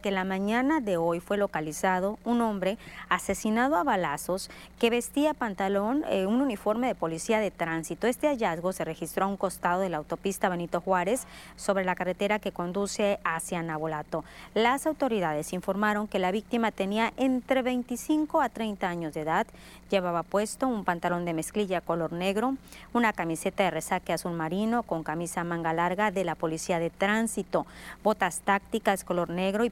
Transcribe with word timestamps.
que 0.00 0.12
la 0.12 0.22
mañana 0.22 0.78
de 0.78 0.96
hoy 0.96 1.18
fue 1.18 1.38
localizado 1.38 2.20
un 2.24 2.40
hombre 2.40 2.78
asesinado 3.08 3.74
a 3.74 3.82
balazos 3.82 4.48
que 4.78 4.90
vestía 4.90 5.34
pantalón, 5.34 6.04
eh, 6.08 6.24
un 6.24 6.40
uniforme 6.40 6.86
de 6.86 6.94
policía 6.94 7.40
de 7.40 7.50
tránsito. 7.50 8.06
Este 8.06 8.28
hallazgo 8.28 8.72
se 8.72 8.84
registró 8.84 9.24
a 9.24 9.26
un 9.26 9.36
costado 9.36 9.80
de 9.80 9.88
la 9.88 9.96
autopista 9.96 10.48
Benito 10.48 10.80
Juárez 10.80 11.26
sobre 11.56 11.84
la 11.84 11.96
carretera 11.96 12.38
que 12.38 12.52
conduce 12.52 13.18
hacia 13.24 13.60
Nabolato. 13.64 14.24
Las 14.54 14.86
autoridades 14.86 15.52
informaron 15.52 16.06
que 16.06 16.20
la 16.20 16.30
víctima 16.30 16.70
tenía 16.70 17.12
entre 17.16 17.62
25 17.62 18.40
a 18.40 18.50
30 18.50 18.88
años 18.88 19.14
de 19.14 19.22
edad, 19.22 19.48
llevaba 19.90 20.22
puesto 20.22 20.68
un 20.68 20.84
pantalón 20.84 21.24
de 21.24 21.34
mezclilla 21.34 21.80
color 21.80 22.12
negro, 22.12 22.54
una 22.92 23.12
camiseta 23.12 23.64
de 23.64 23.72
resaque 23.72 24.12
azul 24.12 24.34
marino 24.34 24.84
con 24.84 25.02
camisa 25.02 25.42
manga 25.42 25.72
larga 25.72 26.12
de 26.12 26.22
la 26.22 26.36
policía 26.36 26.78
de 26.78 26.90
tránsito, 26.90 27.66
botas 28.04 28.42
tácticas 28.42 29.02
color 29.02 29.30
negro 29.30 29.64
y 29.64 29.70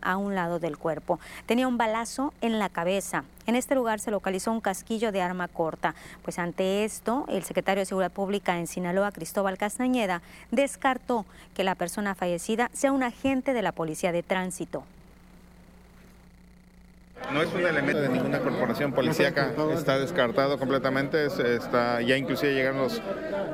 a 0.00 0.16
un 0.16 0.34
lado 0.34 0.58
del 0.58 0.78
cuerpo. 0.78 1.18
Tenía 1.46 1.68
un 1.68 1.78
balazo 1.78 2.32
en 2.40 2.58
la 2.58 2.68
cabeza. 2.68 3.24
En 3.46 3.56
este 3.56 3.74
lugar 3.74 4.00
se 4.00 4.10
localizó 4.10 4.52
un 4.52 4.60
casquillo 4.60 5.12
de 5.12 5.22
arma 5.22 5.48
corta. 5.48 5.94
Pues 6.22 6.38
ante 6.38 6.84
esto, 6.84 7.24
el 7.28 7.42
secretario 7.42 7.80
de 7.80 7.86
Seguridad 7.86 8.12
Pública 8.12 8.58
en 8.58 8.66
Sinaloa, 8.66 9.12
Cristóbal 9.12 9.58
Castañeda, 9.58 10.22
descartó 10.50 11.26
que 11.54 11.64
la 11.64 11.74
persona 11.74 12.14
fallecida 12.14 12.70
sea 12.72 12.92
un 12.92 13.02
agente 13.02 13.52
de 13.52 13.62
la 13.62 13.72
Policía 13.72 14.12
de 14.12 14.22
Tránsito. 14.22 14.84
No 17.32 17.42
es 17.42 17.52
un 17.54 17.64
elemento 17.64 18.00
de 18.00 18.08
ninguna 18.08 18.40
corporación 18.40 18.92
policíaca, 18.92 19.52
está 19.72 19.98
descartado 19.98 20.58
completamente, 20.58 21.26
está, 21.26 22.00
ya 22.02 22.16
inclusive 22.16 22.54
llegaron 22.54 22.78
los 22.78 23.00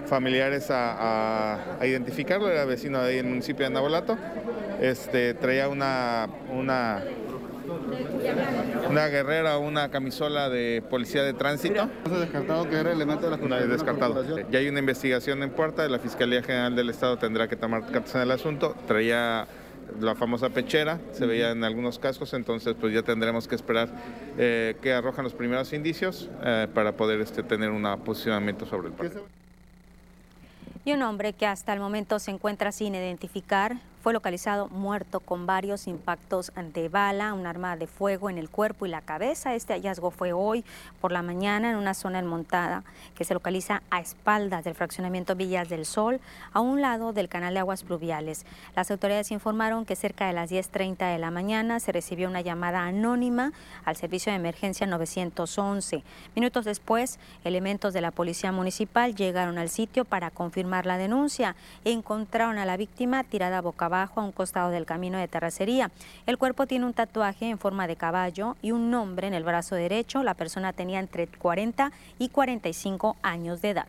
familiares 0.07 0.69
a, 0.71 1.59
identificarlo, 1.83 2.49
era 2.49 2.65
vecino 2.65 3.03
de 3.03 3.11
ahí 3.11 3.19
en 3.19 3.27
el 3.27 3.31
municipio 3.33 3.67
de 3.67 3.73
Nabolato, 3.73 4.17
este, 4.81 5.35
traía 5.35 5.69
una, 5.69 6.29
una, 6.51 7.03
una 8.89 9.07
guerrera, 9.09 9.59
una 9.59 9.91
camisola 9.91 10.49
de 10.49 10.83
policía 10.89 11.23
de 11.23 11.35
tránsito. 11.35 11.89
¿No 12.09 12.19
descartado 12.19 12.71
que 12.71 12.77
era 12.77 12.93
elemento 12.93 13.29
de 13.29 13.49
la 13.49 13.67
descartado. 13.67 14.25
Ya 14.51 14.59
hay 14.59 14.69
una 14.69 14.79
investigación 14.79 15.43
en 15.43 15.51
puerta, 15.51 15.87
la 15.89 15.99
Fiscalía 15.99 16.43
General 16.43 16.75
del 16.75 16.89
Estado 16.89 17.19
tendrá 17.19 17.47
que 17.47 17.57
tomar 17.57 17.83
cartas 17.91 18.15
en 18.15 18.23
el 18.23 18.31
asunto, 18.31 18.75
traía 18.87 19.47
la 20.01 20.15
famosa 20.15 20.51
pechera, 20.51 21.01
se 21.13 21.27
veía 21.27 21.51
en 21.51 21.65
algunos 21.65 21.99
cascos, 21.99 22.35
entonces 22.35 22.75
pues 22.79 22.93
ya 22.93 23.03
tendremos 23.03 23.49
que 23.49 23.55
esperar 23.55 23.89
eh, 24.39 24.77
que 24.83 24.93
arrojan 24.93 25.25
los 25.25 25.35
primeros 25.35 25.73
indicios 25.73 26.29
eh, 26.45 26.69
para 26.73 26.93
poder 26.93 27.21
este, 27.21 27.43
tener 27.43 27.71
un 27.71 27.85
posicionamiento 28.05 28.67
sobre 28.67 28.89
el 28.89 28.95
partido. 28.95 29.25
Y 30.85 30.93
un 30.93 31.03
hombre 31.03 31.33
que 31.33 31.47
hasta 31.47 31.73
el 31.73 31.81
momento 31.81 32.19
se 32.19 32.31
encuentra 32.31 32.71
sin 32.71 32.95
identificar 32.95 33.77
fue 34.07 34.13
localizado 34.13 34.69
muerto 34.69 35.19
con 35.19 35.47
varios 35.47 35.89
impactos 35.89 36.53
de 36.75 36.89
bala, 36.89 37.35
un 37.35 37.45
arma 37.45 37.77
de 37.77 37.89
fuego 37.89 38.31
en 38.31 38.39
el 38.39 38.49
cuerpo 38.49 38.87
y 38.87 38.89
la 38.89 39.01
cabeza. 39.01 39.57
Este 39.57 39.73
hallazgo 39.73 40.13
fue 40.13 40.33
hoy 40.33 40.65
por 41.01 41.11
la 41.11 41.23
mañana 41.23 41.73
en 41.73 41.77
una 41.77 41.93
zona 41.93 42.21
enmontada 42.21 42.85
que 43.17 43.25
se 43.25 43.35
localiza 43.35 43.83
a 43.91 43.99
espaldas 43.99 44.63
del 44.63 44.77
fraccionamiento 44.77 45.35
Villas 45.35 45.69
del 45.69 45.85
Sol, 45.85 46.21
a 46.53 46.61
un 46.61 46.81
lado 46.81 47.13
del 47.13 47.29
canal 47.29 47.55
de 47.55 47.59
aguas 47.59 47.83
pluviales. 47.83 48.47
Las 48.77 48.93
autoridades 48.93 49.33
informaron 49.33 49.85
que 49.85 49.97
cerca 49.97 50.29
de 50.29 50.35
las 50.35 50.53
10.30 50.53 51.11
de 51.11 51.19
la 51.19 51.33
mañana 51.33 51.81
se 51.81 51.91
recibió 51.91 52.29
una 52.29 52.43
llamada 52.43 52.83
anónima 52.83 53.53
al 53.85 53.97
servicio 53.97 54.31
de 54.31 54.37
emergencia 54.37 54.87
911. 54.87 56.05
Minutos 56.37 56.65
después, 56.65 57.19
elementos 57.43 57.93
de 57.93 58.03
la 58.03 58.13
policía 58.13 58.53
municipal 58.53 59.17
llegaron 59.17 59.59
al 59.59 59.69
sitio 59.69 60.05
para 60.05 60.31
confirmar 60.31 60.87
la 60.87 60.97
denuncia 60.97 61.57
encontraron 61.85 62.59
a 62.59 62.65
la 62.67 62.77
víctima 62.77 63.25
tirada 63.25 63.61
boca 63.61 63.87
abajo 63.87 63.96
a 64.03 64.21
un 64.21 64.33
costado 64.33 64.71
del 64.71 64.87
camino 64.87 65.19
de 65.19 65.29
terracería. 65.29 65.91
El 66.27 66.39
cuerpo 66.39 66.67
tiene 66.67 66.87
un 66.87 66.95
tatuaje 66.95 67.49
en 67.49 67.59
forma 67.59 67.87
de 67.87 67.97
caballo 67.97 68.57
y 68.63 68.73
un 68.73 68.91
nombre 68.91 69.27
en 69.27 69.35
el 69.35 69.45
brazo 69.45 69.75
derecho. 69.75 70.23
La 70.23 70.35
persona 70.35 70.73
tenía 70.73 71.01
entre 71.01 71.27
40 71.27 71.93
y 72.19 72.29
45 72.29 73.17
años 73.23 73.63
de 73.63 73.71
edad 73.71 73.87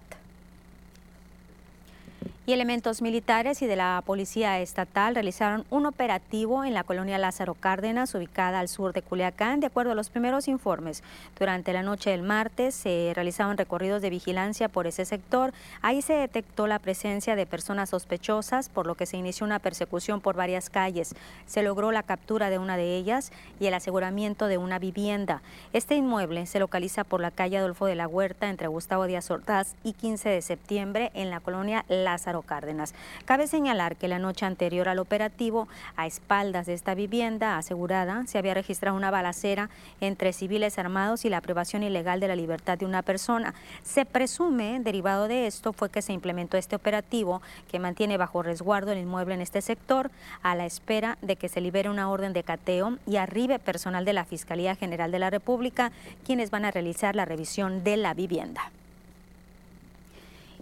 y 2.48 2.54
elementos 2.54 3.02
militares 3.02 3.62
y 3.62 3.68
de 3.68 3.76
la 3.76 4.02
Policía 4.06 4.62
Estatal 4.62 5.16
realizaron 5.16 5.66
un 5.70 5.86
operativo 5.86 6.64
en 6.64 6.74
la 6.74 6.86
colonia 6.86 7.18
Lázaro 7.18 7.56
Cárdenas, 7.56 8.16
ubicada 8.16 8.62
al 8.62 8.70
sur 8.70 8.94
de 8.94 9.02
Culiacán. 9.02 9.60
De 9.60 9.68
acuerdo 9.68 9.92
a 9.92 9.96
los 9.96 10.10
primeros 10.10 10.48
informes, 10.48 11.04
durante 11.38 11.74
la 11.74 11.84
noche 11.84 12.12
del 12.12 12.24
martes 12.24 12.74
se 12.74 13.12
realizaban 13.14 13.58
recorridos 13.58 14.02
de 14.02 14.10
vigilancia 14.10 14.70
por 14.70 14.88
ese 14.88 15.04
sector. 15.04 15.52
Ahí 15.82 16.02
se 16.02 16.14
detectó 16.14 16.68
la 16.68 16.80
presencia 16.80 17.36
de 17.36 17.46
personas 17.46 17.90
sospechosas, 17.90 18.70
por 18.70 18.88
lo 18.88 18.96
que 18.96 19.08
se 19.08 19.18
inició 19.18 19.46
una 19.46 19.60
persecución 19.60 20.22
por 20.22 20.38
varias 20.38 20.70
calles. 20.70 21.16
Se 21.48 21.64
logró 21.64 21.92
la 21.92 22.04
captura 22.04 22.50
de 22.50 22.60
una 22.60 22.78
de 22.78 22.96
ellas 22.96 23.34
y 23.60 23.66
el 23.66 23.74
aseguramiento 23.74 24.48
de 24.48 24.58
una 24.58 24.80
vivienda. 24.80 25.42
Este 25.74 25.96
inmueble 25.96 26.46
se 26.46 26.60
localiza 26.60 27.04
por 27.04 27.20
la 27.20 27.32
calle 27.32 27.58
Adolfo 27.58 27.88
de 27.88 27.96
la 27.96 28.08
Huerta 28.08 28.50
entre 28.50 28.68
Gustavo 28.68 29.06
Díaz 29.06 29.30
Ordaz 29.32 29.76
y 29.84 29.92
15 29.92 30.30
de 30.30 30.42
septiembre 30.42 31.12
en 31.14 31.30
la 31.30 31.42
colonia 31.42 31.84
Lázaro 31.90 32.36
Cárdenas. 32.42 32.93
Cabe 33.25 33.48
señalar 33.48 33.95
que 33.95 34.08
la 34.08 34.20
noche 34.20 34.45
anterior 34.45 34.89
al 34.89 34.99
operativo, 34.99 35.67
a 35.95 36.08
espaldas 36.08 36.65
de 36.65 36.73
esta 36.73 36.95
vivienda 36.95 37.58
asegurada, 37.58 38.25
se 38.27 38.37
había 38.37 38.53
registrado 38.53 38.98
una 38.98 39.11
balacera 39.11 39.70
entre 40.02 40.33
civiles 40.33 40.77
armados 40.77 41.25
y 41.25 41.30
la 41.30 41.42
privación 41.42 41.83
ilegal 41.83 42.20
de 42.20 42.27
la 42.27 42.36
libertad 42.36 42.77
de 42.77 42.86
una 42.86 43.02
persona. 43.02 43.53
Se 43.83 44.05
presume, 44.05 44.80
derivado 44.80 45.27
de 45.27 45.48
esto, 45.48 45.73
fue 45.73 45.89
que 45.89 46.02
se 46.02 46.14
implementó 46.14 46.58
este 46.58 46.75
operativo 46.75 47.42
que 47.71 47.80
mantiene 47.80 48.17
bajo 48.17 48.43
resguardo 48.43 48.92
el 48.92 48.99
inmueble 48.99 49.36
en 49.36 49.42
este 49.42 49.61
sector 49.61 50.11
a 50.43 50.55
la 50.55 50.65
espera 50.65 51.17
de 51.21 51.36
que 51.36 51.49
se 51.49 51.61
libere 51.61 51.89
una 51.89 52.09
orden 52.09 52.33
de 52.33 52.43
cateo 52.43 52.98
y 53.05 53.17
arribe 53.17 53.59
personal 53.59 54.05
de 54.05 54.14
la 54.14 54.25
Fiscalía 54.25 54.75
General 54.75 55.11
de 55.11 55.19
la 55.19 55.30
República, 55.30 55.92
quienes 56.25 56.52
van 56.52 56.65
a 56.65 56.71
realizar 56.71 57.15
la 57.15 57.25
revisión 57.25 57.83
de 57.83 57.98
la 57.98 58.14
vivienda. 58.14 58.71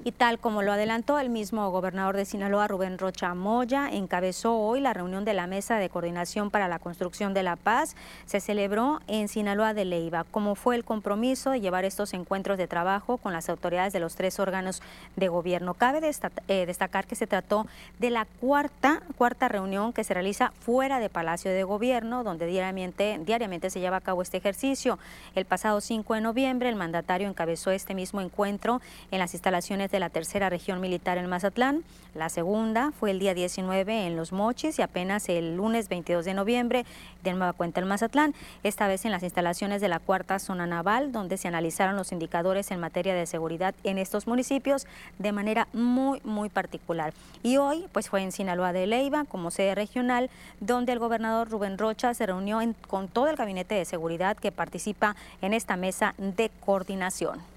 Y 0.04 0.12
tal 0.12 0.40
como 0.40 0.62
lo 0.62 0.74
adelantó 0.74 1.20
el 1.20 1.30
mismo 1.30 1.70
gobernador 1.72 2.18
de 2.18 2.26
Sinaloa, 2.26 2.68
Rubén 2.68 2.98
Rocha 2.98 3.34
Moya, 3.34 3.90
encabezó 3.92 4.58
hoy 4.58 4.82
la 4.82 4.94
reunión 4.94 5.26
de 5.26 5.34
la 5.34 5.48
Mesa 5.48 5.78
de 5.78 5.90
Coordinación 5.90 6.52
para 6.52 6.68
la 6.68 6.80
Construcción 6.80 7.34
de 7.34 7.44
la 7.44 7.56
Paz. 7.56 7.96
Se 8.26 8.40
celebró 8.40 9.00
en 9.08 9.28
Sinaloa 9.28 9.74
de 9.74 9.86
Leiva, 9.86 10.26
como 10.30 10.56
fue 10.56 10.76
el 10.76 10.84
compromiso 10.84 11.52
de 11.52 11.62
llevar 11.62 11.86
estos 11.86 12.14
encuentros 12.14 12.58
de 12.58 12.68
trabajo 12.68 13.18
con 13.18 13.34
las 13.34 13.50
autoridades 13.50 13.94
de 13.94 14.00
los 14.00 14.16
tres 14.16 14.40
órganos 14.40 14.82
de 15.16 15.28
gobierno. 15.30 15.74
Cabe 15.74 16.02
eh, 16.48 16.66
destacar 16.66 17.08
que 17.08 17.16
se 17.16 17.26
trató 17.26 17.66
de 17.98 18.10
la 18.10 18.26
cuarta, 18.26 19.02
cuarta 19.18 19.48
reunión 19.48 19.94
que 19.94 20.04
se 20.04 20.14
realiza 20.14 20.52
fuera 20.60 21.00
de 21.00 21.10
Palacio 21.10 21.52
de 21.52 21.64
Gobierno, 21.64 22.24
donde 22.24 22.48
diariamente, 22.48 23.20
diariamente 23.26 23.70
se 23.70 23.80
lleva 23.80 23.98
a 23.98 24.02
cabo 24.02 24.22
este 24.22 24.38
ejercicio. 24.38 25.00
El 25.36 25.46
pasado 25.46 25.80
5 25.80 26.14
de 26.16 26.22
noviembre, 26.22 26.70
el 26.70 26.76
mandatario 26.76 27.30
encabezó 27.30 27.72
este 27.72 27.96
mismo 27.96 28.22
encuentro 28.22 28.82
en 29.12 29.20
las 29.20 29.34
instalaciones 29.34 29.85
de 29.92 30.00
la 30.00 30.10
tercera 30.10 30.50
región 30.50 30.80
militar 30.82 31.18
en 31.18 31.28
Mazatlán. 31.28 31.84
La 32.14 32.30
segunda 32.30 32.92
fue 32.98 33.12
el 33.12 33.20
día 33.20 33.34
19 33.34 34.08
en 34.08 34.16
Los 34.16 34.32
Mochis 34.32 34.80
y 34.80 34.82
apenas 34.82 35.28
el 35.28 35.58
lunes 35.58 35.90
22 35.90 36.24
de 36.24 36.34
noviembre 36.34 36.86
de 37.24 37.34
nueva 37.34 37.52
cuenta 37.54 37.82
en 37.82 37.88
Mazatlán, 37.88 38.34
esta 38.64 38.88
vez 38.88 39.04
en 39.04 39.12
las 39.12 39.24
instalaciones 39.24 39.82
de 39.82 39.90
la 39.90 40.00
cuarta 40.00 40.40
zona 40.40 40.66
naval, 40.66 41.12
donde 41.12 41.38
se 41.38 41.48
analizaron 41.48 41.96
los 41.98 42.12
indicadores 42.12 42.72
en 42.72 42.80
materia 42.80 43.14
de 43.14 43.26
seguridad 43.26 43.76
en 43.84 43.98
estos 43.98 44.28
municipios 44.28 44.88
de 45.20 45.32
manera 45.32 45.68
muy, 45.74 46.22
muy 46.24 46.50
particular. 46.50 47.14
Y 47.44 47.58
hoy, 47.58 47.86
pues 47.92 48.10
fue 48.10 48.22
en 48.22 48.32
Sinaloa 48.32 48.72
de 48.72 48.88
Leiva, 48.88 49.26
como 49.26 49.52
sede 49.52 49.76
regional, 49.76 50.30
donde 50.60 50.94
el 50.94 51.00
gobernador 51.00 51.50
Rubén 51.50 51.78
Rocha 51.78 52.14
se 52.14 52.26
reunió 52.26 52.60
con 52.88 53.08
todo 53.08 53.28
el 53.28 53.36
gabinete 53.36 53.76
de 53.76 53.86
seguridad 53.86 54.38
que 54.38 54.52
participa 54.52 55.16
en 55.42 55.54
esta 55.54 55.76
mesa 55.76 56.16
de 56.18 56.50
coordinación. 56.66 57.55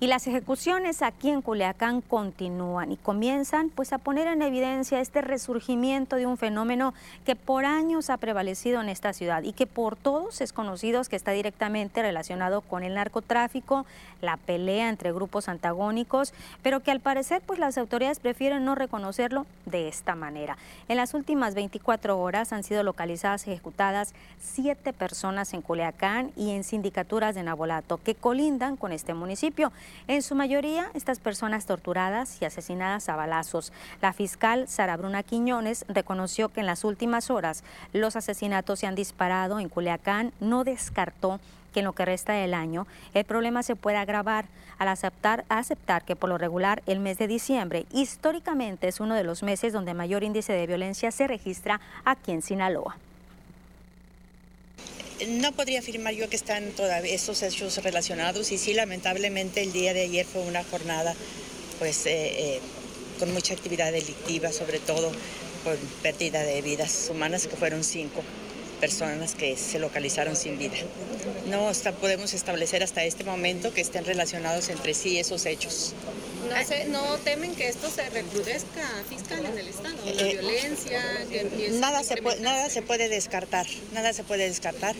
Y 0.00 0.06
las 0.06 0.28
ejecuciones 0.28 1.02
aquí 1.02 1.28
en 1.28 1.42
Culiacán 1.42 2.02
continúan 2.02 2.92
y 2.92 2.96
comienzan 2.96 3.68
pues 3.68 3.92
a 3.92 3.98
poner 3.98 4.28
en 4.28 4.42
evidencia 4.42 5.00
este 5.00 5.22
resurgimiento 5.22 6.14
de 6.14 6.24
un 6.24 6.36
fenómeno 6.36 6.94
que 7.26 7.34
por 7.34 7.64
años 7.64 8.08
ha 8.08 8.16
prevalecido 8.16 8.80
en 8.80 8.90
esta 8.90 9.12
ciudad 9.12 9.42
y 9.42 9.52
que 9.52 9.66
por 9.66 9.96
todos 9.96 10.40
es 10.40 10.52
conocido 10.52 11.02
que 11.02 11.16
está 11.16 11.32
directamente 11.32 12.00
relacionado 12.00 12.60
con 12.60 12.84
el 12.84 12.94
narcotráfico, 12.94 13.86
la 14.22 14.36
pelea 14.36 14.88
entre 14.88 15.12
grupos 15.12 15.48
antagónicos, 15.48 16.32
pero 16.62 16.78
que 16.78 16.92
al 16.92 17.00
parecer 17.00 17.42
pues 17.44 17.58
las 17.58 17.76
autoridades 17.76 18.20
prefieren 18.20 18.64
no 18.64 18.76
reconocerlo 18.76 19.46
de 19.66 19.88
esta 19.88 20.14
manera. 20.14 20.58
En 20.88 20.96
las 20.96 21.12
últimas 21.12 21.56
24 21.56 22.20
horas 22.20 22.52
han 22.52 22.62
sido 22.62 22.84
localizadas 22.84 23.48
y 23.48 23.50
ejecutadas 23.50 24.14
siete 24.40 24.92
personas 24.92 25.52
en 25.54 25.62
Culiacán 25.62 26.30
y 26.36 26.52
en 26.52 26.62
sindicaturas 26.62 27.34
de 27.34 27.42
Nabolato 27.42 27.98
que 27.98 28.14
colindan 28.14 28.76
con 28.76 28.92
este 28.92 29.12
municipio. 29.12 29.72
En 30.06 30.22
su 30.22 30.34
mayoría, 30.34 30.90
estas 30.94 31.18
personas 31.18 31.66
torturadas 31.66 32.40
y 32.40 32.44
asesinadas 32.44 33.08
a 33.08 33.16
balazos. 33.16 33.72
La 34.00 34.12
fiscal 34.12 34.68
Sara 34.68 34.96
Bruna 34.96 35.22
Quiñones 35.22 35.84
reconoció 35.88 36.48
que 36.48 36.60
en 36.60 36.66
las 36.66 36.84
últimas 36.84 37.30
horas 37.30 37.64
los 37.92 38.16
asesinatos 38.16 38.78
se 38.78 38.86
han 38.86 38.94
disparado 38.94 39.60
en 39.60 39.68
Culiacán. 39.68 40.32
No 40.40 40.64
descartó 40.64 41.40
que 41.72 41.80
en 41.80 41.84
lo 41.84 41.92
que 41.92 42.04
resta 42.04 42.32
del 42.32 42.54
año 42.54 42.86
el 43.14 43.24
problema 43.24 43.62
se 43.62 43.76
pueda 43.76 44.00
agravar 44.00 44.46
al 44.78 44.88
aceptar, 44.88 45.44
aceptar 45.48 46.04
que 46.04 46.16
por 46.16 46.30
lo 46.30 46.38
regular 46.38 46.82
el 46.86 47.00
mes 47.00 47.18
de 47.18 47.26
diciembre 47.26 47.86
históricamente 47.92 48.88
es 48.88 49.00
uno 49.00 49.14
de 49.14 49.24
los 49.24 49.42
meses 49.42 49.72
donde 49.72 49.94
mayor 49.94 50.22
índice 50.22 50.52
de 50.52 50.66
violencia 50.66 51.10
se 51.10 51.26
registra 51.26 51.80
aquí 52.04 52.32
en 52.32 52.42
Sinaloa. 52.42 52.96
No 55.28 55.52
podría 55.52 55.80
afirmar 55.80 56.14
yo 56.14 56.28
que 56.28 56.36
están 56.36 56.70
todavía 56.70 57.12
esos 57.12 57.42
hechos 57.42 57.82
relacionados 57.82 58.52
y 58.52 58.58
sí, 58.58 58.72
lamentablemente 58.72 59.62
el 59.62 59.72
día 59.72 59.92
de 59.92 60.02
ayer 60.02 60.24
fue 60.24 60.42
una 60.42 60.62
jornada 60.62 61.14
pues 61.78 62.06
eh, 62.06 62.56
eh, 62.56 62.60
con 63.18 63.32
mucha 63.32 63.54
actividad 63.54 63.90
delictiva, 63.90 64.52
sobre 64.52 64.78
todo 64.78 65.10
por 65.64 65.76
pérdida 66.02 66.42
de 66.42 66.62
vidas 66.62 67.08
humanas, 67.10 67.48
que 67.48 67.56
fueron 67.56 67.82
cinco 67.82 68.22
personas 68.78 69.34
que 69.34 69.56
se 69.56 69.78
localizaron 69.78 70.36
sin 70.36 70.58
vida. 70.58 70.76
No 71.48 71.70
podemos 72.00 72.34
establecer 72.34 72.82
hasta 72.82 73.04
este 73.04 73.24
momento 73.24 73.72
que 73.72 73.80
estén 73.80 74.04
relacionados 74.04 74.68
entre 74.68 74.94
sí 74.94 75.18
esos 75.18 75.46
hechos. 75.46 75.94
¿No, 76.88 77.18
temen 77.18 77.54
que 77.54 77.68
esto 77.68 77.90
se 77.90 78.08
recrudezca 78.08 78.82
fiscal 79.08 79.44
en 79.44 79.58
el 79.58 79.68
Estado? 79.68 79.96
La 80.04 80.22
eh, 80.22 80.32
violencia, 80.32 81.02
nada 81.72 82.02
se 82.02 82.16
puede, 82.16 82.40
Nada 82.40 82.70
se 82.70 82.82
puede 82.82 83.08
descartar, 83.08 83.66
nada 83.92 84.12
se 84.12 84.24
puede 84.24 84.48
descartar. 84.48 84.94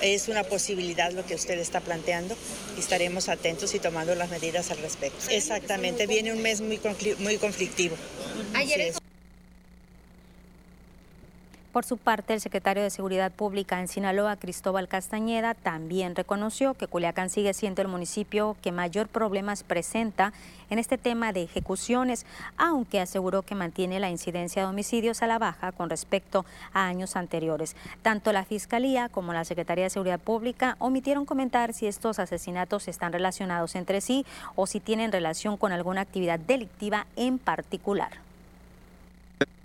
Es 0.00 0.28
una 0.28 0.44
posibilidad 0.44 1.12
lo 1.12 1.26
que 1.26 1.34
usted 1.34 1.58
está 1.58 1.80
planteando 1.80 2.36
y 2.76 2.80
estaremos 2.80 3.28
atentos 3.28 3.74
y 3.74 3.80
tomando 3.80 4.14
las 4.14 4.30
medidas 4.30 4.70
al 4.70 4.78
respecto. 4.78 5.26
Exactamente, 5.30 6.06
viene 6.06 6.32
un 6.32 6.40
mes 6.40 6.60
muy, 6.60 6.80
muy 7.18 7.36
conflictivo. 7.36 7.96
Ayer 8.54 8.94
por 11.74 11.84
su 11.84 11.96
parte, 11.96 12.34
el 12.34 12.40
secretario 12.40 12.84
de 12.84 12.88
Seguridad 12.90 13.32
Pública 13.32 13.80
en 13.80 13.88
Sinaloa, 13.88 14.36
Cristóbal 14.36 14.86
Castañeda, 14.86 15.54
también 15.54 16.14
reconoció 16.14 16.74
que 16.74 16.86
Culiacán 16.86 17.30
sigue 17.30 17.52
siendo 17.52 17.82
el 17.82 17.88
municipio 17.88 18.56
que 18.62 18.70
mayor 18.70 19.08
problemas 19.08 19.64
presenta 19.64 20.32
en 20.70 20.78
este 20.78 20.98
tema 20.98 21.32
de 21.32 21.42
ejecuciones, 21.42 22.26
aunque 22.56 23.00
aseguró 23.00 23.42
que 23.42 23.56
mantiene 23.56 23.98
la 23.98 24.08
incidencia 24.08 24.62
de 24.62 24.68
homicidios 24.68 25.20
a 25.24 25.26
la 25.26 25.40
baja 25.40 25.72
con 25.72 25.90
respecto 25.90 26.46
a 26.72 26.86
años 26.86 27.16
anteriores. 27.16 27.74
Tanto 28.02 28.32
la 28.32 28.44
Fiscalía 28.44 29.08
como 29.08 29.32
la 29.32 29.44
Secretaría 29.44 29.82
de 29.82 29.90
Seguridad 29.90 30.20
Pública 30.20 30.76
omitieron 30.78 31.26
comentar 31.26 31.72
si 31.72 31.88
estos 31.88 32.20
asesinatos 32.20 32.86
están 32.86 33.12
relacionados 33.12 33.74
entre 33.74 34.00
sí 34.00 34.24
o 34.54 34.68
si 34.68 34.78
tienen 34.78 35.10
relación 35.10 35.56
con 35.56 35.72
alguna 35.72 36.02
actividad 36.02 36.38
delictiva 36.38 37.08
en 37.16 37.40
particular. 37.40 38.23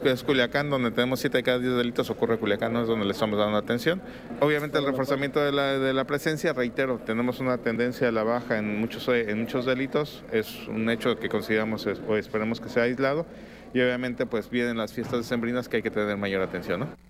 Es 0.04 0.24
Culiacán, 0.24 0.70
donde 0.70 0.92
tenemos 0.92 1.20
7 1.20 1.38
de 1.38 1.44
cada 1.44 1.60
10 1.60 1.76
delitos, 1.76 2.10
ocurre 2.10 2.38
Culiacán, 2.38 2.72
no 2.72 2.82
es 2.82 2.88
donde 2.88 3.06
le 3.06 3.12
estamos 3.12 3.38
dando 3.38 3.58
atención. 3.58 4.02
Obviamente 4.40 4.78
el 4.78 4.86
reforzamiento 4.86 5.42
de 5.42 5.52
la, 5.52 5.78
de 5.78 5.94
la, 5.94 6.06
presencia, 6.06 6.54
reitero, 6.54 7.00
tenemos 7.06 7.42
una 7.42 7.58
tendencia 7.58 8.08
a 8.08 8.12
la 8.12 8.24
baja 8.24 8.58
en 8.58 8.80
muchos, 8.80 9.06
en 9.10 9.42
muchos 9.42 9.66
delitos, 9.66 10.24
es 10.32 10.68
un 10.70 10.90
hecho 10.90 11.20
que 11.20 11.28
consideramos 11.28 11.86
o 11.86 12.16
esperemos 12.16 12.62
que 12.62 12.70
sea 12.70 12.84
aislado 12.84 13.26
y 13.74 13.82
obviamente 13.82 14.26
pues 14.26 14.50
vienen 14.50 14.78
las 14.78 14.94
fiestas 14.94 15.20
decembrinas 15.20 15.68
que 15.68 15.78
hay 15.78 15.84
que 15.84 15.92
tener 15.92 16.16
mayor 16.16 16.42
atención. 16.44 16.80
¿no? 16.80 17.09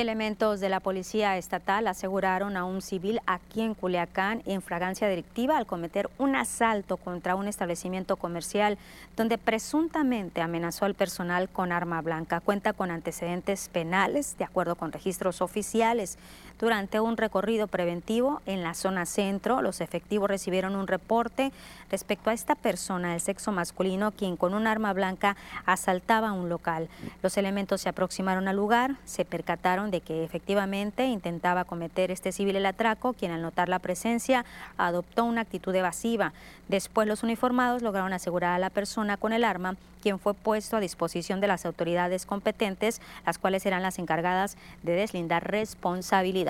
Elementos 0.00 0.60
de 0.60 0.68
la 0.68 0.80
Policía 0.80 1.36
Estatal 1.36 1.86
aseguraron 1.86 2.56
a 2.56 2.64
un 2.64 2.82
civil 2.82 3.20
aquí 3.26 3.62
en 3.62 3.74
Culiacán 3.74 4.42
en 4.46 4.62
fragancia 4.62 5.08
delictiva 5.08 5.56
al 5.56 5.66
cometer 5.66 6.08
un 6.18 6.36
asalto 6.36 6.96
contra 6.96 7.34
un 7.34 7.48
establecimiento 7.48 8.16
comercial 8.16 8.78
donde 9.16 9.38
presuntamente 9.38 10.40
amenazó 10.40 10.84
al 10.84 10.94
personal 10.94 11.48
con 11.48 11.72
arma 11.72 12.00
blanca. 12.02 12.40
Cuenta 12.40 12.72
con 12.72 12.90
antecedentes 12.90 13.68
penales 13.68 14.36
de 14.38 14.44
acuerdo 14.44 14.76
con 14.76 14.92
registros 14.92 15.40
oficiales. 15.40 16.18
Durante 16.58 16.98
un 16.98 17.16
recorrido 17.16 17.68
preventivo 17.68 18.42
en 18.44 18.64
la 18.64 18.74
zona 18.74 19.06
centro, 19.06 19.62
los 19.62 19.80
efectivos 19.80 20.28
recibieron 20.28 20.74
un 20.74 20.88
reporte 20.88 21.52
respecto 21.88 22.30
a 22.30 22.32
esta 22.32 22.56
persona 22.56 23.12
del 23.12 23.20
sexo 23.20 23.52
masculino 23.52 24.10
quien 24.10 24.36
con 24.36 24.54
un 24.54 24.66
arma 24.66 24.92
blanca 24.92 25.36
asaltaba 25.66 26.32
un 26.32 26.48
local. 26.48 26.88
Los 27.22 27.36
elementos 27.36 27.80
se 27.80 27.88
aproximaron 27.88 28.48
al 28.48 28.56
lugar, 28.56 28.96
se 29.04 29.24
percataron 29.24 29.92
de 29.92 30.00
que 30.00 30.24
efectivamente 30.24 31.06
intentaba 31.06 31.64
cometer 31.64 32.10
este 32.10 32.32
civil 32.32 32.56
el 32.56 32.66
atraco, 32.66 33.12
quien 33.12 33.30
al 33.30 33.42
notar 33.42 33.68
la 33.68 33.78
presencia 33.78 34.44
adoptó 34.76 35.24
una 35.24 35.42
actitud 35.42 35.74
evasiva. 35.74 36.32
Después 36.66 37.06
los 37.06 37.22
uniformados 37.22 37.82
lograron 37.82 38.12
asegurar 38.12 38.54
a 38.54 38.58
la 38.58 38.70
persona 38.70 39.16
con 39.16 39.32
el 39.32 39.44
arma, 39.44 39.76
quien 40.02 40.18
fue 40.18 40.34
puesto 40.34 40.76
a 40.76 40.80
disposición 40.80 41.40
de 41.40 41.46
las 41.46 41.66
autoridades 41.66 42.26
competentes, 42.26 43.00
las 43.26 43.38
cuales 43.38 43.62
serán 43.62 43.82
las 43.82 43.98
encargadas 43.98 44.56
de 44.82 44.92
deslindar 44.92 45.48
responsabilidades. 45.48 46.47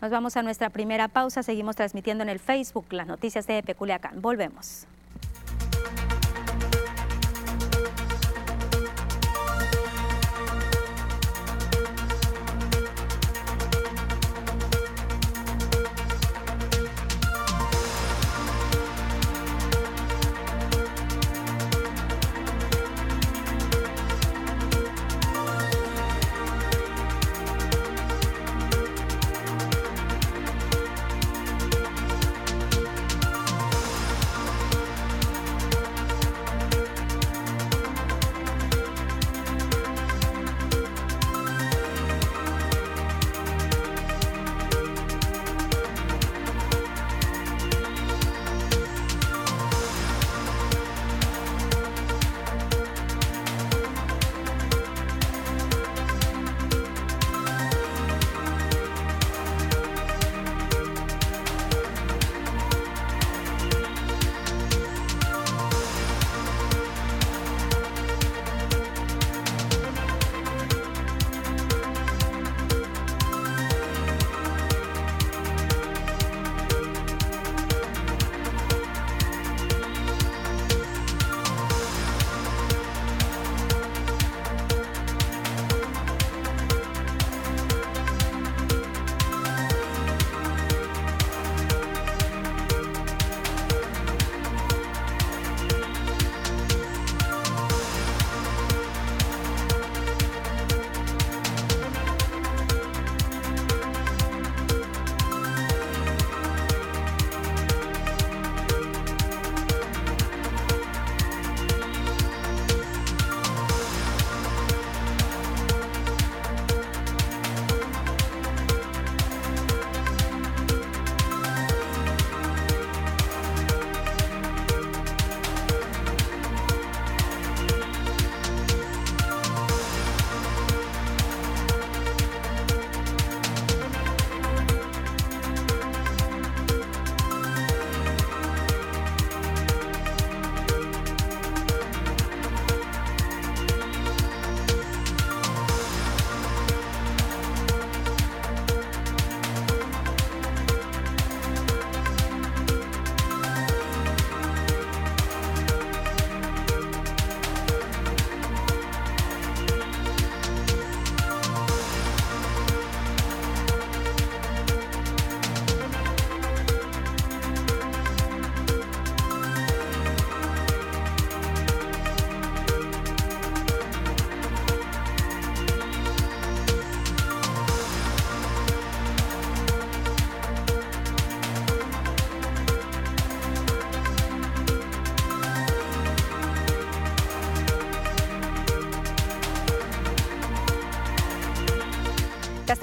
Nos 0.00 0.10
vamos 0.10 0.36
a 0.36 0.42
nuestra 0.42 0.70
primera 0.70 1.08
pausa. 1.08 1.42
Seguimos 1.42 1.76
transmitiendo 1.76 2.22
en 2.22 2.28
el 2.28 2.38
Facebook 2.38 2.86
las 2.92 3.06
noticias 3.06 3.46
de 3.46 3.62
Peculiacán. 3.62 4.20
Volvemos. 4.20 4.86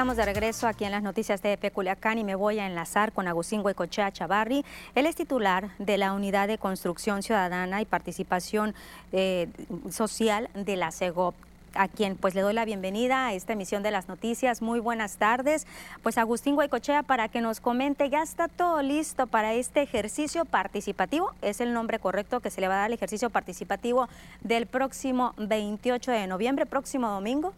Estamos 0.04 0.18
de 0.18 0.26
regreso 0.26 0.68
aquí 0.68 0.84
en 0.84 0.92
las 0.92 1.02
noticias 1.02 1.42
de 1.42 1.58
Peculiacán 1.58 2.18
y 2.18 2.26
me 2.26 2.36
voy 2.36 2.60
a 2.60 2.68
enlazar 2.68 3.14
con 3.14 3.30
Agustín 3.30 3.62
Huecochea 3.62 4.12
Chavarri. 4.12 4.66
Él 4.96 5.06
es 5.06 5.16
titular 5.16 5.70
de 5.80 5.98
la 5.98 6.12
Unidad 6.12 6.50
de 6.50 6.58
Construcción 6.58 7.24
Ciudadana 7.24 7.82
y 7.82 7.86
Participación 7.86 8.76
eh, 9.14 9.48
Social 9.90 10.50
de 10.56 10.76
la 10.76 10.92
CEGOP 10.92 11.36
a 11.74 11.88
quien 11.88 12.18
pues 12.18 12.36
le 12.36 12.42
doy 12.42 12.54
la 12.54 12.66
bienvenida 12.66 13.28
a 13.28 13.34
esta 13.34 13.54
emisión 13.54 13.82
de 13.82 13.92
las 13.92 14.10
noticias. 14.10 14.62
Muy 14.62 14.82
buenas 14.82 15.16
tardes. 15.16 15.66
Pues 16.02 16.18
Agustín 16.18 16.56
Guaycochea 16.56 17.04
para 17.04 17.30
que 17.30 17.40
nos 17.40 17.62
comente, 17.62 18.10
ya 18.10 18.24
está 18.24 18.50
todo 18.50 18.82
listo 18.82 19.26
para 19.26 19.54
este 19.54 19.84
ejercicio 19.84 20.44
participativo. 20.44 21.32
Es 21.42 21.62
el 21.62 21.72
nombre 21.72 22.00
correcto 22.00 22.42
que 22.42 22.50
se 22.50 22.60
le 22.60 22.68
va 22.68 22.74
a 22.74 22.78
dar 22.80 22.86
al 22.88 22.94
ejercicio 22.94 23.30
participativo 23.30 24.10
del 24.42 24.68
próximo 24.68 25.34
28 25.38 26.12
de 26.12 26.28
noviembre, 26.28 26.66
próximo 26.66 27.08
domingo. 27.10 27.54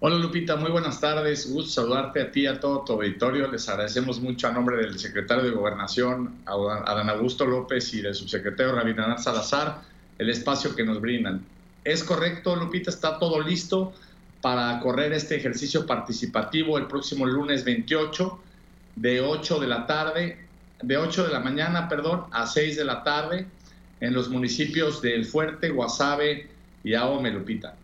Hola 0.00 0.14
Lupita, 0.14 0.54
muy 0.54 0.70
buenas 0.70 1.00
tardes. 1.00 1.52
Gusto 1.52 1.82
saludarte 1.82 2.22
a 2.22 2.30
ti 2.30 2.42
y 2.42 2.46
a 2.46 2.60
todo 2.60 2.84
tu 2.84 2.92
auditorio. 2.92 3.50
Les 3.50 3.68
agradecemos 3.68 4.20
mucho 4.20 4.46
a 4.46 4.52
nombre 4.52 4.76
del 4.76 4.96
secretario 4.96 5.42
de 5.42 5.50
Gobernación, 5.50 6.36
a 6.46 6.94
Dan 6.94 7.10
Augusto 7.10 7.44
López 7.44 7.92
y 7.94 8.00
del 8.00 8.14
subsecretario 8.14 8.76
Rabinadar 8.76 9.18
Salazar, 9.18 9.82
el 10.16 10.30
espacio 10.30 10.76
que 10.76 10.84
nos 10.84 11.00
brindan. 11.00 11.44
Es 11.82 12.04
correcto, 12.04 12.54
Lupita, 12.54 12.90
está 12.90 13.18
todo 13.18 13.40
listo 13.40 13.92
para 14.40 14.78
correr 14.78 15.12
este 15.14 15.34
ejercicio 15.34 15.84
participativo 15.84 16.78
el 16.78 16.86
próximo 16.86 17.26
lunes 17.26 17.64
28 17.64 18.40
de 18.94 19.20
8 19.20 19.58
de 19.58 19.66
la 19.66 19.84
tarde, 19.84 20.46
de 20.80 20.96
8 20.96 21.26
de 21.26 21.32
la 21.32 21.40
mañana, 21.40 21.88
perdón, 21.88 22.26
a 22.30 22.46
6 22.46 22.76
de 22.76 22.84
la 22.84 23.02
tarde 23.02 23.48
en 23.98 24.14
los 24.14 24.28
municipios 24.28 25.02
del 25.02 25.24
Fuerte, 25.24 25.70
Guasave 25.70 26.48
y 26.84 26.94
Ahome, 26.94 27.32
Lupita. 27.32 27.74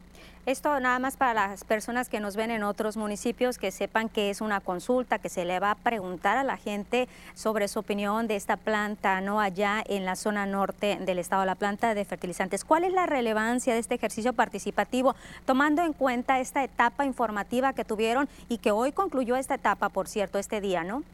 Esto 0.46 0.78
nada 0.78 0.98
más 0.98 1.16
para 1.16 1.32
las 1.32 1.64
personas 1.64 2.10
que 2.10 2.20
nos 2.20 2.36
ven 2.36 2.50
en 2.50 2.64
otros 2.64 2.98
municipios, 2.98 3.56
que 3.56 3.70
sepan 3.70 4.10
que 4.10 4.28
es 4.28 4.42
una 4.42 4.60
consulta, 4.60 5.18
que 5.18 5.30
se 5.30 5.46
le 5.46 5.58
va 5.58 5.70
a 5.70 5.74
preguntar 5.74 6.36
a 6.36 6.44
la 6.44 6.58
gente 6.58 7.08
sobre 7.34 7.66
su 7.66 7.78
opinión 7.78 8.26
de 8.26 8.36
esta 8.36 8.58
planta, 8.58 9.22
¿no? 9.22 9.40
Allá 9.40 9.82
en 9.88 10.04
la 10.04 10.16
zona 10.16 10.44
norte 10.44 10.98
del 11.00 11.18
estado, 11.18 11.46
la 11.46 11.54
planta 11.54 11.94
de 11.94 12.04
fertilizantes. 12.04 12.62
¿Cuál 12.62 12.84
es 12.84 12.92
la 12.92 13.06
relevancia 13.06 13.72
de 13.72 13.80
este 13.80 13.94
ejercicio 13.94 14.34
participativo, 14.34 15.16
tomando 15.46 15.82
en 15.82 15.94
cuenta 15.94 16.38
esta 16.38 16.62
etapa 16.62 17.06
informativa 17.06 17.72
que 17.72 17.86
tuvieron 17.86 18.28
y 18.50 18.58
que 18.58 18.70
hoy 18.70 18.92
concluyó 18.92 19.36
esta 19.36 19.54
etapa, 19.54 19.88
por 19.88 20.08
cierto, 20.08 20.38
este 20.38 20.60
día, 20.60 20.84
¿no? 20.84 21.04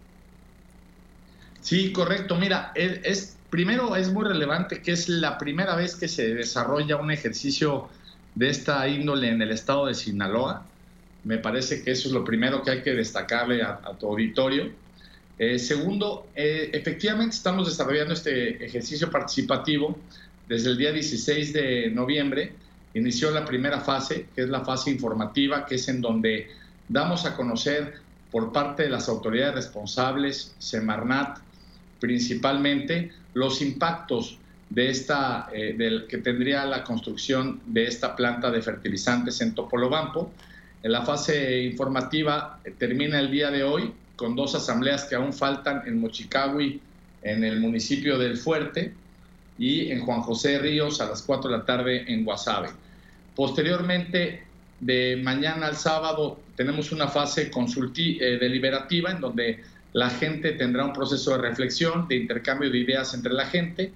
Sí, 1.61 1.93
correcto. 1.93 2.35
Mira, 2.35 2.73
es, 2.75 3.37
primero 3.49 3.95
es 3.95 4.13
muy 4.13 4.25
relevante 4.25 4.83
que 4.83 4.91
es 4.91 5.09
la 5.09 5.39
primera 5.39 5.77
vez 5.77 5.95
que 5.95 6.09
se 6.09 6.35
desarrolla 6.35 6.97
un 6.97 7.13
ejercicio 7.13 7.89
de 8.35 8.49
esta 8.49 8.87
índole 8.89 9.29
en 9.29 9.43
el 9.43 9.51
estado 9.51 9.87
de 9.87 9.95
Sinaloa. 9.95 10.67
Me 11.25 11.39
parece 11.39 11.83
que 11.83 11.91
eso 11.91 12.09
es 12.09 12.15
lo 12.15 12.25
primero 12.25 12.63
que 12.63 12.71
hay 12.71 12.83
que 12.83 12.95
destacarle 12.95 13.63
a, 13.63 13.81
tu 13.99 14.07
auditorio. 14.07 14.71
Eh, 15.39 15.59
segundo, 15.59 16.29
eh, 16.35 16.71
efectivamente 16.73 17.37
estamos 17.37 17.67
desarrollando 17.67 18.15
este 18.15 18.65
ejercicio 18.65 19.11
participativo 19.11 19.99
desde 20.49 20.71
el 20.71 20.79
día 20.79 20.93
16 20.93 21.53
de 21.53 21.91
noviembre. 21.91 22.53
Inició 22.95 23.31
la 23.31 23.45
primera 23.45 23.81
fase, 23.81 24.27
que 24.35 24.43
es 24.43 24.49
la 24.49 24.65
fase 24.65 24.91
informativa, 24.91 25.67
que 25.67 25.77
es 25.77 25.89
en 25.89 26.01
donde 26.01 26.49
damos 26.89 27.25
a 27.25 27.37
conocer 27.37 27.95
por 28.31 28.53
parte 28.53 28.85
de 28.85 28.91
las 28.91 29.09
autoridades 29.09 29.55
responsables, 29.55 30.55
Semarnat 30.59 31.39
principalmente, 32.01 33.13
los 33.35 33.63
impactos 33.63 34.39
de 34.71 34.89
esta, 34.89 35.49
eh, 35.53 35.75
del, 35.77 36.07
que 36.07 36.19
tendría 36.19 36.65
la 36.65 36.85
construcción 36.85 37.61
de 37.67 37.85
esta 37.85 38.15
planta 38.15 38.51
de 38.51 38.63
fertilizantes 38.63 39.41
en 39.41 39.55
Topolobampo. 39.55 40.33
En 40.83 40.93
la 40.93 41.03
fase 41.03 41.63
informativa 41.65 42.61
eh, 42.65 42.73
termina 42.79 43.19
el 43.19 43.31
día 43.31 43.51
de 43.51 43.65
hoy 43.65 43.93
con 44.17 44.37
dos 44.37 44.55
asambleas 44.55 45.05
que 45.05 45.17
aún 45.17 45.33
faltan 45.33 45.83
en 45.87 46.01
Mochicagui, 46.01 46.81
en 47.23 47.45
el 47.45 47.59
municipio 47.59 48.17
del 48.17 48.37
Fuerte, 48.37 48.95
y 49.59 49.91
en 49.91 50.01
Juan 50.01 50.23
José 50.23 50.59
Ríos 50.59 51.03
a 51.03 51.07
las 51.07 51.23
4 51.23 51.51
de 51.51 51.59
la 51.59 51.65
tarde 51.67 52.05
en 52.11 52.25
Guasave. 52.25 52.71
Posteriormente, 53.37 54.45
de 54.81 55.21
mañana 55.23 55.67
al 55.67 55.77
sábado, 55.77 56.41
tenemos 56.57 56.93
una 56.93 57.09
fase 57.09 57.51
eh, 57.51 58.39
deliberativa 58.41 59.11
en 59.11 59.21
donde 59.21 59.61
la 59.93 60.09
gente 60.09 60.53
tendrá 60.53 60.85
un 60.85 60.93
proceso 60.93 61.33
de 61.33 61.39
reflexión, 61.39 62.09
de 62.09 62.17
intercambio 62.17 62.71
de 62.71 62.79
ideas 62.79 63.13
entre 63.13 63.35
la 63.35 63.47
gente 63.47 63.93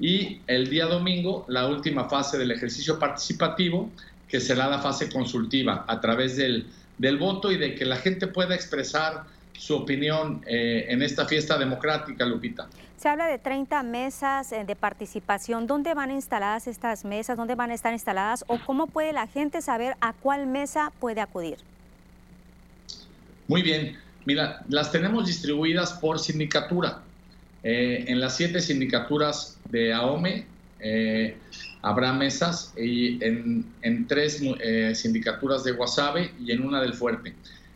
y 0.00 0.40
el 0.46 0.70
día 0.70 0.86
domingo 0.86 1.44
la 1.46 1.68
última 1.68 2.08
fase 2.08 2.38
del 2.38 2.50
ejercicio 2.50 2.98
participativo, 2.98 3.90
que 4.26 4.40
será 4.40 4.66
la 4.66 4.78
fase 4.78 5.10
consultiva 5.10 5.84
a 5.86 6.00
través 6.00 6.36
del, 6.36 6.66
del 6.96 7.18
voto 7.18 7.52
y 7.52 7.58
de 7.58 7.74
que 7.74 7.84
la 7.84 7.96
gente 7.96 8.26
pueda 8.26 8.54
expresar 8.54 9.24
su 9.52 9.76
opinión 9.76 10.42
eh, 10.46 10.86
en 10.88 11.02
esta 11.02 11.26
fiesta 11.26 11.58
democrática, 11.58 12.24
Lupita. 12.24 12.66
Se 12.96 13.08
habla 13.08 13.26
de 13.26 13.38
30 13.38 13.82
mesas 13.82 14.52
eh, 14.52 14.64
de 14.64 14.74
participación. 14.74 15.66
¿Dónde 15.66 15.92
van 15.92 16.10
instaladas 16.10 16.66
estas 16.66 17.04
mesas? 17.04 17.36
¿Dónde 17.36 17.54
van 17.54 17.70
a 17.70 17.74
estar 17.74 17.92
instaladas? 17.92 18.44
¿O 18.46 18.58
cómo 18.64 18.86
puede 18.86 19.12
la 19.12 19.26
gente 19.26 19.60
saber 19.60 19.96
a 20.00 20.14
cuál 20.14 20.46
mesa 20.46 20.92
puede 20.98 21.20
acudir? 21.20 21.58
Muy 23.48 23.60
bien. 23.62 23.98
Mira, 24.24 24.62
las 24.68 24.92
tenemos 24.92 25.26
distribuidas 25.26 25.92
por 25.94 26.18
sindicatura. 26.18 27.02
Eh, 27.62 28.06
en 28.08 28.20
las 28.20 28.36
siete 28.36 28.60
sindicaturas 28.60 29.58
de 29.70 29.92
AOME 29.92 30.46
eh, 30.80 31.36
habrá 31.82 32.14
mesas 32.14 32.72
y 32.76 33.22
en, 33.22 33.66
tres 34.08 34.42
eh, 34.60 34.92
sindicaturas 34.94 35.62
de 35.64 35.72
Guasave 35.72 36.30
y 36.42 36.52
en 36.52 36.66
una 36.66 36.80
del 36.80 36.94
Fuerte. 36.94 37.34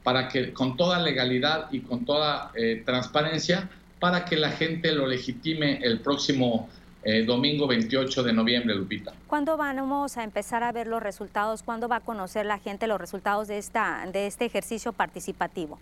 para 0.03 0.29
que 0.29 0.53
con 0.53 0.77
toda 0.77 1.01
legalidad 1.01 1.67
y 1.71 1.81
con 1.81 2.05
toda 2.05 2.53
transparencia 2.85 3.69
para 4.01 4.25
que 4.25 4.37
la 4.37 4.51
gente 4.51 4.93
lo 4.93 5.07
legitime 5.07 5.79
el 5.83 6.01
próximo 6.01 6.69
eh, 7.03 7.25
domingo 7.25 7.67
28 7.67 8.23
de 8.23 8.33
noviembre, 8.33 8.75
Lupita. 8.75 9.13
¿Cuándo 9.27 9.57
vamos 9.57 10.17
a 10.17 10.25
empezar 10.25 10.63
a 10.63 10.73
ver 10.73 10.87
los 10.87 11.03
resultados? 11.03 11.63
¿Cuándo 11.63 11.89
va 11.89 11.97
a 11.97 12.01
conocer 12.01 12.45
la 12.47 12.59
gente 12.59 12.87
los 12.87 13.01
resultados 13.01 13.49
de, 13.49 13.59
esta, 13.59 14.05
de 14.13 14.27
este 14.27 14.45
ejercicio 14.45 14.93
participativo? 14.93 15.79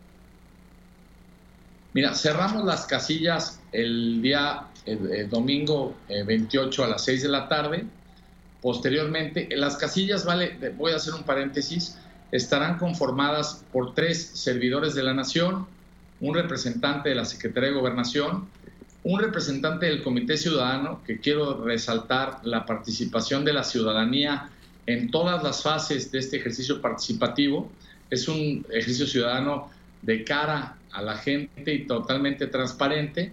Mira, 1.94 2.14
cerramos 2.14 2.64
las 2.64 2.85
casillas 2.85 3.61
el 3.73 4.20
día 4.20 4.66
domingo 5.30 5.94
28 6.08 6.85
a 6.85 6.88
las 6.88 7.04
6 7.04 7.23
de 7.23 7.28
la 7.28 7.49
tarde. 7.49 7.87
Posteriormente, 8.61 9.49
las 9.56 9.76
casillas, 9.76 10.25
vale, 10.25 10.58
voy 10.76 10.92
a 10.92 10.96
hacer 10.96 11.14
un 11.14 11.23
paréntesis, 11.23 11.96
estarán 12.32 12.78
conformadas 12.78 13.64
por 13.73 13.94
tres 13.94 14.30
servidores 14.35 14.94
de 14.94 15.02
la 15.02 15.14
nación, 15.14 15.66
un 16.20 16.35
representante 16.35 17.11
de 17.11 17.14
la 17.14 17.25
Secretaría 17.25 17.70
de 17.70 17.76
Gobernación, 17.76 18.49
un 19.02 19.20
representante 19.20 19.87
del 19.87 20.02
Comité 20.02 20.37
Ciudadano, 20.37 21.02
que 21.04 21.20
quiero 21.20 21.62
resaltar 21.64 22.40
la 22.44 22.66
participación 22.66 23.44
de 23.44 23.52
la 23.52 23.62
ciudadanía 23.62 24.50
en 24.87 25.11
todas 25.11 25.42
las 25.42 25.62
fases 25.62 26.11
de 26.11 26.18
este 26.18 26.38
ejercicio 26.38 26.80
participativo. 26.80 27.70
Es 28.11 28.28
un 28.28 28.64
ejercicio 28.70 29.06
ciudadano 29.06 29.70
de 30.02 30.25
cara 30.25 30.76
a 30.92 31.02
la 31.02 31.16
gente 31.18 31.73
y 31.73 31.87
totalmente 31.87 32.46
transparente, 32.46 33.32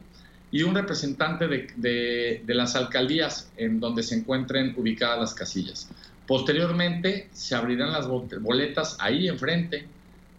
y 0.52 0.62
un 0.62 0.76
representante 0.76 1.48
de, 1.48 2.42
de, 2.46 2.54
las 2.54 2.76
alcaldías 2.76 3.52
en 3.58 3.80
donde 3.80 4.04
se 4.04 4.14
encuentren 4.14 4.76
ubicadas 4.78 5.20
las 5.20 5.34
casillas. 5.34 5.90
Posteriormente 6.28 7.30
se 7.34 7.56
abrirán 7.56 7.92
las 7.92 8.08
boletas 8.08 8.96
ahí 9.00 9.28
enfrente 9.28 9.88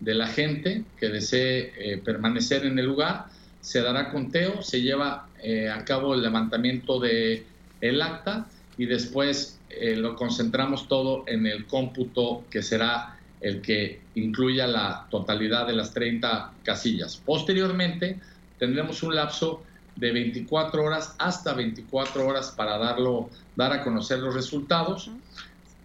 de 0.05 0.15
la 0.15 0.27
gente 0.27 0.85
que 0.99 1.09
desee 1.09 1.73
eh, 1.79 1.99
permanecer 1.99 2.67
en 2.67 2.79
el 2.79 2.87
lugar. 2.87 3.27
Se 3.61 3.81
dará 3.81 4.11
conteo, 4.11 4.63
se 4.63 4.83
lleva 4.83 5.29
eh, 5.43 5.71
a 5.71 5.85
cabo 5.85 6.15
el 6.15 6.23
levantamiento 6.23 7.01
de 7.01 7.45
el 7.81 8.03
acta 8.03 8.47
y 8.77 8.87
después 8.87 9.59
eh, 9.71 9.97
lo 9.97 10.15
concentramos 10.15 10.87
todo 10.89 11.25
en 11.27 11.47
el 11.47 11.67
cómputo 11.67 12.45
que 12.51 12.63
será 12.63 13.19
el 13.41 13.61
que 13.61 14.01
incluya 14.15 14.67
la 14.67 15.07
totalidad 15.11 15.67
de 15.67 15.75
las 15.75 15.93
30 15.93 16.53
casillas. 16.63 17.21
Posteriormente, 17.25 18.21
tendremos 18.59 19.03
un 19.03 19.15
lapso 19.15 19.63
de 19.97 20.13
24 20.13 20.83
horas 20.83 21.15
hasta 21.19 21.55
24 21.55 22.27
horas 22.27 22.53
para 22.57 22.79
darlo, 22.79 23.31
dar 23.57 23.73
a 23.73 23.83
conocer 23.83 24.19
los 24.19 24.35
resultados. 24.35 25.11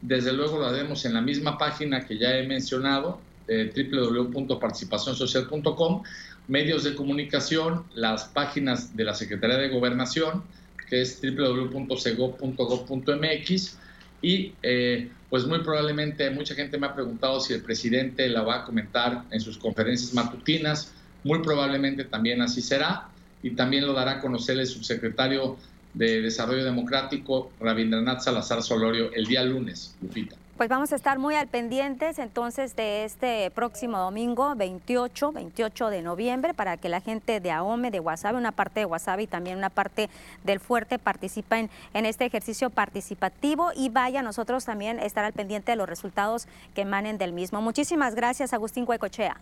Desde 0.01 0.33
luego 0.33 0.57
lo 0.57 0.67
haremos 0.67 1.05
en 1.05 1.13
la 1.13 1.21
misma 1.21 1.57
página 1.57 2.05
que 2.05 2.17
ya 2.17 2.38
he 2.38 2.47
mencionado, 2.47 3.19
eh, 3.50 3.72
www.participacionsocial.com, 3.91 6.03
medios 6.48 6.84
de 6.84 6.96
comunicación, 6.96 7.84
las 7.96 8.25
páginas 8.25 8.96
de 8.96 9.03
la 9.03 9.13
Secretaría 9.13 9.58
de 9.58 9.70
Gobernación, 9.70 10.44
que 10.89 11.01
es 11.01 11.22
www.sego.gov.mx 11.22 13.77
y 14.22 14.53
eh, 14.63 15.10
pues 15.29 15.46
muy 15.46 15.60
probablemente 15.60 16.29
mucha 16.32 16.56
gente 16.56 16.77
me 16.77 16.88
ha 16.88 16.94
preguntado 16.94 17.39
si 17.39 17.53
el 17.53 17.62
presidente 17.62 18.27
la 18.27 18.41
va 18.41 18.58
a 18.58 18.65
comentar 18.65 19.24
en 19.32 19.39
sus 19.39 19.58
conferencias 19.58 20.13
matutinas, 20.13 20.91
muy 21.24 21.39
probablemente 21.39 22.03
también 22.06 22.41
así 22.41 22.62
será 22.62 23.08
y 23.41 23.51
también 23.51 23.86
lo 23.86 23.94
dará 23.94 24.13
a 24.13 24.20
conocer 24.20 24.60
el 24.60 24.68
subsecretario 24.68 25.58
de 25.94 26.22
Desarrollo 26.22 26.63
Democrático, 26.63 27.51
Rabindranath 27.60 28.22
Salazar 28.22 28.62
Solorio, 28.62 29.12
el 29.13 29.25
día 29.25 29.44
lunes, 29.44 29.96
Lupita. 30.01 30.38
Pues 30.59 30.67
vamos 30.67 30.91
a 30.91 30.97
estar 30.97 31.19
muy 31.19 31.35
al 31.35 31.47
pendientes 31.47 32.19
entonces 32.19 32.75
de 32.75 33.05
este 33.05 33.49
próximo 33.49 33.97
domingo 33.97 34.55
28, 34.57 35.31
28 35.31 35.89
de 35.89 36.01
noviembre 36.01 36.53
para 36.53 36.75
que 36.75 36.89
la 36.89 36.99
gente 36.99 37.39
de 37.39 37.49
AOME, 37.49 37.91
de 37.91 37.99
Guasave, 37.99 38.37
una 38.37 38.51
parte 38.51 38.81
de 38.81 38.85
Guasave 38.85 39.23
y 39.23 39.27
también 39.27 39.57
una 39.57 39.69
parte 39.69 40.09
del 40.43 40.59
Fuerte 40.59 40.99
participen 40.99 41.69
en 41.93 42.05
este 42.05 42.25
ejercicio 42.25 42.71
participativo 42.71 43.71
y 43.73 43.87
vaya 43.87 44.21
nosotros 44.21 44.65
también 44.65 44.99
estar 44.99 45.23
al 45.23 45.31
pendiente 45.31 45.71
de 45.71 45.77
los 45.77 45.87
resultados 45.87 46.45
que 46.75 46.81
emanen 46.81 47.17
del 47.17 47.31
mismo. 47.31 47.61
Muchísimas 47.61 48.13
gracias, 48.13 48.51
Agustín 48.51 48.83
Huecochea. 48.85 49.37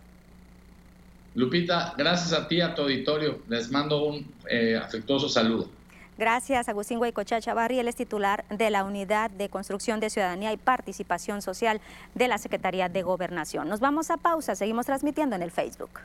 Lupita, 1.34 1.94
gracias 1.98 2.32
a 2.32 2.46
ti, 2.46 2.60
a 2.60 2.76
tu 2.76 2.82
auditorio. 2.82 3.40
Les 3.48 3.72
mando 3.72 4.04
un 4.04 4.24
eh, 4.48 4.76
afectuoso 4.76 5.28
saludo. 5.28 5.68
Gracias, 6.18 6.68
Agustín 6.68 6.98
Huaycocha 6.98 7.40
Chavarri. 7.40 7.78
Él 7.78 7.86
es 7.86 7.94
titular 7.94 8.44
de 8.50 8.70
la 8.70 8.82
Unidad 8.82 9.30
de 9.30 9.48
Construcción 9.48 10.00
de 10.00 10.10
Ciudadanía 10.10 10.52
y 10.52 10.56
Participación 10.56 11.42
Social 11.42 11.80
de 12.16 12.26
la 12.26 12.38
Secretaría 12.38 12.88
de 12.88 13.02
Gobernación. 13.02 13.68
Nos 13.68 13.78
vamos 13.78 14.10
a 14.10 14.16
pausa, 14.16 14.56
seguimos 14.56 14.84
transmitiendo 14.84 15.36
en 15.36 15.42
el 15.42 15.52
Facebook. 15.52 16.00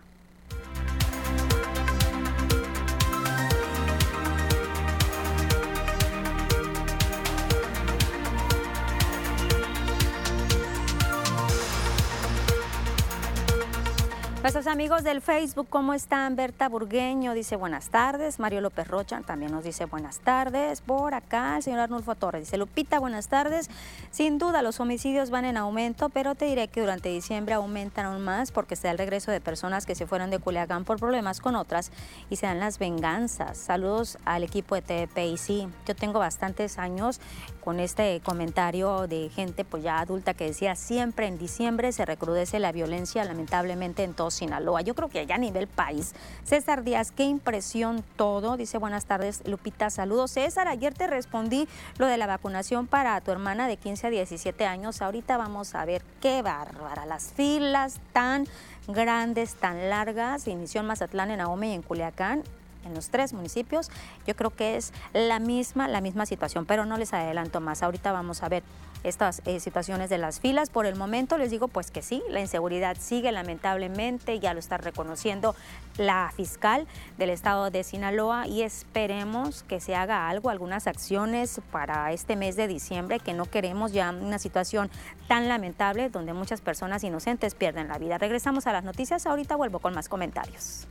Nuestros 14.43 14.67
amigos 14.67 15.05
del 15.05 15.21
Facebook, 15.21 15.67
¿cómo 15.69 15.93
están? 15.93 16.35
Berta 16.35 16.67
Burgueño 16.67 17.33
dice 17.33 17.55
buenas 17.55 17.87
tardes. 17.87 18.39
Mario 18.41 18.59
López 18.59 18.89
Rocha 18.89 19.21
también 19.21 19.53
nos 19.53 19.63
dice 19.63 19.85
buenas 19.85 20.19
tardes. 20.19 20.81
Por 20.81 21.13
acá, 21.13 21.55
el 21.55 21.63
señor 21.63 21.79
Arnulfo 21.79 22.13
Torres 22.15 22.41
dice 22.41 22.57
Lupita, 22.57 22.99
buenas 22.99 23.29
tardes. 23.29 23.69
Sin 24.11 24.39
duda, 24.39 24.61
los 24.61 24.81
homicidios 24.81 25.29
van 25.29 25.45
en 25.45 25.55
aumento, 25.55 26.09
pero 26.09 26.35
te 26.35 26.43
diré 26.43 26.67
que 26.67 26.81
durante 26.81 27.07
diciembre 27.07 27.53
aumentan 27.53 28.05
aún 28.05 28.21
más 28.21 28.51
porque 28.51 28.75
da 28.75 28.91
el 28.91 28.97
regreso 28.97 29.31
de 29.31 29.39
personas 29.39 29.85
que 29.85 29.95
se 29.95 30.07
fueron 30.07 30.29
de 30.29 30.39
Culiacán 30.39 30.83
por 30.83 30.99
problemas 30.99 31.39
con 31.39 31.55
otras 31.55 31.93
y 32.29 32.35
se 32.35 32.45
dan 32.45 32.59
las 32.59 32.79
venganzas. 32.79 33.57
Saludos 33.57 34.17
al 34.25 34.43
equipo 34.43 34.75
de 34.75 34.81
TPI. 34.81 35.37
Sí, 35.37 35.69
yo 35.87 35.95
tengo 35.95 36.19
bastantes 36.19 36.79
años 36.79 37.21
con 37.63 37.79
este 37.79 38.19
comentario 38.25 39.07
de 39.07 39.29
gente 39.29 39.63
pues 39.63 39.83
ya 39.83 39.99
adulta 39.99 40.33
que 40.33 40.47
decía 40.47 40.75
siempre 40.75 41.27
en 41.27 41.37
diciembre 41.37 41.93
se 41.93 42.03
recrudece 42.03 42.59
la 42.59 42.73
violencia 42.73 43.23
lamentablemente 43.23 44.03
en 44.03 44.13
todo 44.13 44.32
Sinaloa. 44.33 44.81
Yo 44.81 44.95
creo 44.95 45.09
que 45.09 45.19
allá 45.19 45.35
a 45.35 45.37
nivel 45.37 45.67
país. 45.67 46.13
César 46.43 46.83
Díaz, 46.83 47.11
qué 47.11 47.23
impresión 47.23 48.03
todo. 48.15 48.57
Dice 48.57 48.77
buenas 48.77 49.05
tardes 49.05 49.41
Lupita, 49.47 49.89
saludos. 49.89 50.31
César, 50.31 50.67
ayer 50.67 50.93
te 50.93 51.07
respondí 51.07 51.67
lo 51.97 52.07
de 52.07 52.17
la 52.17 52.27
vacunación 52.27 52.87
para 52.87 53.19
tu 53.21 53.31
hermana 53.31 53.67
de 53.67 53.77
15 53.77 54.07
a 54.07 54.09
17 54.09 54.65
años. 54.65 55.01
Ahorita 55.01 55.37
vamos 55.37 55.75
a 55.75 55.85
ver 55.85 56.03
qué 56.21 56.41
bárbara. 56.41 57.05
Las 57.05 57.31
filas 57.33 57.99
tan 58.11 58.47
grandes, 58.87 59.55
tan 59.55 59.89
largas. 59.89 60.47
Inició 60.47 60.81
en 60.81 60.87
Mazatlán, 60.87 61.31
en 61.31 61.41
Ahome 61.41 61.69
y 61.69 61.73
en 61.73 61.81
Culiacán 61.81 62.43
en 62.85 62.93
los 62.93 63.09
tres 63.09 63.33
municipios, 63.33 63.89
yo 64.25 64.35
creo 64.35 64.51
que 64.51 64.77
es 64.77 64.93
la 65.13 65.39
misma, 65.39 65.87
la 65.87 66.01
misma 66.01 66.25
situación, 66.25 66.65
pero 66.65 66.85
no 66.85 66.97
les 66.97 67.13
adelanto 67.13 67.61
más. 67.61 67.83
Ahorita 67.83 68.11
vamos 68.11 68.43
a 68.43 68.49
ver 68.49 68.63
estas 69.03 69.41
eh, 69.45 69.59
situaciones 69.59 70.09
de 70.09 70.17
las 70.17 70.39
filas. 70.39 70.69
Por 70.69 70.85
el 70.85 70.95
momento 70.95 71.37
les 71.37 71.51
digo 71.51 71.67
pues 71.67 71.91
que 71.91 72.01
sí, 72.01 72.23
la 72.29 72.39
inseguridad 72.39 72.97
sigue 72.99 73.31
lamentablemente, 73.31 74.39
ya 74.39 74.53
lo 74.53 74.59
está 74.59 74.77
reconociendo 74.77 75.55
la 75.97 76.31
fiscal 76.35 76.87
del 77.17 77.29
estado 77.29 77.69
de 77.69 77.83
Sinaloa 77.83 78.47
y 78.47 78.63
esperemos 78.63 79.63
que 79.63 79.79
se 79.79 79.95
haga 79.95 80.29
algo, 80.29 80.49
algunas 80.49 80.87
acciones 80.87 81.61
para 81.71 82.11
este 82.11 82.35
mes 82.35 82.55
de 82.55 82.67
diciembre, 82.67 83.19
que 83.19 83.33
no 83.33 83.45
queremos 83.45 83.91
ya 83.91 84.11
una 84.11 84.39
situación 84.39 84.89
tan 85.27 85.47
lamentable 85.47 86.09
donde 86.09 86.33
muchas 86.33 86.61
personas 86.61 87.03
inocentes 87.03 87.55
pierden 87.55 87.87
la 87.87 87.97
vida. 87.97 88.17
Regresamos 88.17 88.67
a 88.67 88.73
las 88.73 88.83
noticias, 88.83 89.25
ahorita 89.25 89.55
vuelvo 89.55 89.79
con 89.79 89.93
más 89.93 90.09
comentarios. 90.09 90.87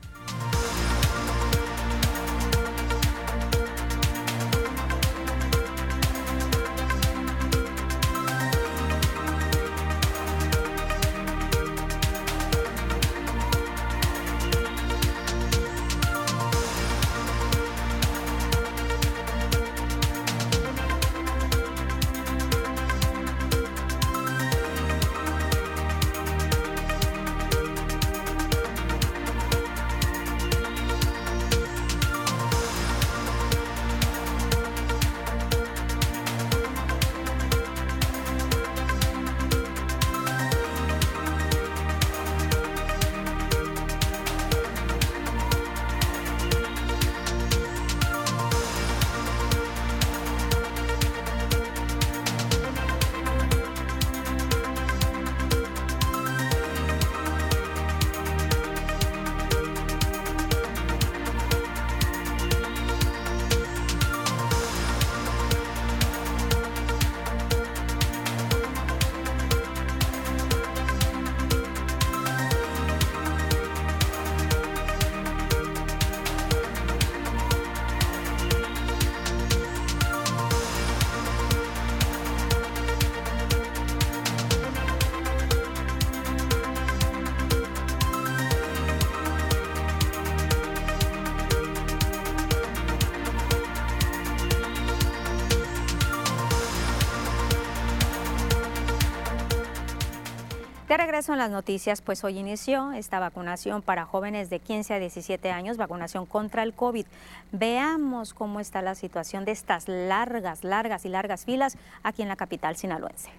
En 101.29 101.39
las 101.39 101.51
noticias, 101.51 102.03
pues 102.03 102.25
hoy 102.25 102.39
inició 102.39 102.91
esta 102.93 103.21
vacunación 103.21 103.81
para 103.81 104.05
jóvenes 104.05 104.51
de 104.51 104.59
15 104.59 104.95
a 104.95 104.99
17 104.99 105.53
años, 105.53 105.77
vacunación 105.77 106.27
contra 106.27 106.65
el 106.65 106.73
COVID. 106.73 107.07
Veamos 107.53 108.35
cómo 108.35 108.59
está 108.59 108.83
la 108.83 108.97
situación 108.97 109.45
de 109.45 109.53
estas 109.53 109.87
largas, 109.87 110.65
largas 110.65 111.05
y 111.05 111.11
largas 111.11 111.45
filas 111.45 111.77
aquí 112.03 112.23
en 112.23 112.29
la 112.29 112.35
capital 112.35 112.77
sinaloense. 112.77 113.31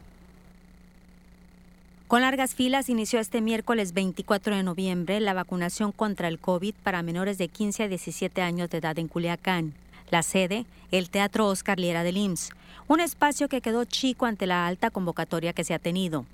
Con 2.08 2.22
largas 2.22 2.56
filas 2.56 2.88
inició 2.88 3.20
este 3.20 3.42
miércoles 3.42 3.92
24 3.94 4.56
de 4.56 4.64
noviembre 4.64 5.20
la 5.20 5.34
vacunación 5.34 5.92
contra 5.92 6.30
el 6.30 6.40
COVID 6.40 6.76
para 6.84 7.04
menores 7.04 7.38
de 7.38 7.50
15 7.50 7.84
a 7.84 7.88
17 7.90 8.42
años 8.42 8.70
de 8.70 8.78
edad 8.78 8.98
en 8.98 9.10
Culiacán. 9.10 9.74
La 10.10 10.24
sede, 10.24 10.66
el 10.92 11.10
Teatro 11.10 11.48
Oscar 11.48 11.80
Liera 11.80 12.04
del 12.04 12.16
IMSS, 12.16 12.52
un 12.88 13.02
espacio 13.02 13.50
que 13.50 13.60
quedó 13.60 13.84
chico 13.84 14.26
ante 14.26 14.48
la 14.48 14.68
alta 14.68 14.90
convocatoria 14.90 15.52
que 15.52 15.66
se 15.66 15.74
ha 15.74 15.80
tenido. 15.80 16.26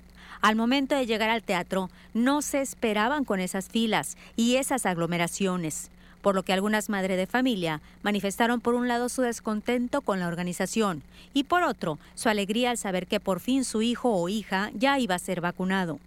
Al 0.42 0.56
momento 0.56 0.94
de 0.94 1.04
llegar 1.04 1.28
al 1.28 1.42
teatro, 1.42 1.90
no 2.14 2.40
se 2.40 2.62
esperaban 2.62 3.24
con 3.24 3.40
esas 3.40 3.68
filas 3.68 4.16
y 4.36 4.56
esas 4.56 4.86
aglomeraciones, 4.86 5.90
por 6.22 6.34
lo 6.34 6.44
que 6.44 6.54
algunas 6.54 6.88
madres 6.88 7.18
de 7.18 7.26
familia 7.26 7.82
manifestaron 8.02 8.60
por 8.60 8.74
un 8.74 8.88
lado 8.88 9.10
su 9.10 9.20
descontento 9.20 10.00
con 10.00 10.18
la 10.18 10.28
organización 10.28 11.02
y 11.34 11.44
por 11.44 11.62
otro 11.62 11.98
su 12.14 12.30
alegría 12.30 12.70
al 12.70 12.78
saber 12.78 13.06
que 13.06 13.20
por 13.20 13.40
fin 13.40 13.64
su 13.64 13.82
hijo 13.82 14.14
o 14.14 14.30
hija 14.30 14.70
ya 14.74 14.98
iba 14.98 15.14
a 15.14 15.18
ser 15.18 15.42
vacunado. 15.42 15.98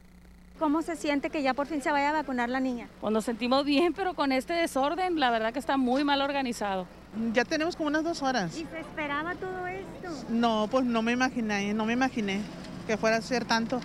¿Cómo 0.58 0.82
se 0.82 0.96
siente 0.96 1.30
que 1.30 1.44
ya 1.44 1.54
por 1.54 1.68
fin 1.68 1.84
se 1.84 1.92
vaya 1.92 2.10
a 2.10 2.14
vacunar 2.14 2.50
la 2.50 2.60
niña? 2.60 2.88
Pues 3.02 3.14
nos 3.14 3.26
sentimos 3.26 3.66
bien, 3.66 3.94
pero 3.94 4.16
con 4.16 4.32
este 4.32 4.54
desorden, 4.54 5.20
la 5.20 5.30
verdad 5.30 5.54
que 5.54 5.60
está 5.60 5.78
muy 5.78 6.04
mal 6.04 6.22
organizado. 6.22 6.88
Ya 7.34 7.46
tenemos 7.46 7.76
como 7.76 7.90
unas 7.90 8.04
dos 8.04 8.24
horas. 8.24 8.58
¿Y 8.58 8.66
se 8.66 8.80
esperaba 8.80 9.36
todo 9.36 9.68
esto? 9.68 10.10
No, 10.30 10.68
pues 10.72 10.86
no 10.86 11.04
me 11.04 11.12
imaginé, 11.12 11.74
no 11.76 11.86
me 11.86 11.94
imaginé 11.94 12.42
que 12.88 12.98
fuera 12.98 13.18
a 13.18 13.22
ser 13.22 13.46
tanto. 13.46 13.80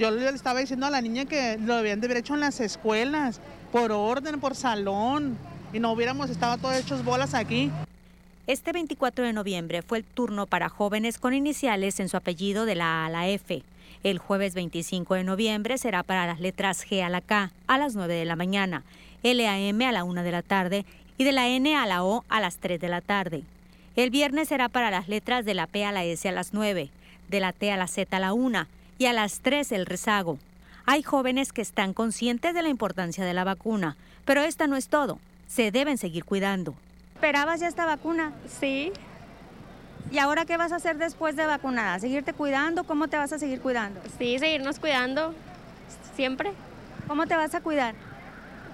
Yo 0.00 0.10
le 0.10 0.26
estaba 0.30 0.60
diciendo 0.60 0.86
a 0.86 0.90
la 0.90 1.02
niña 1.02 1.26
que 1.26 1.58
lo 1.58 1.76
debían 1.76 2.00
de 2.00 2.06
haber 2.06 2.16
hecho 2.16 2.32
en 2.32 2.40
las 2.40 2.58
escuelas, 2.60 3.38
por 3.70 3.92
orden, 3.92 4.40
por 4.40 4.54
salón, 4.54 5.36
y 5.74 5.78
no 5.78 5.92
hubiéramos 5.92 6.30
estado 6.30 6.56
todos 6.56 6.74
hechos 6.74 7.04
bolas 7.04 7.34
aquí. 7.34 7.70
Este 8.46 8.72
24 8.72 9.26
de 9.26 9.34
noviembre 9.34 9.82
fue 9.82 9.98
el 9.98 10.04
turno 10.04 10.46
para 10.46 10.70
jóvenes 10.70 11.18
con 11.18 11.34
iniciales 11.34 12.00
en 12.00 12.08
su 12.08 12.16
apellido 12.16 12.64
de 12.64 12.76
la 12.76 13.02
A 13.02 13.06
a 13.06 13.10
la 13.10 13.28
F. 13.28 13.62
El 14.02 14.16
jueves 14.16 14.54
25 14.54 15.16
de 15.16 15.24
noviembre 15.24 15.76
será 15.76 16.02
para 16.02 16.26
las 16.26 16.40
letras 16.40 16.86
G 16.88 17.02
a 17.02 17.10
la 17.10 17.20
K 17.20 17.52
a 17.66 17.76
las 17.76 17.94
9 17.94 18.14
de 18.14 18.24
la 18.24 18.36
mañana, 18.36 18.84
L 19.22 19.46
a 19.46 19.58
M 19.58 19.84
a 19.84 19.92
la 19.92 20.04
1 20.04 20.22
de 20.22 20.32
la 20.32 20.40
tarde 20.40 20.86
y 21.18 21.24
de 21.24 21.32
la 21.32 21.46
N 21.46 21.76
a 21.76 21.84
la 21.84 22.04
O 22.04 22.24
a 22.30 22.40
las 22.40 22.56
3 22.56 22.80
de 22.80 22.88
la 22.88 23.02
tarde. 23.02 23.42
El 23.96 24.08
viernes 24.08 24.48
será 24.48 24.70
para 24.70 24.90
las 24.90 25.08
letras 25.08 25.44
de 25.44 25.52
la 25.52 25.66
P 25.66 25.84
a 25.84 25.92
la 25.92 26.04
S 26.04 26.26
a 26.26 26.32
las 26.32 26.54
9, 26.54 26.88
de 27.28 27.40
la 27.40 27.52
T 27.52 27.70
a 27.70 27.76
la 27.76 27.86
Z 27.86 28.16
a 28.16 28.20
la 28.20 28.32
1 28.32 28.66
y 29.00 29.06
a 29.06 29.14
las 29.14 29.40
3 29.40 29.72
el 29.72 29.86
rezago. 29.86 30.38
Hay 30.84 31.02
jóvenes 31.02 31.54
que 31.54 31.62
están 31.62 31.94
conscientes 31.94 32.52
de 32.52 32.60
la 32.60 32.68
importancia 32.68 33.24
de 33.24 33.32
la 33.32 33.44
vacuna, 33.44 33.96
pero 34.26 34.42
esta 34.42 34.66
no 34.66 34.76
es 34.76 34.88
todo. 34.88 35.18
Se 35.48 35.70
deben 35.70 35.96
seguir 35.96 36.26
cuidando. 36.26 36.74
¿Esperabas 37.14 37.60
ya 37.60 37.68
esta 37.68 37.86
vacuna? 37.86 38.34
Sí. 38.60 38.92
¿Y 40.12 40.18
ahora 40.18 40.44
qué 40.44 40.58
vas 40.58 40.72
a 40.72 40.76
hacer 40.76 40.98
después 40.98 41.34
de 41.34 41.46
vacunada? 41.46 41.98
¿Seguirte 41.98 42.34
cuidando? 42.34 42.84
¿Cómo 42.84 43.08
te 43.08 43.16
vas 43.16 43.32
a 43.32 43.38
seguir 43.38 43.62
cuidando? 43.62 44.02
Sí, 44.18 44.38
seguirnos 44.38 44.78
cuidando 44.78 45.34
siempre. 46.14 46.52
¿Cómo 47.08 47.26
te 47.26 47.36
vas 47.36 47.54
a 47.54 47.62
cuidar? 47.62 47.94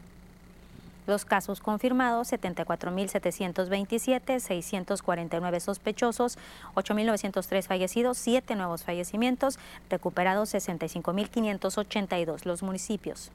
Los 1.07 1.25
casos 1.25 1.61
confirmados, 1.61 2.33
74.727, 2.33 4.41
649 4.41 5.61
sospechosos, 5.61 6.39
8.903 6.75 7.63
fallecidos, 7.63 8.19
7 8.19 8.55
nuevos 8.55 8.85
fallecimientos, 8.85 9.59
recuperados 9.89 10.53
65.582. 10.55 12.45
Los 12.45 12.63
municipios. 12.63 13.31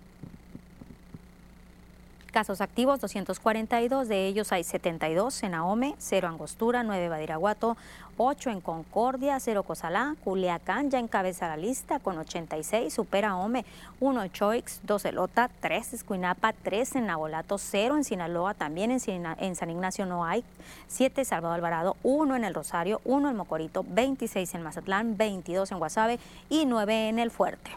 Casos 2.35 2.59
activos 2.59 2.99
242, 2.99 4.09
de 4.09 4.27
ellos 4.27 4.51
hay 4.51 4.65
72 4.65 5.41
en 5.43 5.53
Ahome, 5.53 5.95
0 5.99 6.27
Angostura, 6.27 6.83
9 6.83 7.07
Badiraguato, 7.07 7.77
8 8.17 8.49
en 8.49 8.59
Concordia, 8.59 9.39
0 9.39 9.63
Cozalá, 9.63 10.17
Culiacán 10.21 10.91
ya 10.91 10.99
encabeza 10.99 11.47
la 11.47 11.55
lista 11.55 11.99
con 11.99 12.17
86, 12.17 12.93
supera 12.93 13.29
Ahome, 13.29 13.63
1 14.01 14.27
Choix, 14.33 14.81
2 14.83 15.05
Elota, 15.05 15.49
3 15.61 15.93
Escuinapa, 15.93 16.51
3 16.51 16.97
en 16.97 17.05
Nabolato, 17.05 17.57
0 17.57 17.95
en 17.95 18.03
Sinaloa, 18.03 18.53
también 18.53 18.91
en 18.91 19.55
San 19.55 19.69
Ignacio 19.69 20.05
no 20.05 20.25
hay, 20.25 20.43
7 20.89 21.23
Salvador 21.23 21.55
Alvarado, 21.55 21.95
1 22.03 22.35
en 22.35 22.43
El 22.43 22.53
Rosario, 22.53 22.99
1 23.05 23.29
en 23.29 23.35
Mocorito, 23.37 23.85
26 23.87 24.55
en 24.55 24.61
Mazatlán, 24.61 25.15
22 25.15 25.71
en 25.71 25.79
Guasave 25.79 26.19
y 26.49 26.65
9 26.65 27.07
en 27.07 27.19
El 27.19 27.31
Fuerte. 27.31 27.71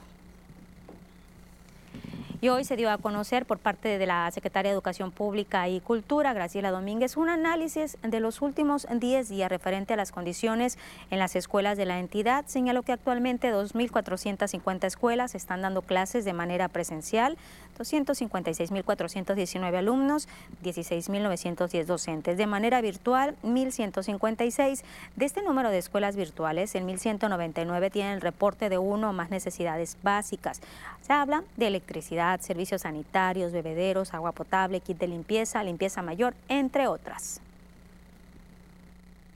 Y 2.41 2.51
hoy 2.51 2.63
se 2.63 2.77
dio 2.77 2.89
a 2.93 2.99
conocer 2.99 3.47
por 3.47 3.59
parte 3.59 3.99
de 3.99 4.07
la 4.07 4.31
Secretaria 4.31 4.71
de 4.71 4.75
Educación 4.75 5.11
Pública 5.11 5.69
y 5.69 5.81
Cultura, 5.81 6.33
Graciela 6.33 6.71
Domínguez, 6.71 7.17
un 7.17 7.29
análisis 7.29 7.99
de 8.01 8.21
los 8.21 8.43
últimos 8.43 8.87
10 8.89 9.29
días 9.29 9.51
referente 9.51 9.95
a 9.95 9.97
las 9.97 10.13
condiciones 10.13 10.79
en 11.11 11.19
las 11.19 11.35
escuelas 11.35 11.77
de 11.77 11.85
la 11.85 11.99
entidad. 11.99 12.45
Señaló 12.47 12.85
que 12.85 12.93
actualmente 12.93 13.53
2.450 13.53 14.85
escuelas 14.85 15.35
están 15.35 15.63
dando 15.63 15.83
clases 15.83 16.25
de 16.25 16.33
manera 16.33 16.69
presencial, 16.69 17.37
256.419 17.77 19.77
alumnos, 19.77 20.29
16.910 20.63 21.87
docentes. 21.87 22.37
De 22.37 22.47
manera 22.47 22.81
virtual, 22.81 23.35
1.156. 23.43 24.85
De 25.17 25.25
este 25.25 25.43
número 25.43 25.71
de 25.71 25.79
escuelas 25.79 26.15
virtuales, 26.15 26.77
en 26.77 26.87
1.199 26.87 27.91
tienen 27.91 28.13
el 28.13 28.21
reporte 28.21 28.69
de 28.69 28.79
uno 28.79 29.11
o 29.11 29.13
más 29.13 29.31
necesidades 29.31 29.97
básicas. 30.05 30.61
Se 31.01 31.13
habla 31.13 31.43
de 31.57 31.67
electricidad, 31.67 32.28
servicios 32.41 32.83
sanitarios, 32.83 33.53
bebederos, 33.53 34.13
agua 34.15 34.33
potable, 34.33 34.81
kit 34.81 34.99
de 34.99 35.09
limpieza, 35.09 35.63
limpieza 35.63 36.03
mayor, 36.03 36.35
entre 36.49 36.87
otras. 36.87 37.41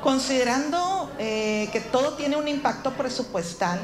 Considerando 0.03 1.11
eh, 1.19 1.69
que 1.73 1.81
todo 1.81 2.15
tiene 2.15 2.37
un 2.37 2.49
impacto 2.49 2.93
presupuestal, 2.93 3.79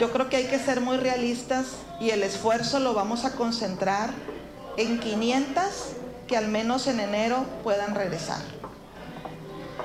yo 0.00 0.10
creo 0.10 0.28
que 0.28 0.36
hay 0.36 0.46
que 0.46 0.58
ser 0.58 0.80
muy 0.80 0.96
realistas 0.96 1.66
y 2.00 2.10
el 2.10 2.22
esfuerzo 2.22 2.78
lo 2.78 2.94
vamos 2.94 3.24
a 3.24 3.34
concentrar 3.34 4.10
en 4.76 5.00
500 5.00 5.64
que 6.26 6.36
al 6.36 6.48
menos 6.48 6.86
en 6.86 7.00
enero 7.00 7.44
puedan 7.62 7.94
regresar. 7.94 8.40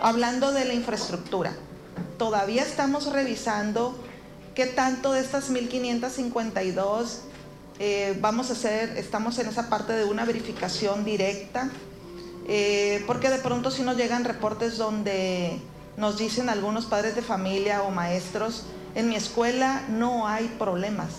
Hablando 0.01 0.51
de 0.51 0.65
la 0.65 0.73
infraestructura, 0.73 1.53
todavía 2.17 2.63
estamos 2.63 3.11
revisando 3.11 3.97
qué 4.53 4.65
tanto 4.65 5.13
de 5.13 5.21
estas 5.21 5.49
1552 5.49 7.21
eh, 7.79 8.17
vamos 8.21 8.49
a 8.49 8.53
hacer, 8.53 8.97
estamos 8.97 9.37
en 9.39 9.47
esa 9.47 9.69
parte 9.69 9.93
de 9.93 10.05
una 10.05 10.25
verificación 10.25 11.03
directa, 11.03 11.69
eh, 12.47 13.03
porque 13.07 13.29
de 13.29 13.39
pronto 13.39 13.71
si 13.71 13.83
nos 13.83 13.97
llegan 13.97 14.25
reportes 14.25 14.77
donde 14.77 15.59
nos 15.97 16.17
dicen 16.17 16.49
algunos 16.49 16.85
padres 16.85 17.15
de 17.15 17.21
familia 17.21 17.83
o 17.83 17.91
maestros, 17.91 18.65
en 18.95 19.09
mi 19.09 19.15
escuela 19.15 19.83
no 19.89 20.27
hay 20.27 20.47
problemas. 20.59 21.09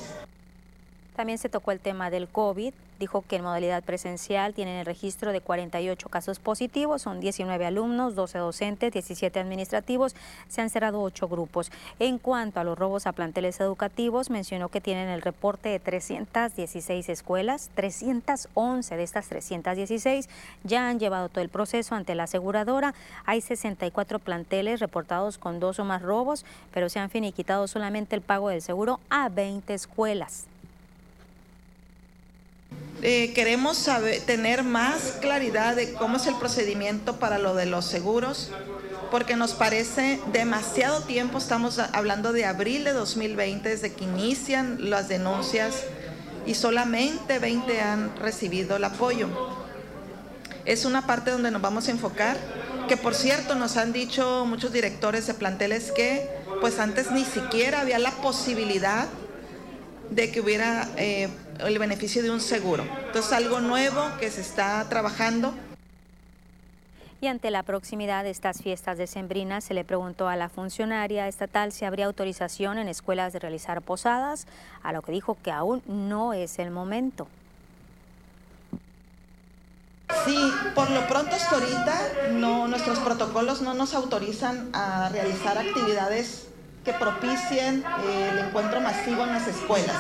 También 1.17 1.39
se 1.39 1.49
tocó 1.49 1.71
el 1.71 1.81
tema 1.81 2.11
del 2.11 2.29
COVID. 2.29 2.73
Dijo 3.05 3.23
que 3.29 3.37
en 3.37 3.43
modalidad 3.43 3.83
presencial 3.83 4.55
tienen 4.55 4.79
el 4.79 4.87
registro 4.87 5.33
de 5.33 5.43
48 5.43 6.09
casos 6.09 6.39
positivos, 6.39 7.03
son 7.03 7.21
19 7.21 7.67
alumnos, 7.67 8.15
12 8.15 8.39
docentes, 8.39 8.93
17 8.95 9.39
administrativos, 9.39 10.17
se 10.49 10.63
han 10.63 10.71
cerrado 10.71 11.03
8 11.03 11.29
grupos. 11.29 11.71
En 11.99 12.17
cuanto 12.17 12.61
a 12.61 12.65
los 12.65 12.79
robos 12.79 13.07
a 13.07 13.13
planteles 13.13 13.61
educativos, 13.61 14.31
mencionó 14.31 14.71
que 14.71 14.81
tienen 14.81 15.11
el 15.11 15.21
reporte 15.21 15.69
de 15.69 15.81
316 15.81 17.11
escuelas, 17.11 17.71
311 17.75 18.97
de 18.97 19.03
estas 19.03 19.29
316 19.29 20.31
ya 20.63 20.89
han 20.89 20.99
llevado 20.99 21.29
todo 21.29 21.43
el 21.43 21.51
proceso 21.51 21.95
ante 21.95 22.15
la 22.15 22.23
aseguradora, 22.23 22.95
hay 23.27 23.43
64 23.43 24.19
planteles 24.19 24.81
reportados 24.81 25.37
con 25.37 25.61
dos 25.61 25.79
o 25.79 25.85
más 25.85 26.01
robos, 26.01 26.47
pero 26.73 26.89
se 26.89 27.01
han 27.01 27.11
finiquitado 27.11 27.69
solamente 27.69 28.17
el 28.17 28.23
pago 28.23 28.49
del 28.49 28.63
seguro 28.63 28.99
a 29.11 29.29
20 29.29 29.75
escuelas. 29.75 30.47
Eh, 33.03 33.33
queremos 33.35 33.87
tener 34.25 34.63
más 34.63 35.19
claridad 35.21 35.77
de 35.77 35.93
cómo 35.93 36.17
es 36.17 36.27
el 36.27 36.37
procedimiento 36.37 37.17
para 37.17 37.39
lo 37.39 37.55
de 37.55 37.67
los 37.67 37.85
seguros, 37.85 38.51
porque 39.11 39.37
nos 39.37 39.53
parece 39.53 40.21
demasiado 40.33 41.03
tiempo, 41.03 41.37
estamos 41.37 41.79
hablando 41.79 42.33
de 42.33 42.47
abril 42.47 42.85
de 42.85 42.93
2020, 42.95 43.69
desde 43.69 43.93
que 43.93 44.05
inician 44.05 44.91
las 44.91 45.09
denuncias 45.09 45.85
y 46.47 46.55
solamente 46.55 47.39
20 47.39 47.81
han 47.81 48.17
recibido 48.17 48.77
el 48.77 48.85
apoyo. 48.85 49.29
Es 50.65 50.87
una 50.87 51.07
parte 51.07 51.31
donde 51.31 51.51
nos 51.51 51.61
vamos 51.61 51.89
a 51.89 51.91
enfocar, 51.91 52.39
que 52.89 52.97
por 52.97 53.15
cierto 53.15 53.55
nos 53.55 53.77
han 53.77 53.93
dicho 53.93 54.47
muchos 54.47 54.73
directores 54.73 55.27
de 55.27 55.35
planteles 55.35 55.93
que 55.93 56.27
pues 56.61 56.79
antes 56.79 57.11
ni 57.11 57.25
siquiera 57.25 57.83
había 57.83 57.99
la 57.99 58.13
posibilidad 58.13 59.07
de 60.11 60.31
que 60.31 60.41
hubiera 60.41 60.89
eh, 60.97 61.29
el 61.61 61.79
beneficio 61.79 62.23
de 62.23 62.31
un 62.31 62.41
seguro. 62.41 62.85
Entonces, 63.07 63.33
algo 63.33 63.61
nuevo 63.61 64.03
que 64.19 64.31
se 64.31 64.41
está 64.41 64.87
trabajando. 64.89 65.55
Y 67.21 67.27
ante 67.27 67.51
la 67.51 67.63
proximidad 67.63 68.25
de 68.25 68.31
estas 68.31 68.61
fiestas 68.61 68.99
decembrinas, 68.99 69.65
se 69.65 69.73
le 69.73 69.85
preguntó 69.85 70.29
a 70.29 70.37
la 70.37 70.49
funcionaria 70.49 71.27
estatal 71.27 71.73
si 71.73 71.85
habría 71.85 72.07
autorización 72.07 72.77
en 72.77 72.89
escuelas 72.89 73.33
de 73.33 73.39
realizar 73.39 73.81
posadas, 73.81 74.47
a 74.83 74.93
lo 74.93 75.01
que 75.01 75.13
dijo 75.13 75.39
que 75.43 75.51
aún 75.51 75.83
no 75.87 76.35
es 76.35 76.59
el 76.59 76.71
momento. 76.71 77.27
Sí, 80.27 80.39
por 80.75 80.91
lo 80.91 81.07
pronto 81.07 81.35
hasta 81.35 81.55
ahorita 81.55 82.31
no, 82.33 82.69
nuestros 82.69 82.99
protocolos 82.99 83.63
no 83.63 83.75
nos 83.75 83.95
autorizan 83.95 84.71
a 84.75 85.09
realizar 85.09 85.57
actividades 85.57 86.49
que 86.85 86.93
propicien 86.93 87.83
eh, 88.07 88.31
el 88.33 88.39
encuentro 88.41 88.81
masivo 88.81 89.23
en 89.25 89.33
las 89.33 89.49
escuelas. 89.49 89.97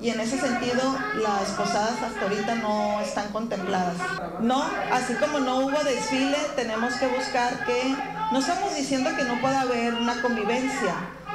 Y 0.00 0.10
en 0.10 0.20
ese 0.20 0.38
sentido, 0.38 0.96
las 1.16 1.50
posadas 1.50 2.00
hasta 2.00 2.22
ahorita 2.22 2.54
no 2.56 3.00
están 3.00 3.32
contempladas. 3.32 3.96
No, 4.40 4.62
así 4.92 5.14
como 5.14 5.40
no 5.40 5.58
hubo 5.58 5.82
desfile, 5.82 6.36
tenemos 6.54 6.94
que 6.94 7.08
buscar 7.08 7.64
que, 7.64 7.96
no 8.30 8.38
estamos 8.38 8.76
diciendo 8.76 9.10
que 9.16 9.24
no 9.24 9.40
pueda 9.40 9.62
haber 9.62 9.94
una 9.94 10.22
convivencia, 10.22 10.94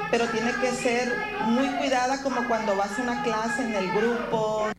pero 0.10 0.28
tiene 0.28 0.54
que 0.54 0.72
ser 0.72 1.14
muy 1.46 1.68
cuidada 1.72 2.22
como 2.24 2.48
cuando 2.48 2.78
vas 2.78 2.98
a 2.98 3.02
una 3.02 3.22
clase 3.24 3.64
en 3.64 3.76
el 3.76 3.92
grupo. 3.92 4.70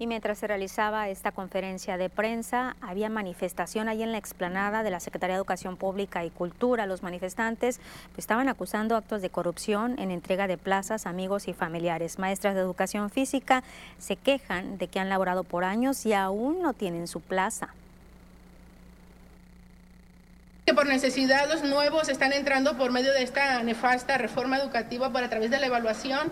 Y 0.00 0.06
mientras 0.06 0.38
se 0.38 0.46
realizaba 0.46 1.08
esta 1.08 1.32
conferencia 1.32 1.96
de 1.96 2.08
prensa, 2.08 2.76
había 2.80 3.08
manifestación 3.08 3.88
ahí 3.88 4.04
en 4.04 4.12
la 4.12 4.18
explanada 4.18 4.84
de 4.84 4.90
la 4.90 5.00
Secretaría 5.00 5.34
de 5.34 5.38
Educación 5.38 5.76
Pública 5.76 6.24
y 6.24 6.30
Cultura. 6.30 6.86
Los 6.86 7.02
manifestantes 7.02 7.80
estaban 8.16 8.48
acusando 8.48 8.94
actos 8.94 9.22
de 9.22 9.30
corrupción 9.30 9.98
en 9.98 10.12
entrega 10.12 10.46
de 10.46 10.56
plazas 10.56 11.04
amigos 11.04 11.48
y 11.48 11.52
familiares. 11.52 12.20
Maestras 12.20 12.54
de 12.54 12.60
educación 12.60 13.10
física 13.10 13.64
se 13.98 14.14
quejan 14.14 14.78
de 14.78 14.86
que 14.86 15.00
han 15.00 15.08
laborado 15.08 15.42
por 15.42 15.64
años 15.64 16.06
y 16.06 16.12
aún 16.12 16.62
no 16.62 16.74
tienen 16.74 17.08
su 17.08 17.20
plaza. 17.20 17.70
Que 20.64 20.74
por 20.74 20.86
necesidad 20.86 21.48
los 21.48 21.64
nuevos 21.64 22.08
están 22.08 22.32
entrando 22.32 22.78
por 22.78 22.92
medio 22.92 23.12
de 23.12 23.24
esta 23.24 23.60
nefasta 23.64 24.16
reforma 24.16 24.58
educativa 24.58 25.10
por 25.10 25.24
a 25.24 25.28
través 25.28 25.50
de 25.50 25.58
la 25.58 25.66
evaluación. 25.66 26.30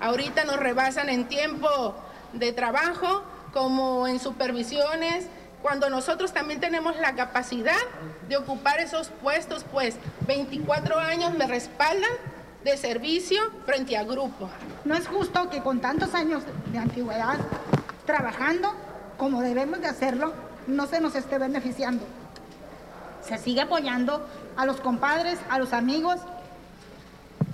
Ahorita 0.00 0.44
nos 0.44 0.56
rebasan 0.56 1.10
en 1.10 1.28
tiempo 1.28 1.94
de 2.34 2.52
trabajo 2.52 3.22
como 3.52 4.06
en 4.06 4.18
supervisiones, 4.18 5.26
cuando 5.62 5.88
nosotros 5.88 6.32
también 6.32 6.60
tenemos 6.60 6.96
la 6.96 7.14
capacidad 7.14 7.80
de 8.28 8.36
ocupar 8.36 8.80
esos 8.80 9.08
puestos, 9.08 9.64
pues 9.72 9.96
24 10.26 10.98
años 10.98 11.32
me 11.34 11.46
respaldan 11.46 12.10
de 12.64 12.76
servicio 12.76 13.40
frente 13.64 13.96
a 13.96 14.04
grupo. 14.04 14.50
No 14.84 14.94
es 14.94 15.06
justo 15.06 15.48
que 15.50 15.62
con 15.62 15.80
tantos 15.80 16.14
años 16.14 16.42
de 16.72 16.78
antigüedad 16.78 17.38
trabajando 18.04 18.74
como 19.16 19.40
debemos 19.40 19.80
de 19.80 19.86
hacerlo, 19.86 20.32
no 20.66 20.86
se 20.86 21.00
nos 21.00 21.14
esté 21.14 21.38
beneficiando. 21.38 22.04
Se 23.22 23.38
sigue 23.38 23.62
apoyando 23.62 24.26
a 24.56 24.66
los 24.66 24.80
compadres, 24.80 25.38
a 25.48 25.58
los 25.58 25.72
amigos, 25.72 26.20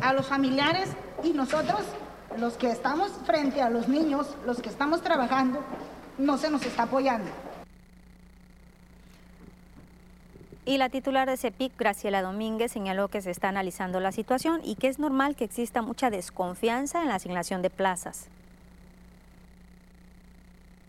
a 0.00 0.12
los 0.12 0.26
familiares 0.26 0.88
y 1.22 1.30
nosotros 1.32 1.80
los 2.38 2.54
que 2.54 2.70
estamos 2.70 3.10
frente 3.24 3.62
a 3.62 3.70
los 3.70 3.88
niños, 3.88 4.26
los 4.46 4.60
que 4.60 4.68
estamos 4.68 5.02
trabajando, 5.02 5.64
no 6.18 6.38
se 6.38 6.50
nos 6.50 6.64
está 6.64 6.84
apoyando. 6.84 7.30
Y 10.64 10.78
la 10.78 10.88
titular 10.88 11.28
de 11.28 11.36
CEPIC, 11.36 11.76
Graciela 11.76 12.22
Domínguez, 12.22 12.70
señaló 12.70 13.08
que 13.08 13.22
se 13.22 13.30
está 13.30 13.48
analizando 13.48 13.98
la 13.98 14.12
situación 14.12 14.60
y 14.62 14.76
que 14.76 14.88
es 14.88 14.98
normal 14.98 15.34
que 15.34 15.44
exista 15.44 15.82
mucha 15.82 16.10
desconfianza 16.10 17.02
en 17.02 17.08
la 17.08 17.16
asignación 17.16 17.62
de 17.62 17.70
plazas. 17.70 18.26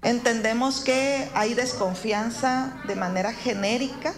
Entendemos 0.03 0.81
que 0.81 1.29
hay 1.33 1.53
desconfianza 1.53 2.73
de 2.87 2.95
manera 2.95 3.33
genérica, 3.33 4.13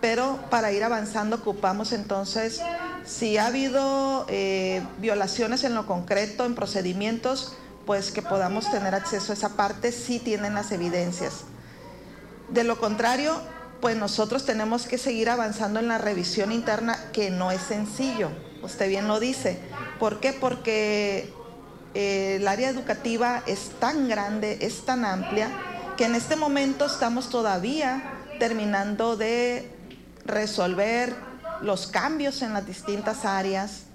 pero 0.00 0.38
para 0.50 0.72
ir 0.72 0.82
avanzando 0.82 1.36
ocupamos 1.36 1.92
entonces 1.92 2.60
si 3.04 3.38
ha 3.38 3.46
habido 3.46 4.26
eh, 4.28 4.82
violaciones 4.98 5.64
en 5.64 5.74
lo 5.74 5.86
concreto, 5.86 6.44
en 6.44 6.54
procedimientos, 6.54 7.54
pues 7.86 8.12
que 8.12 8.22
podamos 8.22 8.70
tener 8.70 8.94
acceso 8.94 9.32
a 9.32 9.34
esa 9.34 9.56
parte 9.56 9.92
si 9.92 10.18
tienen 10.18 10.54
las 10.54 10.72
evidencias. 10.72 11.44
De 12.48 12.64
lo 12.64 12.78
contrario, 12.78 13.40
pues 13.80 13.96
nosotros 13.96 14.44
tenemos 14.44 14.86
que 14.86 14.98
seguir 14.98 15.30
avanzando 15.30 15.80
en 15.80 15.88
la 15.88 15.98
revisión 15.98 16.52
interna, 16.52 16.96
que 17.12 17.30
no 17.30 17.50
es 17.50 17.60
sencillo, 17.62 18.30
usted 18.62 18.88
bien 18.88 19.08
lo 19.08 19.18
dice. 19.18 19.58
¿Por 19.98 20.20
qué? 20.20 20.32
Porque 20.32 21.32
eh, 21.94 22.36
el 22.36 22.46
área 22.46 22.68
educativa 22.68 23.42
es 23.46 23.70
tan 23.80 24.08
grande, 24.08 24.58
es 24.60 24.84
tan 24.84 25.04
amplia, 25.04 25.50
que 25.96 26.04
en 26.04 26.14
este 26.14 26.36
momento 26.36 26.86
estamos 26.86 27.28
todavía 27.28 28.02
terminando 28.38 29.16
de 29.16 29.68
resolver 30.24 31.31
los 31.62 31.86
cambios 31.86 32.42
en 32.42 32.52
las 32.52 32.66
distintas 32.66 33.24
áreas. 33.24 33.86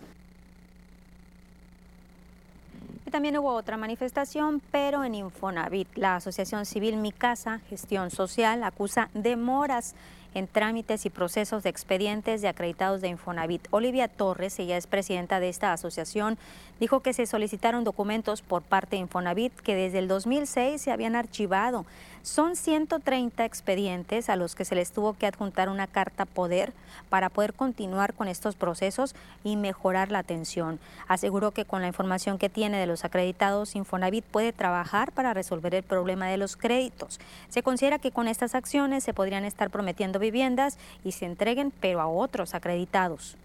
Y 3.05 3.09
también 3.09 3.37
hubo 3.37 3.53
otra 3.53 3.77
manifestación, 3.77 4.61
pero 4.71 5.03
en 5.03 5.15
Infonavit. 5.15 5.87
La 5.95 6.17
Asociación 6.17 6.65
Civil 6.65 6.97
Mi 6.97 7.11
Casa, 7.11 7.61
Gestión 7.69 8.11
Social, 8.11 8.63
acusa 8.63 9.09
demoras 9.13 9.95
en 10.33 10.47
trámites 10.47 11.05
y 11.05 11.09
procesos 11.09 11.63
de 11.63 11.69
expedientes 11.69 12.41
de 12.41 12.47
acreditados 12.47 13.01
de 13.01 13.07
Infonavit. 13.07 13.65
Olivia 13.71 14.07
Torres, 14.07 14.59
ella 14.59 14.77
es 14.77 14.85
presidenta 14.85 15.39
de 15.39 15.49
esta 15.49 15.73
asociación, 15.73 16.37
dijo 16.79 17.01
que 17.01 17.13
se 17.13 17.25
solicitaron 17.25 17.83
documentos 17.83 18.41
por 18.41 18.61
parte 18.61 18.95
de 18.95 19.01
Infonavit 19.01 19.53
que 19.61 19.75
desde 19.75 19.99
el 19.99 20.07
2006 20.07 20.81
se 20.81 20.91
habían 20.91 21.15
archivado. 21.15 21.85
Son 22.23 22.57
130 22.57 23.45
expedientes 23.45 24.29
a 24.29 24.35
los 24.35 24.53
que 24.53 24.65
se 24.65 24.75
les 24.75 24.91
tuvo 24.91 25.13
que 25.13 25.27
adjuntar 25.27 25.69
una 25.69 25.87
carta 25.87 26.25
poder 26.25 26.73
para 27.09 27.29
poder 27.29 27.53
continuar 27.53 28.13
con 28.13 28.27
estos 28.27 28.55
procesos 28.55 29.15
y 29.45 29.55
mejorar 29.55 30.11
la 30.11 30.19
atención. 30.19 30.79
Aseguró 31.07 31.51
que 31.51 31.63
con 31.63 31.81
la 31.81 31.87
información 31.87 32.37
que 32.37 32.49
tiene 32.49 32.79
de 32.79 32.87
los 32.87 33.05
acreditados, 33.05 33.75
Infonavit 33.75 34.25
puede 34.25 34.51
trabajar 34.51 35.13
para 35.13 35.33
resolver 35.33 35.73
el 35.73 35.83
problema 35.83 36.27
de 36.27 36.37
los 36.37 36.57
créditos. 36.57 37.19
Se 37.47 37.63
considera 37.63 37.97
que 37.97 38.11
con 38.11 38.27
estas 38.27 38.55
acciones 38.55 39.05
se 39.05 39.13
podrían 39.13 39.45
estar 39.45 39.69
prometiendo 39.69 40.19
viviendas 40.19 40.77
y 41.05 41.13
se 41.13 41.25
entreguen, 41.25 41.71
pero 41.79 42.01
a 42.01 42.07
otros 42.07 42.53
acreditados 42.55 43.37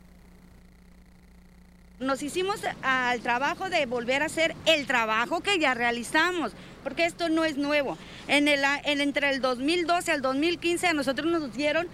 nos 2.02 2.22
hicimos 2.22 2.60
al 2.82 3.20
trabajo 3.20 3.70
de 3.70 3.86
volver 3.86 4.22
a 4.22 4.26
hacer 4.26 4.54
el 4.66 4.86
trabajo 4.86 5.40
que 5.40 5.58
ya 5.58 5.74
realizamos 5.74 6.52
porque 6.82 7.04
esto 7.06 7.28
no 7.28 7.44
es 7.44 7.56
nuevo. 7.56 7.96
En 8.28 8.48
el, 8.48 8.62
entre 8.84 9.30
el 9.30 9.40
2012 9.40 10.12
al 10.12 10.22
2015 10.22 10.88
a 10.88 10.92
nosotros 10.92 11.30
nos 11.30 11.54
dieron 11.54 11.88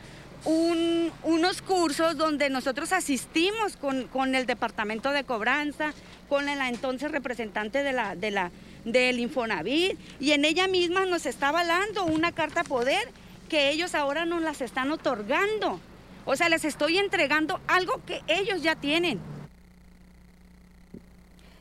unos 0.45 1.63
cursos 1.63 2.17
donde 2.17 2.49
nosotros 2.49 2.93
asistimos 2.93 3.77
con, 3.77 4.35
el 4.35 4.47
departamento 4.47 5.11
de 5.11 5.25
cobranza, 5.25 5.93
con 6.29 6.47
la 6.47 6.69
entonces 6.69 7.11
representante 7.11 7.83
de 7.83 7.93
la, 7.93 8.15
de 8.15 8.31
la, 8.31 8.51
del 8.85 9.19
Infonavit, 9.19 9.99
y 10.21 10.33
en 10.33 10.45
ella 10.45 10.69
misma 10.69 11.07
nos 11.07 11.27
está 11.27 11.49
avalando 11.49 12.05
una 12.05 12.33
carta 12.33 12.63
poder 12.63 13.09
que 13.49 13.71
ellos 13.71 13.95
ahora 13.95 14.27
nos 14.27 14.43
las 14.43 14.61
están 14.61 14.91
otorgando. 14.93 15.81
O 16.25 16.37
sea, 16.37 16.49
les 16.49 16.65
estoy 16.65 16.99
entregando 16.99 17.61
algo 17.67 18.01
que 18.07 18.23
ellos 18.29 18.63
ya 18.63 18.77
tienen. 18.77 19.19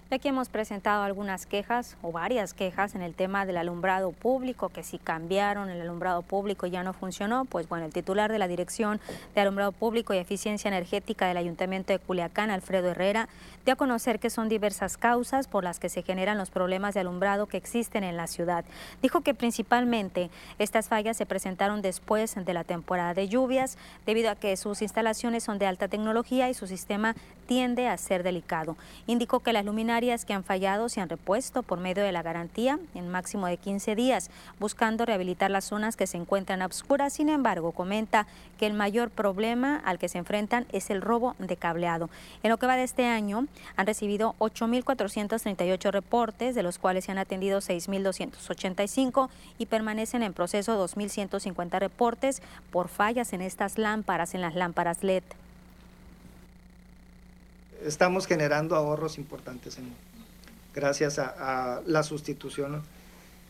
Aquí 0.09 0.29
hemos 0.29 0.47
presentado 0.47 1.03
algunas 1.03 1.45
quejas 1.45 1.97
o 2.01 2.13
varias 2.13 2.53
quejas 2.53 2.95
en 2.95 3.01
el 3.01 3.13
tema 3.13 3.45
del 3.45 3.57
alumbrado 3.57 4.13
público, 4.13 4.69
que 4.69 4.81
si 4.81 4.99
cambiaron 4.99 5.69
el 5.69 5.81
alumbrado 5.81 6.21
público 6.21 6.65
y 6.65 6.69
ya 6.69 6.81
no 6.81 6.93
funcionó, 6.93 7.43
pues 7.43 7.67
bueno, 7.67 7.85
el 7.85 7.91
titular 7.91 8.31
de 8.31 8.39
la 8.39 8.47
Dirección 8.47 9.01
de 9.35 9.41
Alumbrado 9.41 9.73
Público 9.73 10.13
y 10.13 10.17
Eficiencia 10.17 10.69
Energética 10.69 11.27
del 11.27 11.35
Ayuntamiento 11.35 11.91
de 11.91 11.99
Culiacán, 11.99 12.51
Alfredo 12.51 12.91
Herrera, 12.91 13.27
dio 13.65 13.73
a 13.73 13.75
conocer 13.75 14.19
que 14.19 14.29
son 14.29 14.47
diversas 14.47 14.95
causas 14.95 15.49
por 15.49 15.65
las 15.65 15.77
que 15.77 15.89
se 15.89 16.03
generan 16.03 16.37
los 16.37 16.51
problemas 16.51 16.93
de 16.93 17.01
alumbrado 17.01 17.47
que 17.47 17.57
existen 17.57 18.05
en 18.05 18.15
la 18.15 18.27
ciudad. 18.27 18.63
Dijo 19.01 19.19
que 19.19 19.33
principalmente 19.33 20.29
estas 20.57 20.87
fallas 20.87 21.17
se 21.17 21.25
presentaron 21.25 21.81
después 21.81 22.33
de 22.33 22.53
la 22.53 22.63
temporada 22.63 23.13
de 23.13 23.27
lluvias, 23.27 23.77
debido 24.05 24.31
a 24.31 24.35
que 24.35 24.55
sus 24.55 24.81
instalaciones 24.81 25.43
son 25.43 25.59
de 25.59 25.65
alta 25.65 25.89
tecnología 25.89 26.49
y 26.49 26.53
su 26.53 26.65
sistema 26.65 27.13
tiende 27.45 27.89
a 27.89 27.97
ser 27.97 28.23
delicado. 28.23 28.77
Indicó 29.05 29.41
que 29.41 29.51
las 29.51 29.65
luminarias 29.65 29.96
que 29.97 30.33
han 30.33 30.43
fallado 30.43 30.89
se 30.89 31.01
han 31.01 31.09
repuesto 31.09 31.63
por 31.63 31.79
medio 31.79 32.03
de 32.03 32.11
la 32.11 32.21
garantía 32.21 32.77
en 32.93 33.09
máximo 33.09 33.47
de 33.47 33.57
15 33.57 33.95
días, 33.95 34.29
buscando 34.59 35.05
rehabilitar 35.05 35.49
las 35.49 35.65
zonas 35.65 35.95
que 35.95 36.05
se 36.05 36.17
encuentran 36.17 36.61
obscuras. 36.61 37.13
Sin 37.13 37.29
embargo, 37.29 37.71
comenta 37.71 38.27
que 38.59 38.67
el 38.67 38.73
mayor 38.73 39.09
problema 39.09 39.81
al 39.83 39.97
que 39.97 40.07
se 40.07 40.19
enfrentan 40.19 40.67
es 40.71 40.91
el 40.91 41.01
robo 41.01 41.35
de 41.39 41.57
cableado. 41.57 42.11
En 42.43 42.51
lo 42.51 42.57
que 42.57 42.67
va 42.67 42.75
de 42.75 42.83
este 42.83 43.05
año, 43.05 43.47
han 43.75 43.87
recibido 43.87 44.35
8.438 44.37 45.91
reportes, 45.91 46.53
de 46.53 46.61
los 46.61 46.77
cuales 46.77 47.05
se 47.05 47.11
han 47.11 47.17
atendido 47.17 47.57
6.285 47.57 49.29
y 49.57 49.65
permanecen 49.65 50.21
en 50.21 50.33
proceso 50.33 50.79
2.150 50.87 51.79
reportes 51.79 52.43
por 52.69 52.87
fallas 52.87 53.33
en 53.33 53.41
estas 53.41 53.79
lámparas, 53.79 54.35
en 54.35 54.41
las 54.41 54.53
lámparas 54.53 55.03
LED 55.03 55.23
estamos 57.85 58.27
generando 58.27 58.75
ahorros 58.75 59.17
importantes 59.17 59.77
gracias 60.77 61.17
a, 61.19 61.81
la 61.85 62.03
sustitución. 62.03 62.83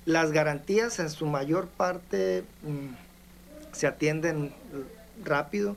Las 0.06 0.32
garantías 0.32 1.00
en 1.00 1.10
su 1.10 1.26
mayor 1.26 1.68
parte 1.68 2.44
mm, 2.64 3.74
se 3.74 3.86
atienden 3.86 4.54
rápido. 5.24 5.76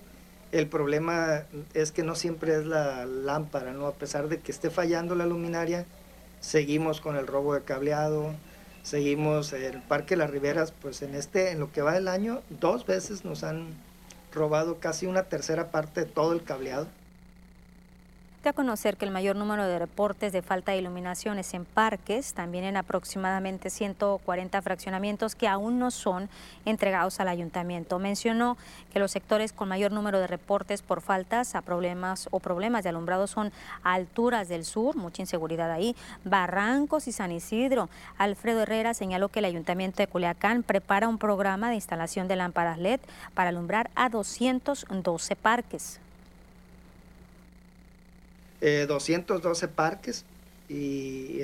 El 0.52 0.68
problema 0.68 1.42
es 1.74 1.90
que 1.90 2.04
no 2.04 2.14
siempre 2.14 2.54
es 2.54 2.66
la 2.66 3.04
lámpara, 3.04 3.72
¿no? 3.72 3.86
A 3.86 3.94
pesar 3.94 4.28
de 4.28 4.38
que 4.38 4.52
esté 4.52 4.70
fallando 4.70 5.16
la 5.16 5.26
luminaria, 5.26 5.86
seguimos 6.40 7.00
con 7.00 7.16
el 7.16 7.26
robo 7.26 7.54
de 7.54 7.62
cableado, 7.62 8.34
seguimos 8.84 9.52
el 9.52 9.82
Parque 9.82 10.16
Las 10.16 10.30
Riberas, 10.30 10.72
pues 10.72 11.02
en 11.02 11.16
este, 11.16 11.50
en 11.50 11.58
lo 11.58 11.72
que 11.72 11.82
va 11.82 11.92
del 11.92 12.08
año, 12.08 12.42
dos 12.48 12.86
veces 12.86 13.24
nos 13.24 13.42
han 13.42 13.74
robado 14.32 14.78
casi 14.78 15.06
una 15.06 15.24
tercera 15.24 15.72
parte 15.72 16.04
de 16.04 16.06
todo 16.06 16.32
el 16.32 16.44
cableado 16.44 16.86
a 18.48 18.52
conocer 18.54 18.96
que 18.96 19.04
el 19.04 19.10
mayor 19.10 19.36
número 19.36 19.66
de 19.66 19.78
reportes 19.78 20.32
de 20.32 20.40
falta 20.40 20.72
de 20.72 20.78
iluminación 20.78 21.38
es 21.38 21.52
en 21.52 21.66
parques, 21.66 22.32
también 22.32 22.64
en 22.64 22.78
aproximadamente 22.78 23.68
140 23.68 24.62
fraccionamientos 24.62 25.34
que 25.34 25.46
aún 25.46 25.78
no 25.78 25.90
son 25.90 26.30
entregados 26.64 27.20
al 27.20 27.28
ayuntamiento. 27.28 27.98
Mencionó 27.98 28.56
que 28.92 28.98
los 28.98 29.10
sectores 29.10 29.52
con 29.52 29.68
mayor 29.68 29.92
número 29.92 30.18
de 30.20 30.26
reportes 30.26 30.80
por 30.80 31.02
faltas 31.02 31.54
a 31.54 31.60
problemas 31.60 32.28
o 32.30 32.40
problemas 32.40 32.82
de 32.82 32.88
alumbrado 32.88 33.26
son 33.26 33.52
alturas 33.82 34.48
del 34.48 34.64
sur, 34.64 34.96
mucha 34.96 35.22
inseguridad 35.22 35.70
ahí, 35.70 35.94
Barrancos 36.24 37.08
y 37.08 37.12
San 37.12 37.32
Isidro. 37.32 37.90
Alfredo 38.16 38.62
Herrera 38.62 38.94
señaló 38.94 39.28
que 39.28 39.40
el 39.40 39.44
ayuntamiento 39.44 39.98
de 39.98 40.06
Culiacán 40.06 40.62
prepara 40.62 41.08
un 41.08 41.18
programa 41.18 41.68
de 41.68 41.74
instalación 41.74 42.26
de 42.26 42.36
lámparas 42.36 42.78
LED 42.78 43.00
para 43.34 43.50
alumbrar 43.50 43.90
a 43.94 44.08
212 44.08 45.36
parques. 45.36 46.00
212 48.60 49.64
eh, 49.64 49.68
parques 49.68 50.24
y 50.68 51.40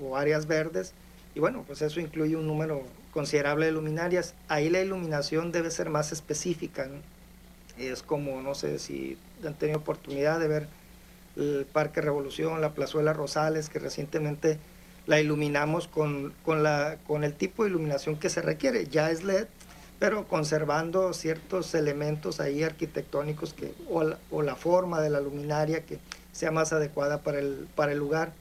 o 0.00 0.16
áreas 0.16 0.46
verdes. 0.46 0.92
Y 1.34 1.40
bueno, 1.40 1.64
pues 1.66 1.82
eso 1.82 2.00
incluye 2.00 2.36
un 2.36 2.46
número 2.46 2.82
considerable 3.12 3.66
de 3.66 3.72
luminarias. 3.72 4.34
Ahí 4.48 4.70
la 4.70 4.80
iluminación 4.80 5.52
debe 5.52 5.70
ser 5.70 5.90
más 5.90 6.12
específica. 6.12 6.88
Es 7.78 8.02
como, 8.02 8.40
no 8.42 8.54
sé 8.54 8.78
si 8.78 9.18
han 9.44 9.54
tenido 9.54 9.78
oportunidad 9.78 10.40
de 10.40 10.48
ver 10.48 10.68
el 11.36 11.66
Parque 11.70 12.00
Revolución, 12.00 12.60
la 12.60 12.74
Plazuela 12.74 13.12
Rosales, 13.12 13.68
que 13.68 13.78
recientemente 13.78 14.58
la 15.06 15.20
iluminamos 15.20 15.86
con, 15.86 16.34
con, 16.44 16.62
la, 16.62 16.98
con 17.06 17.24
el 17.24 17.34
tipo 17.34 17.62
de 17.62 17.70
iluminación 17.70 18.18
que 18.18 18.30
se 18.30 18.42
requiere. 18.42 18.86
Ya 18.88 19.10
es 19.10 19.22
LED, 19.22 19.46
pero 19.98 20.26
conservando 20.26 21.12
ciertos 21.12 21.74
elementos 21.74 22.40
ahí 22.40 22.62
arquitectónicos 22.62 23.54
que, 23.54 23.74
o 23.88 24.42
la 24.42 24.56
forma 24.56 25.00
de 25.00 25.10
la 25.10 25.20
luminaria 25.20 25.84
que 25.84 25.98
sea 26.38 26.52
más 26.52 26.72
adecuada 26.72 27.22
para 27.22 27.40
el, 27.40 27.66
para 27.74 27.90
el 27.90 27.98
lugar. 27.98 28.32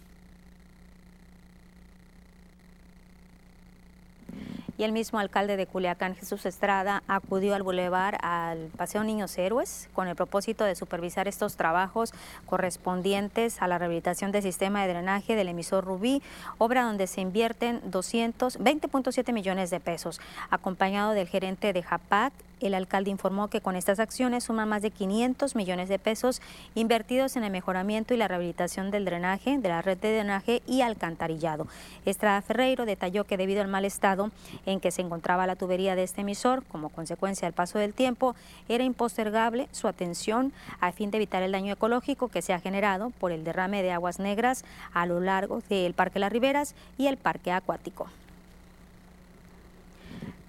y 4.78 4.84
el 4.84 4.92
mismo 4.92 5.18
alcalde 5.18 5.58
de 5.58 5.66
Culiacán, 5.66 6.16
Jesús 6.16 6.46
Estrada, 6.46 7.02
acudió 7.08 7.56
al 7.56 7.64
bulevar 7.64 8.24
al 8.24 8.70
Paseo 8.78 9.04
Niños 9.04 9.36
Héroes 9.38 9.90
con 9.94 10.08
el 10.08 10.16
propósito 10.16 10.66
de 10.66 10.76
supervisar 10.76 11.28
estos 11.28 11.56
trabajos 11.56 12.14
correspondientes 12.46 13.60
a 13.60 13.68
la 13.68 13.80
rehabilitación 13.80 14.32
del 14.32 14.44
sistema 14.44 14.84
de 14.84 14.90
drenaje 14.90 15.36
del 15.36 15.48
emisor 15.48 15.84
Rubí, 15.84 16.22
obra 16.60 16.84
donde 16.84 17.08
se 17.08 17.22
invierten 17.22 17.82
220.7 17.90 19.34
millones 19.34 19.72
de 19.72 19.80
pesos, 19.80 20.22
acompañado 20.52 21.14
del 21.14 21.28
gerente 21.28 21.74
de 21.74 21.82
JAPAC 21.82 22.34
el 22.60 22.74
alcalde 22.74 23.12
informó 23.12 23.48
que 23.50 23.62
con 23.62 23.76
estas 23.76 24.00
acciones 24.00 24.46
suman 24.46 24.70
más 24.70 24.82
de 24.82 24.92
500 24.92 25.56
millones 25.56 25.90
de 25.90 26.00
pesos 26.00 26.42
invertidos 26.76 27.36
en 27.36 27.44
el 27.44 27.52
mejoramiento 27.52 28.14
y 28.14 28.18
la 28.18 28.28
rehabilitación 28.28 28.92
del 28.92 29.06
drenaje, 29.06 29.58
de 29.58 29.70
la 29.70 29.82
red 29.82 29.98
de 29.98 30.14
drenaje 30.14 30.62
y 30.68 30.82
alcantarillado. 30.82 31.68
Estrada 32.06 32.42
Ferreiro 32.42 32.86
detalló 32.86 33.26
que 33.26 33.38
debido 33.38 33.62
al 33.62 33.68
mal 33.68 33.86
estado 33.86 34.32
en 34.66 34.80
que 34.80 34.92
se 34.92 35.02
encontraba 35.02 35.48
la 35.48 35.56
tubería 35.56 35.96
de 35.96 36.04
este 36.04 36.22
emisor, 36.22 36.64
como 36.66 36.90
consecuencia 36.90 37.48
del 37.48 37.54
paso 37.54 37.80
del 37.80 37.94
tiempo, 37.94 38.36
era 38.70 38.84
impostergable 38.84 39.68
su 39.72 39.88
atención 39.88 40.54
a 40.80 40.92
fin 40.92 41.12
de 41.12 41.18
evitar 41.18 41.44
el 41.44 41.52
daño 41.52 41.74
ecológico 41.74 42.28
que 42.28 42.42
se 42.42 42.54
ha 42.54 42.60
generado 42.60 43.12
por 43.20 43.32
el 43.32 43.44
derrame 43.44 43.84
de 43.84 43.92
aguas 43.92 44.20
negras 44.20 44.66
a 44.94 45.06
lo 45.06 45.20
largo 45.20 45.62
del 45.70 45.94
Parque 45.94 46.20
Las 46.20 46.32
Riberas 46.32 46.76
y 46.98 47.08
el 47.08 47.18
Parque 47.18 47.52
Acuático. 47.52 48.08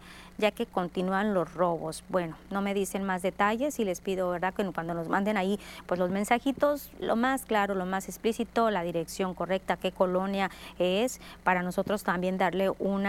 ya 0.41 0.51
que 0.51 0.65
continúan 0.65 1.33
los 1.33 1.53
robos. 1.53 2.03
Bueno, 2.09 2.35
no 2.49 2.61
me 2.61 2.73
dicen 2.73 3.05
más 3.05 3.21
detalles 3.21 3.79
y 3.79 3.85
les 3.85 4.01
pido, 4.01 4.29
¿verdad?, 4.29 4.53
que 4.53 4.65
cuando 4.71 4.93
nos 4.93 5.07
manden 5.07 5.37
ahí, 5.37 5.59
pues 5.85 5.99
los 5.99 6.09
mensajitos, 6.09 6.91
lo 6.99 7.15
más 7.15 7.45
claro, 7.45 7.75
lo 7.75 7.85
más 7.85 8.09
explícito, 8.09 8.69
la 8.69 8.83
dirección 8.83 9.33
correcta, 9.33 9.77
qué 9.77 9.93
colonia 9.93 10.51
es, 10.79 11.21
para 11.43 11.63
nosotros 11.63 12.03
también 12.03 12.37
darle 12.37 12.69
un 12.69 13.05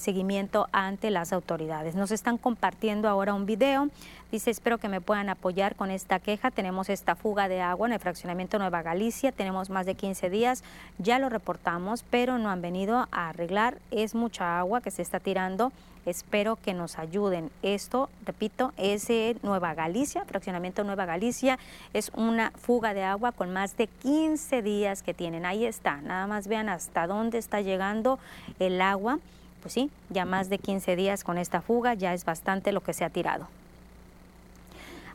seguimiento 0.00 0.68
ante 0.72 1.10
las 1.10 1.32
autoridades. 1.32 1.94
Nos 1.94 2.10
están 2.10 2.38
compartiendo 2.38 3.08
ahora 3.08 3.34
un 3.34 3.46
video 3.46 3.88
Dice, 4.30 4.52
espero 4.52 4.78
que 4.78 4.88
me 4.88 5.00
puedan 5.00 5.28
apoyar 5.28 5.74
con 5.74 5.90
esta 5.90 6.20
queja. 6.20 6.52
Tenemos 6.52 6.88
esta 6.88 7.16
fuga 7.16 7.48
de 7.48 7.60
agua 7.62 7.88
en 7.88 7.94
el 7.94 7.98
fraccionamiento 7.98 8.60
Nueva 8.60 8.80
Galicia. 8.80 9.32
Tenemos 9.32 9.70
más 9.70 9.86
de 9.86 9.96
15 9.96 10.30
días. 10.30 10.62
Ya 10.98 11.18
lo 11.18 11.28
reportamos, 11.28 12.04
pero 12.08 12.38
no 12.38 12.48
han 12.48 12.62
venido 12.62 13.08
a 13.10 13.28
arreglar. 13.28 13.78
Es 13.90 14.14
mucha 14.14 14.60
agua 14.60 14.82
que 14.82 14.92
se 14.92 15.02
está 15.02 15.18
tirando. 15.18 15.72
Espero 16.06 16.56
que 16.56 16.74
nos 16.74 16.98
ayuden. 16.98 17.50
Esto, 17.62 18.08
repito, 18.24 18.72
es 18.76 19.08
Nueva 19.42 19.74
Galicia, 19.74 20.24
fraccionamiento 20.24 20.84
Nueva 20.84 21.04
Galicia. 21.04 21.58
Es 21.92 22.10
una 22.14 22.52
fuga 22.52 22.94
de 22.94 23.04
agua 23.04 23.32
con 23.32 23.52
más 23.52 23.76
de 23.76 23.86
15 23.86 24.62
días 24.62 25.02
que 25.02 25.14
tienen. 25.14 25.44
Ahí 25.44 25.64
está. 25.64 26.00
Nada 26.00 26.26
más 26.26 26.48
vean 26.48 26.68
hasta 26.68 27.06
dónde 27.06 27.38
está 27.38 27.60
llegando 27.60 28.18
el 28.58 28.80
agua. 28.80 29.18
Pues 29.62 29.74
sí, 29.74 29.90
ya 30.08 30.24
más 30.24 30.48
de 30.48 30.58
15 30.58 30.96
días 30.96 31.22
con 31.22 31.36
esta 31.36 31.60
fuga. 31.60 31.94
Ya 31.94 32.14
es 32.14 32.24
bastante 32.24 32.72
lo 32.72 32.80
que 32.80 32.94
se 32.94 33.04
ha 33.04 33.10
tirado. 33.10 33.48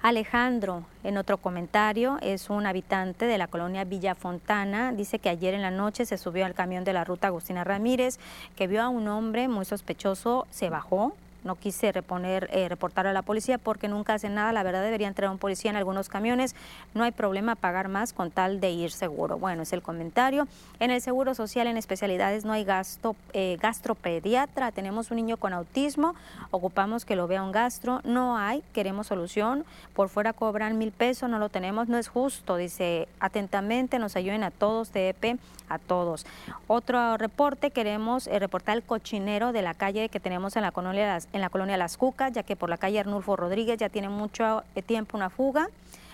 Alejandro, 0.06 0.84
en 1.04 1.18
otro 1.18 1.38
comentario, 1.38 2.20
es 2.22 2.52
un 2.52 2.68
habitante 2.68 3.26
de 3.26 3.40
la 3.40 3.48
colonia 3.48 3.86
Villa 3.86 4.14
Fontana. 4.14 4.92
Dice 4.92 5.18
que 5.18 5.30
ayer 5.30 5.56
en 5.56 5.64
la 5.64 5.72
noche 5.72 6.06
se 6.06 6.20
subió 6.20 6.46
al 6.46 6.54
camión 6.54 6.84
de 6.84 6.94
la 6.94 7.04
ruta 7.04 7.26
Agustina 7.26 7.64
Ramírez, 7.64 8.20
que 8.56 8.68
vio 8.68 8.84
a 8.84 8.90
un 8.90 9.08
hombre 9.08 9.48
muy 9.48 9.66
sospechoso, 9.66 10.46
se 10.52 10.70
bajó, 10.70 11.16
no 11.46 11.56
quise 11.56 11.92
reponer, 11.92 12.50
eh, 12.52 12.68
reportar 12.68 13.08
a 13.08 13.14
la 13.14 13.22
policía 13.22 13.58
porque 13.58 13.88
nunca 13.88 14.16
hacen 14.16 14.34
nada. 14.36 14.52
La 14.52 14.64
verdad 14.64 14.84
debería 14.84 15.08
entrar 15.08 15.30
un 15.30 15.38
policía 15.38 15.72
en 15.72 15.78
algunos 15.78 16.10
camiones. 16.10 16.56
No 16.94 17.04
hay 17.04 17.12
problema 17.12 17.56
pagar 17.56 17.88
más 17.88 18.12
con 18.12 18.32
tal 18.32 18.60
de 18.60 18.72
ir 18.72 18.92
seguro. 18.92 19.38
Bueno, 19.38 19.64
es 19.64 19.72
el 19.72 19.82
comentario. 19.82 20.48
En 20.80 20.92
el 20.92 21.02
Seguro 21.02 21.36
Social 21.36 21.68
en 21.68 21.78
especialidades 21.78 22.46
no 22.46 22.54
hay 22.54 22.64
gasto 22.64 23.16
eh, 23.34 23.58
gastropediatra. 23.62 24.72
Tenemos 24.72 25.12
un 25.12 25.18
niño 25.18 25.38
con 25.38 25.54
autismo. 25.54 26.16
Ocupamos 26.52 27.06
que 27.06 27.16
lo 27.16 27.28
vea 27.28 27.44
un 27.44 27.52
gastro. 27.52 28.02
No 28.04 28.38
hay. 28.38 28.64
Queremos 28.74 29.08
solución. 29.08 29.66
Por 29.94 30.10
fuera 30.10 30.34
cobran 30.34 30.78
mil 30.78 30.92
pesos. 30.92 31.30
No 31.30 31.38
lo 31.38 31.50
tenemos. 31.50 31.88
No 31.88 31.98
es 31.98 32.08
justo. 32.08 32.58
Dice 32.58 33.08
atentamente. 33.20 34.00
Nos 34.00 34.16
ayuden 34.16 34.44
a 34.44 34.52
todos. 34.52 34.90
TEP 34.90 35.40
a 35.70 35.80
todos. 35.80 36.26
Otro 36.68 37.18
reporte. 37.18 37.72
Queremos 37.72 38.28
eh, 38.28 38.40
reportar 38.40 38.78
el 38.78 38.84
cochinero 38.84 39.52
de 39.52 39.62
la 39.62 39.74
calle 39.74 40.10
que 40.10 40.20
tenemos 40.20 40.56
en 40.56 40.64
la 40.64 40.72
colonia 40.72 41.20
en 41.36 41.42
la 41.42 41.50
colonia 41.50 41.76
Las 41.76 41.98
Cucas, 41.98 42.32
ya 42.32 42.44
que 42.44 42.56
por 42.56 42.70
la 42.70 42.78
calle 42.78 42.98
Arnulfo 42.98 43.36
Rodríguez 43.36 43.78
ya 43.78 43.90
tiene 43.90 44.08
mucho 44.08 44.64
eh, 44.74 44.82
tiempo 44.82 45.18
una 45.18 45.30
fuga. 45.30 45.68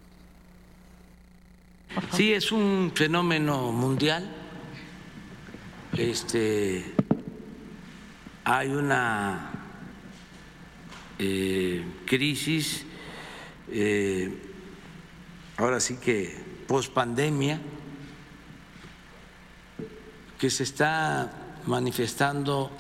Sí, 2.13 2.33
es 2.33 2.53
un 2.53 2.93
fenómeno 2.95 3.73
mundial. 3.73 4.31
Este, 5.97 6.85
hay 8.45 8.69
una 8.69 9.60
eh, 11.23 11.85
crisis, 12.07 12.83
eh, 13.71 14.33
ahora 15.59 15.79
sí 15.79 15.99
que 15.99 16.35
post 16.67 16.95
pandemia, 16.95 17.61
que 20.39 20.49
se 20.49 20.63
está 20.63 21.61
manifestando 21.67 22.71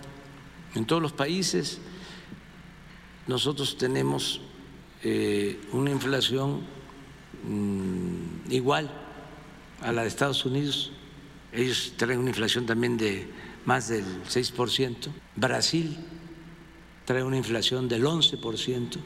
en 0.75 0.87
todos 0.87 1.03
los 1.03 1.13
países. 1.13 1.81
Nosotros 3.27 3.77
tenemos 3.77 4.41
eh, 5.05 5.61
una 5.73 5.91
inflación 5.91 6.63
mm, 7.45 8.51
igual 8.51 8.91
a 9.83 9.93
la 9.93 10.01
de 10.03 10.09
Estados 10.09 10.47
Unidos. 10.47 10.93
Ellos 11.53 11.93
traen 11.99 12.21
una 12.21 12.31
inflación 12.31 12.65
también 12.65 12.97
de 12.97 13.29
más 13.67 13.89
del 13.89 14.25
6%. 14.25 15.11
Brasil 15.37 15.99
trae 17.11 17.25
una 17.25 17.39
inflación 17.39 17.89
del 17.89 18.05
11%. 18.05 18.99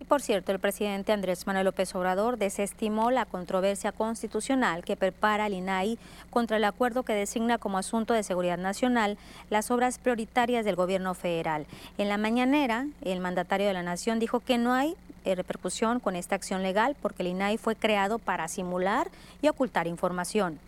Y 0.00 0.04
por 0.04 0.22
cierto, 0.22 0.50
el 0.50 0.58
presidente 0.58 1.12
Andrés 1.12 1.46
Manuel 1.46 1.66
López 1.66 1.94
Obrador 1.94 2.38
desestimó 2.38 3.10
la 3.10 3.26
controversia 3.26 3.92
constitucional 3.92 4.84
que 4.84 4.96
prepara 4.96 5.48
el 5.48 5.52
INAI 5.52 5.98
contra 6.30 6.56
el 6.56 6.64
acuerdo 6.64 7.02
que 7.02 7.12
designa 7.12 7.58
como 7.58 7.76
asunto 7.76 8.14
de 8.14 8.22
seguridad 8.22 8.56
nacional 8.56 9.18
las 9.50 9.70
obras 9.70 9.98
prioritarias 9.98 10.64
del 10.64 10.76
gobierno 10.76 11.12
federal. 11.12 11.66
En 11.98 12.08
la 12.08 12.16
mañanera, 12.16 12.86
el 13.02 13.20
mandatario 13.20 13.66
de 13.66 13.74
la 13.74 13.82
Nación 13.82 14.18
dijo 14.18 14.40
que 14.40 14.56
no 14.56 14.72
hay 14.72 14.96
eh, 15.26 15.34
repercusión 15.34 16.00
con 16.00 16.16
esta 16.16 16.36
acción 16.36 16.62
legal 16.62 16.96
porque 17.02 17.22
el 17.22 17.28
INAI 17.28 17.58
fue 17.58 17.76
creado 17.76 18.18
para 18.18 18.48
simular 18.48 19.10
y 19.42 19.48
ocultar 19.48 19.86
información. 19.86 20.58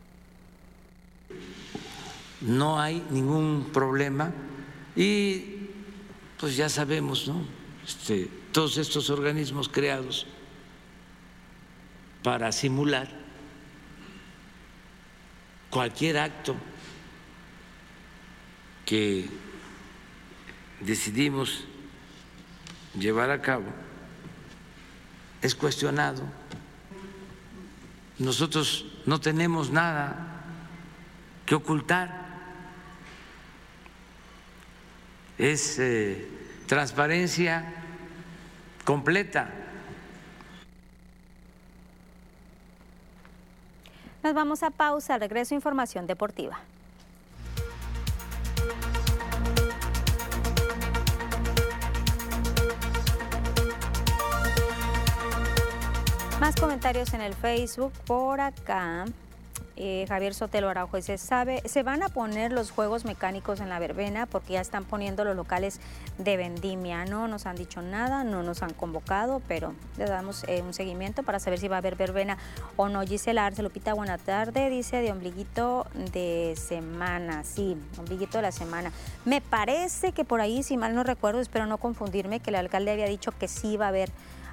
No 2.42 2.78
hay 2.78 3.02
ningún 3.08 3.70
problema 3.72 4.30
y 4.96 5.68
pues 6.38 6.56
ya 6.56 6.68
sabemos, 6.68 7.26
¿no? 7.28 7.44
Este, 7.86 8.28
todos 8.52 8.78
estos 8.78 9.10
organismos 9.10 9.68
creados 9.68 10.26
para 12.22 12.52
simular 12.52 13.08
cualquier 15.70 16.18
acto 16.18 16.54
que 18.86 19.28
decidimos 20.80 21.64
llevar 22.98 23.30
a 23.30 23.42
cabo 23.42 23.66
es 25.42 25.54
cuestionado. 25.54 26.22
Nosotros 28.18 28.86
no 29.04 29.20
tenemos 29.20 29.70
nada 29.70 30.44
que 31.44 31.54
ocultar. 31.54 32.23
Es 35.38 35.78
eh, 35.78 36.28
transparencia 36.66 37.64
completa. 38.84 39.50
Nos 44.22 44.32
vamos 44.32 44.62
a 44.62 44.70
pausa, 44.70 45.18
regreso 45.18 45.54
información 45.54 46.06
deportiva. 46.06 46.58
Más 56.40 56.56
comentarios 56.56 57.12
en 57.14 57.20
el 57.20 57.34
Facebook 57.34 57.92
por 58.06 58.40
acá. 58.40 59.06
Eh, 59.76 60.04
Javier 60.08 60.34
Sotelo 60.34 60.68
Araujo 60.68 60.96
dice, 60.96 61.18
¿sabe? 61.18 61.62
Se 61.64 61.82
van 61.82 62.02
a 62.02 62.08
poner 62.08 62.52
los 62.52 62.70
juegos 62.70 63.04
mecánicos 63.04 63.60
en 63.60 63.68
la 63.68 63.78
verbena 63.78 64.26
porque 64.26 64.52
ya 64.52 64.60
están 64.60 64.84
poniendo 64.84 65.24
los 65.24 65.34
locales 65.34 65.80
de 66.18 66.36
vendimia. 66.36 67.04
No 67.04 67.26
nos 67.26 67.46
han 67.46 67.56
dicho 67.56 67.82
nada, 67.82 68.22
no 68.22 68.42
nos 68.42 68.62
han 68.62 68.72
convocado, 68.72 69.42
pero 69.48 69.74
le 69.98 70.04
damos 70.04 70.44
eh, 70.46 70.62
un 70.62 70.74
seguimiento 70.74 71.22
para 71.22 71.40
saber 71.40 71.58
si 71.58 71.68
va 71.68 71.76
a 71.76 71.78
haber 71.78 71.96
verbena 71.96 72.38
o 72.76 72.88
no. 72.88 73.02
Gisela 73.02 73.46
Arce 73.46 73.62
Lupita, 73.62 73.94
buena 73.94 74.18
tarde, 74.18 74.70
dice 74.70 74.98
de 74.98 75.10
ombliguito 75.10 75.86
de 76.12 76.54
semana, 76.56 77.42
sí, 77.42 77.76
ombliguito 77.98 78.38
de 78.38 78.42
la 78.42 78.52
semana. 78.52 78.92
Me 79.24 79.40
parece 79.40 80.12
que 80.12 80.24
por 80.24 80.40
ahí, 80.40 80.62
si 80.62 80.76
mal 80.76 80.94
no 80.94 81.02
recuerdo, 81.02 81.40
espero 81.40 81.66
no 81.66 81.78
confundirme, 81.78 82.40
que 82.40 82.50
el 82.50 82.56
alcalde 82.56 82.92
había 82.92 83.06
dicho 83.06 83.32
que 83.32 83.48
sí 83.48 83.76
va 83.76 83.86
a 83.86 83.88
haber 83.88 84.10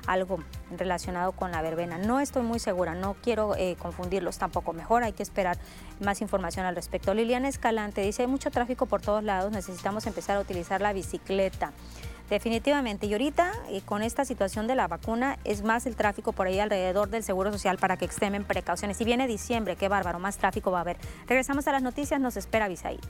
algo 0.07 0.39
relacionado 0.77 1.31
con 1.31 1.51
la 1.51 1.61
verbena. 1.61 1.97
No 1.97 2.19
estoy 2.19 2.43
muy 2.43 2.59
segura, 2.59 2.95
no 2.95 3.15
quiero 3.21 3.55
eh, 3.55 3.75
confundirlos 3.79 4.37
tampoco. 4.37 4.73
Mejor 4.73 5.03
hay 5.03 5.13
que 5.13 5.23
esperar 5.23 5.57
más 5.99 6.21
información 6.21 6.65
al 6.65 6.75
respecto. 6.75 7.13
Liliana 7.13 7.47
Escalante 7.47 8.01
dice, 8.01 8.23
hay 8.23 8.27
mucho 8.27 8.51
tráfico 8.51 8.85
por 8.85 9.01
todos 9.01 9.23
lados, 9.23 9.51
necesitamos 9.51 10.05
empezar 10.07 10.37
a 10.37 10.41
utilizar 10.41 10.81
la 10.81 10.93
bicicleta. 10.93 11.71
Definitivamente, 12.29 13.07
y 13.07 13.11
ahorita 13.11 13.51
con 13.83 14.03
esta 14.03 14.23
situación 14.23 14.65
de 14.65 14.73
la 14.73 14.87
vacuna 14.87 15.37
es 15.43 15.63
más 15.63 15.85
el 15.85 15.97
tráfico 15.97 16.31
por 16.31 16.47
ahí 16.47 16.61
alrededor 16.61 17.09
del 17.09 17.23
Seguro 17.23 17.51
Social 17.51 17.77
para 17.77 17.97
que 17.97 18.05
extremen 18.05 18.45
precauciones. 18.45 18.95
Si 18.95 19.03
viene 19.03 19.27
diciembre, 19.27 19.75
qué 19.75 19.89
bárbaro, 19.89 20.17
más 20.17 20.37
tráfico 20.37 20.71
va 20.71 20.77
a 20.77 20.81
haber. 20.81 20.95
Regresamos 21.27 21.67
a 21.67 21.73
las 21.73 21.83
noticias, 21.83 22.21
nos 22.21 22.37
espera 22.37 22.69
Bisaid. 22.69 23.01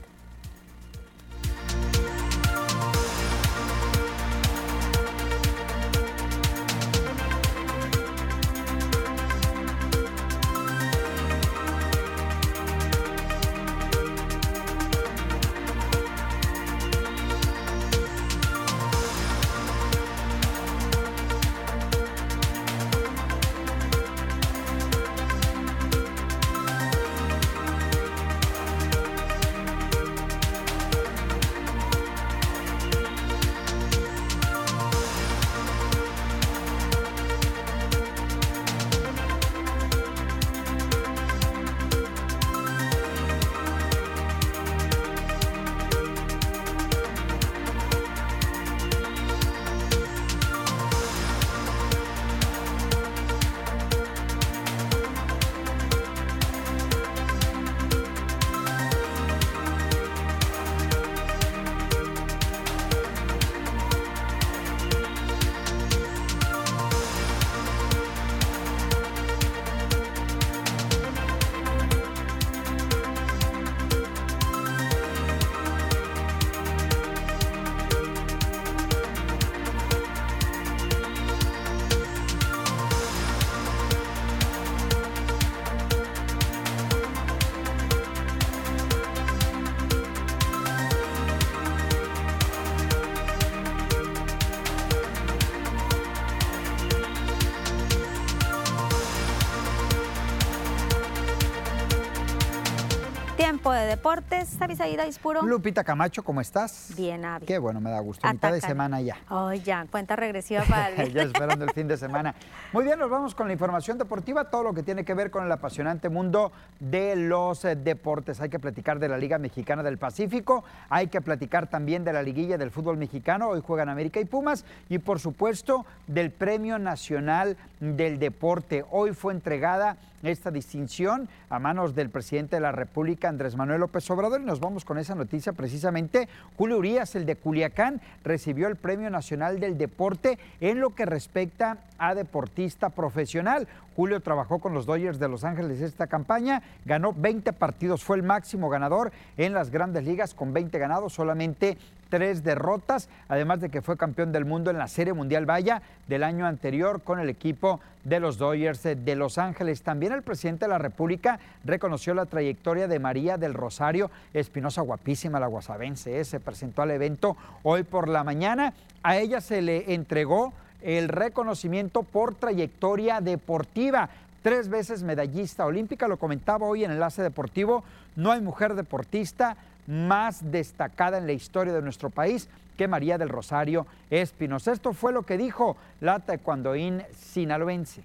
Deportes. 104.32 104.62
Avisaída 104.62 105.06
Ispuro. 105.06 105.42
Lupita 105.42 105.84
Camacho, 105.84 106.22
¿cómo 106.22 106.40
estás? 106.40 106.92
Bien, 106.96 107.24
Avi. 107.24 107.46
Qué 107.46 107.58
bueno, 107.58 107.80
me 107.80 107.90
da 107.90 108.00
gusto. 108.00 108.26
Mitad 108.28 108.52
de 108.52 108.60
semana 108.60 109.00
ya. 109.00 109.16
Ay, 109.28 109.60
ya, 109.60 109.86
cuenta 109.90 110.16
regresiva 110.16 110.62
para 110.68 110.88
el 110.88 111.12
Ya 111.12 111.22
esperando 111.22 111.64
el 111.64 111.72
fin 111.72 111.88
de 111.88 111.96
semana. 111.96 112.34
Muy 112.72 112.84
bien, 112.84 112.98
nos 112.98 113.10
vamos 113.10 113.34
con 113.34 113.46
la 113.46 113.52
información 113.52 113.98
deportiva, 113.98 114.50
todo 114.50 114.62
lo 114.62 114.74
que 114.74 114.82
tiene 114.82 115.04
que 115.04 115.14
ver 115.14 115.30
con 115.30 115.44
el 115.44 115.52
apasionante 115.52 116.08
mundo 116.08 116.52
de 116.80 117.16
los 117.16 117.64
eh, 117.64 117.76
deportes. 117.76 118.40
Hay 118.40 118.48
que 118.48 118.58
platicar 118.58 118.98
de 118.98 119.08
la 119.08 119.18
Liga 119.18 119.38
Mexicana 119.38 119.82
del 119.82 119.98
Pacífico, 119.98 120.64
hay 120.88 121.08
que 121.08 121.20
platicar 121.20 121.68
también 121.68 122.04
de 122.04 122.12
la 122.12 122.22
liguilla 122.22 122.58
del 122.58 122.70
fútbol 122.70 122.96
mexicano, 122.96 123.48
hoy 123.48 123.62
juegan 123.64 123.88
América 123.88 124.20
y 124.20 124.24
Pumas, 124.24 124.64
y 124.88 124.98
por 124.98 125.20
supuesto 125.20 125.84
del 126.06 126.30
Premio 126.30 126.78
Nacional 126.78 127.56
del 127.82 128.20
Deporte. 128.20 128.84
Hoy 128.92 129.12
fue 129.12 129.32
entregada 129.32 129.96
esta 130.22 130.52
distinción 130.52 131.28
a 131.50 131.58
manos 131.58 131.96
del 131.96 132.10
presidente 132.10 132.54
de 132.54 132.60
la 132.60 132.70
República, 132.70 133.28
Andrés 133.28 133.56
Manuel 133.56 133.80
López 133.80 134.08
Obrador, 134.08 134.40
y 134.40 134.44
nos 134.44 134.60
vamos 134.60 134.84
con 134.84 134.98
esa 134.98 135.16
noticia 135.16 135.52
precisamente. 135.52 136.28
Julio 136.56 136.78
Urias, 136.78 137.16
el 137.16 137.26
de 137.26 137.34
Culiacán, 137.34 138.00
recibió 138.22 138.68
el 138.68 138.76
Premio 138.76 139.10
Nacional 139.10 139.58
del 139.58 139.76
Deporte 139.76 140.38
en 140.60 140.78
lo 140.78 140.90
que 140.90 141.06
respecta 141.06 141.78
a 141.98 142.14
deportista 142.14 142.88
profesional. 142.90 143.66
Julio 143.96 144.20
trabajó 144.20 144.60
con 144.60 144.74
los 144.74 144.86
Dodgers 144.86 145.18
de 145.18 145.28
Los 145.28 145.42
Ángeles 145.42 145.80
esta 145.80 146.06
campaña, 146.06 146.62
ganó 146.84 147.12
20 147.12 147.52
partidos, 147.52 148.04
fue 148.04 148.16
el 148.16 148.22
máximo 148.22 148.70
ganador 148.70 149.10
en 149.36 149.52
las 149.54 149.70
grandes 149.70 150.04
ligas 150.04 150.34
con 150.34 150.52
20 150.52 150.78
ganados, 150.78 151.14
solamente 151.14 151.76
tres 152.12 152.44
derrotas, 152.44 153.08
además 153.26 153.62
de 153.62 153.70
que 153.70 153.80
fue 153.80 153.96
campeón 153.96 154.32
del 154.32 154.44
mundo 154.44 154.70
en 154.70 154.76
la 154.76 154.86
Serie 154.86 155.14
Mundial 155.14 155.46
Vaya 155.46 155.80
del 156.08 156.24
año 156.24 156.44
anterior 156.44 157.00
con 157.00 157.18
el 157.20 157.30
equipo 157.30 157.80
de 158.04 158.20
los 158.20 158.36
Dodgers 158.36 158.82
de 158.82 159.16
Los 159.16 159.38
Ángeles. 159.38 159.80
También 159.80 160.12
el 160.12 160.20
presidente 160.20 160.66
de 160.66 160.68
la 160.68 160.76
República 160.76 161.40
reconoció 161.64 162.12
la 162.12 162.26
trayectoria 162.26 162.86
de 162.86 162.98
María 162.98 163.38
del 163.38 163.54
Rosario 163.54 164.10
Espinosa, 164.34 164.82
guapísima 164.82 165.40
la 165.40 165.46
guasavense, 165.46 166.20
¿eh? 166.20 166.24
se 166.26 166.38
presentó 166.38 166.82
al 166.82 166.90
evento 166.90 167.34
hoy 167.62 167.82
por 167.82 168.08
la 168.08 168.24
mañana. 168.24 168.74
A 169.02 169.16
ella 169.16 169.40
se 169.40 169.62
le 169.62 169.94
entregó 169.94 170.52
el 170.82 171.08
reconocimiento 171.08 172.02
por 172.02 172.34
trayectoria 172.34 173.22
deportiva 173.22 174.10
tres 174.42 174.68
veces 174.68 175.02
medallista 175.02 175.64
olímpica, 175.64 176.08
lo 176.08 176.18
comentaba 176.18 176.66
hoy 176.66 176.84
en 176.84 176.90
Enlace 176.90 177.22
Deportivo, 177.22 177.84
no 178.16 178.32
hay 178.32 178.40
mujer 178.40 178.74
deportista 178.74 179.56
más 179.86 180.50
destacada 180.50 181.18
en 181.18 181.26
la 181.26 181.32
historia 181.32 181.72
de 181.72 181.82
nuestro 181.82 182.10
país 182.10 182.48
que 182.76 182.88
María 182.88 183.18
del 183.18 183.28
Rosario 183.28 183.86
Espinosa. 184.10 184.72
Esto 184.72 184.92
fue 184.92 185.12
lo 185.12 185.22
que 185.22 185.36
dijo 185.36 185.76
la 186.00 186.18
taekwondoín 186.20 187.02
sinaloense. 187.16 188.02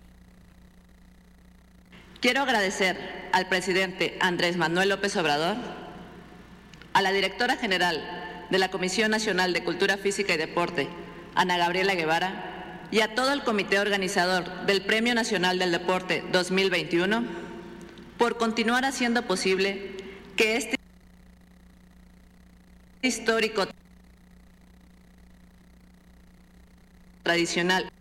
Quiero 2.19 2.41
agradecer 2.41 2.97
al 3.31 3.47
presidente 3.47 4.17
Andrés 4.19 4.57
Manuel 4.57 4.89
López 4.89 5.15
Obrador, 5.17 5.55
a 6.93 7.01
la 7.01 7.11
directora 7.11 7.57
general 7.57 8.01
de 8.49 8.57
la 8.57 8.69
Comisión 8.69 9.11
Nacional 9.11 9.53
de 9.53 9.63
Cultura 9.63 9.97
Física 9.97 10.33
y 10.33 10.37
Deporte, 10.37 10.87
Ana 11.35 11.57
Gabriela 11.57 11.93
Guevara, 11.93 12.46
y 12.91 13.01
a 13.01 13.15
todo 13.15 13.33
el 13.33 13.43
comité 13.43 13.79
organizador 13.79 14.65
del 14.65 14.81
Premio 14.81 15.13
Nacional 15.13 15.59
del 15.59 15.71
Deporte 15.71 16.23
2021 16.31 17.23
por 18.17 18.37
continuar 18.37 18.85
haciendo 18.85 19.23
posible 19.23 19.95
que 20.35 20.57
este 20.57 20.77
histórico 23.01 23.67
tradicional. 27.23 27.91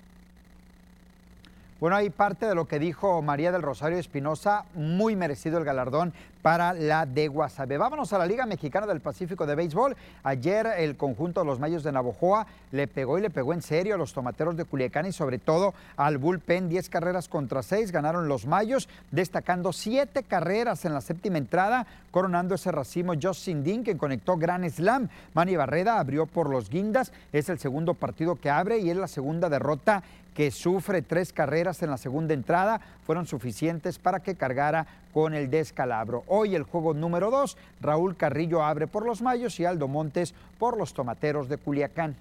Bueno, 1.79 1.97
hay 1.97 2.09
parte 2.09 2.47
de 2.47 2.55
lo 2.55 2.65
que 2.65 2.79
dijo 2.79 3.21
María 3.21 3.53
del 3.53 3.61
Rosario 3.61 3.99
Espinosa, 3.99 4.65
muy 4.73 5.15
merecido 5.15 5.59
el 5.59 5.65
galardón 5.65 6.15
para 6.41 6.73
la 6.73 7.05
de 7.05 7.29
Guasave. 7.29 7.77
Vámonos 7.77 8.15
a 8.15 8.19
la 8.19 8.25
Liga 8.25 8.47
Mexicana 8.47 8.87
del 8.87 9.01
Pacífico 9.01 9.45
de 9.45 9.57
Béisbol. 9.57 9.95
Ayer 10.23 10.67
el 10.79 10.97
conjunto 10.97 11.41
de 11.41 11.47
los 11.47 11.61
Mayos 11.61 11.83
de 11.83 11.93
Navojoa 11.93 12.47
le 12.73 12.87
pegó 12.87 13.19
y 13.19 13.21
le 13.21 13.29
pegó 13.29 13.53
en 13.53 13.61
serio 13.61 13.95
a 13.95 13.99
los 13.99 14.15
tomateros 14.15 14.57
de 14.57 14.65
Culiacán 14.65 15.05
y 15.05 15.13
sobre 15.13 15.39
todo 15.39 15.75
al 15.99 16.17
bullpen. 16.17 16.71
10 16.71 16.89
carreras 16.89 17.29
contra 17.29 17.63
6 17.63 17.93
ganaron 17.93 18.27
los 18.27 18.47
Mayos, 18.47 18.89
destacando 19.11 19.75
7 19.75 20.23
carreras 20.23 20.87
en 20.87 20.95
la 20.95 21.03
séptima 21.03 21.37
entrada, 21.37 21.87
coronando 22.11 22.55
ese 22.55 22.73
racimo 22.73 23.13
Justin 23.21 23.63
Dean, 23.63 23.85
que 23.85 23.99
conectó 23.99 24.39
Gran 24.39 24.71
Slam. 24.71 25.11
Manny 25.35 25.57
Barreda 25.57 25.99
abrió 25.99 26.25
por 26.25 26.49
los 26.49 26.71
Guindas, 26.71 27.13
es 27.35 27.51
el 27.51 27.59
segundo 27.59 27.93
partido 27.93 28.37
que 28.37 28.49
abre 28.49 28.79
y 28.79 28.89
es 28.89 28.97
la 28.97 29.09
segunda 29.09 29.51
derrota 29.51 30.03
que 30.37 30.51
sufre 30.51 31.01
tres 31.01 31.33
carreras 31.33 31.83
en 31.83 31.89
la 31.89 31.97
segunda 31.97 32.35
entrada, 32.35 32.83
fueron 33.07 33.27
suficientes 33.27 33.99
para 33.99 34.21
que 34.21 34.35
cargara 34.35 34.87
con 35.15 35.33
el 35.33 35.49
descalabro. 35.49 36.25
Hoy 36.27 36.55
el 36.55 36.65
juego 36.65 36.93
número 36.93 37.31
dos, 37.31 37.57
Raúl 37.81 38.17
Carrillo 38.17 38.63
abre 38.63 38.87
por 38.87 39.07
los 39.07 39.23
Mayos 39.23 39.59
y 39.59 39.65
Aldo 39.65 39.89
Montes 39.89 40.35
por 40.59 40.77
los 40.77 40.93
Tomateros 40.93 41.49
de 41.49 41.57
Culiacán. 41.57 42.17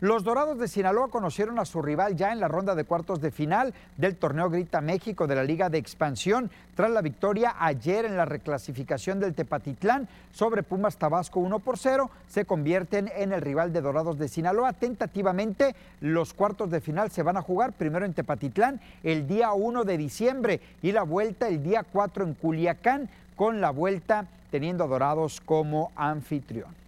Los 0.00 0.22
Dorados 0.22 0.60
de 0.60 0.68
Sinaloa 0.68 1.08
conocieron 1.08 1.58
a 1.58 1.64
su 1.64 1.82
rival 1.82 2.14
ya 2.14 2.30
en 2.30 2.38
la 2.38 2.46
ronda 2.46 2.76
de 2.76 2.84
cuartos 2.84 3.20
de 3.20 3.32
final 3.32 3.74
del 3.96 4.14
torneo 4.14 4.48
Grita 4.48 4.80
México 4.80 5.26
de 5.26 5.34
la 5.34 5.42
Liga 5.42 5.70
de 5.70 5.78
Expansión 5.78 6.52
tras 6.76 6.92
la 6.92 7.02
victoria 7.02 7.56
ayer 7.58 8.04
en 8.04 8.16
la 8.16 8.24
reclasificación 8.24 9.18
del 9.18 9.34
Tepatitlán 9.34 10.06
sobre 10.32 10.62
Pumas 10.62 10.98
Tabasco 10.98 11.40
1 11.40 11.58
por 11.58 11.78
0. 11.78 12.12
Se 12.28 12.44
convierten 12.44 13.10
en 13.16 13.32
el 13.32 13.40
rival 13.40 13.72
de 13.72 13.80
Dorados 13.80 14.18
de 14.18 14.28
Sinaloa. 14.28 14.72
Tentativamente 14.72 15.74
los 16.00 16.32
cuartos 16.32 16.70
de 16.70 16.80
final 16.80 17.10
se 17.10 17.24
van 17.24 17.36
a 17.36 17.42
jugar 17.42 17.72
primero 17.72 18.06
en 18.06 18.14
Tepatitlán 18.14 18.80
el 19.02 19.26
día 19.26 19.52
1 19.52 19.82
de 19.82 19.98
diciembre 19.98 20.60
y 20.80 20.92
la 20.92 21.02
vuelta 21.02 21.48
el 21.48 21.60
día 21.64 21.82
4 21.82 22.22
en 22.22 22.34
Culiacán 22.34 23.08
con 23.34 23.60
la 23.60 23.70
vuelta 23.70 24.26
teniendo 24.52 24.84
a 24.84 24.86
Dorados 24.86 25.40
como 25.40 25.90
anfitrión. 25.96 26.87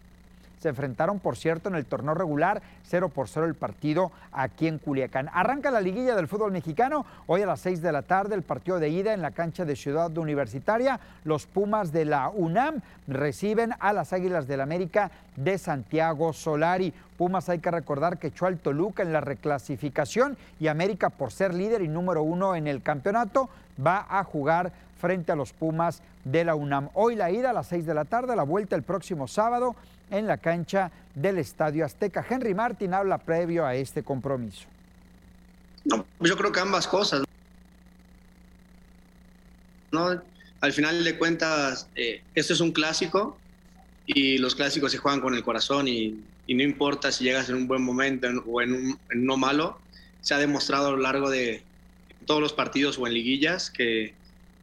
Se 0.60 0.68
enfrentaron, 0.68 1.20
por 1.20 1.36
cierto, 1.36 1.70
en 1.70 1.74
el 1.74 1.86
torneo 1.86 2.12
regular, 2.12 2.60
0 2.84 3.08
por 3.08 3.28
0 3.28 3.46
el 3.46 3.54
partido 3.54 4.12
aquí 4.30 4.68
en 4.68 4.78
Culiacán. 4.78 5.30
Arranca 5.32 5.70
la 5.70 5.80
liguilla 5.80 6.14
del 6.14 6.28
fútbol 6.28 6.52
mexicano. 6.52 7.06
Hoy 7.26 7.40
a 7.40 7.46
las 7.46 7.60
6 7.60 7.80
de 7.80 7.92
la 7.92 8.02
tarde, 8.02 8.34
el 8.34 8.42
partido 8.42 8.78
de 8.78 8.90
ida 8.90 9.14
en 9.14 9.22
la 9.22 9.30
cancha 9.30 9.64
de 9.64 9.74
Ciudad 9.74 10.14
Universitaria. 10.18 11.00
Los 11.24 11.46
Pumas 11.46 11.92
de 11.92 12.04
la 12.04 12.28
UNAM 12.28 12.82
reciben 13.08 13.72
a 13.80 13.94
las 13.94 14.12
Águilas 14.12 14.46
del 14.46 14.60
América 14.60 15.10
de 15.34 15.56
Santiago 15.56 16.34
Solari. 16.34 16.92
Pumas 17.16 17.48
hay 17.48 17.60
que 17.60 17.70
recordar 17.70 18.18
que 18.18 18.26
echó 18.26 18.44
al 18.44 18.58
Toluca 18.58 19.02
en 19.02 19.14
la 19.14 19.22
reclasificación 19.22 20.36
y 20.58 20.68
América, 20.68 21.08
por 21.08 21.32
ser 21.32 21.54
líder 21.54 21.80
y 21.80 21.88
número 21.88 22.22
uno 22.22 22.54
en 22.54 22.66
el 22.66 22.82
campeonato, 22.82 23.48
va 23.84 24.06
a 24.10 24.24
jugar 24.24 24.72
frente 25.00 25.32
a 25.32 25.36
los 25.36 25.52
Pumas 25.52 26.02
de 26.24 26.44
la 26.44 26.54
UNAM. 26.54 26.90
Hoy 26.94 27.16
la 27.16 27.30
ida 27.30 27.50
a 27.50 27.52
las 27.52 27.68
6 27.68 27.86
de 27.86 27.94
la 27.94 28.04
tarde, 28.04 28.36
la 28.36 28.42
vuelta 28.42 28.76
el 28.76 28.82
próximo 28.82 29.26
sábado 29.26 29.74
en 30.10 30.26
la 30.26 30.36
cancha 30.36 30.90
del 31.14 31.38
Estadio 31.38 31.84
Azteca. 31.84 32.24
Henry 32.28 32.54
Martin 32.54 32.94
habla 32.94 33.18
previo 33.18 33.64
a 33.64 33.74
este 33.74 34.02
compromiso. 34.02 34.66
yo 35.84 36.36
creo 36.36 36.52
que 36.52 36.60
ambas 36.60 36.86
cosas. 36.86 37.24
¿no? 39.90 40.22
Al 40.60 40.72
final 40.72 41.02
de 41.02 41.18
cuentas, 41.18 41.88
eh, 41.96 42.22
esto 42.34 42.52
es 42.52 42.60
un 42.60 42.72
clásico 42.72 43.38
y 44.06 44.38
los 44.38 44.54
clásicos 44.54 44.92
se 44.92 44.98
juegan 44.98 45.20
con 45.20 45.34
el 45.34 45.42
corazón 45.42 45.88
y, 45.88 46.22
no 46.48 46.64
importa 46.64 47.12
si 47.12 47.22
llegas 47.22 47.48
en 47.48 47.54
un 47.54 47.68
buen 47.68 47.80
momento 47.80 48.26
o 48.44 48.60
en, 48.60 48.72
un, 48.72 48.98
en 49.08 49.24
malo, 49.38 49.78
se 50.20 50.34
ha 50.34 50.38
demostrado 50.38 50.88
a 50.88 50.90
lo 50.90 50.96
largo 50.96 51.30
de 51.30 51.62
todos 52.26 52.40
los 52.40 52.52
partidos 52.52 52.98
o 52.98 53.06
en 53.06 53.14
liguillas 53.14 53.70
que 53.70 54.14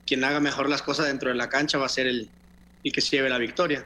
quien 0.07 0.23
haga 0.23 0.39
mejor 0.39 0.69
las 0.69 0.81
cosas 0.81 1.07
dentro 1.07 1.29
de 1.29 1.35
la 1.35 1.49
cancha 1.49 1.77
va 1.77 1.85
a 1.85 1.89
ser 1.89 2.07
el, 2.07 2.29
que 2.83 3.01
se 3.01 3.17
lleve 3.17 3.29
la 3.29 3.37
victoria. 3.37 3.85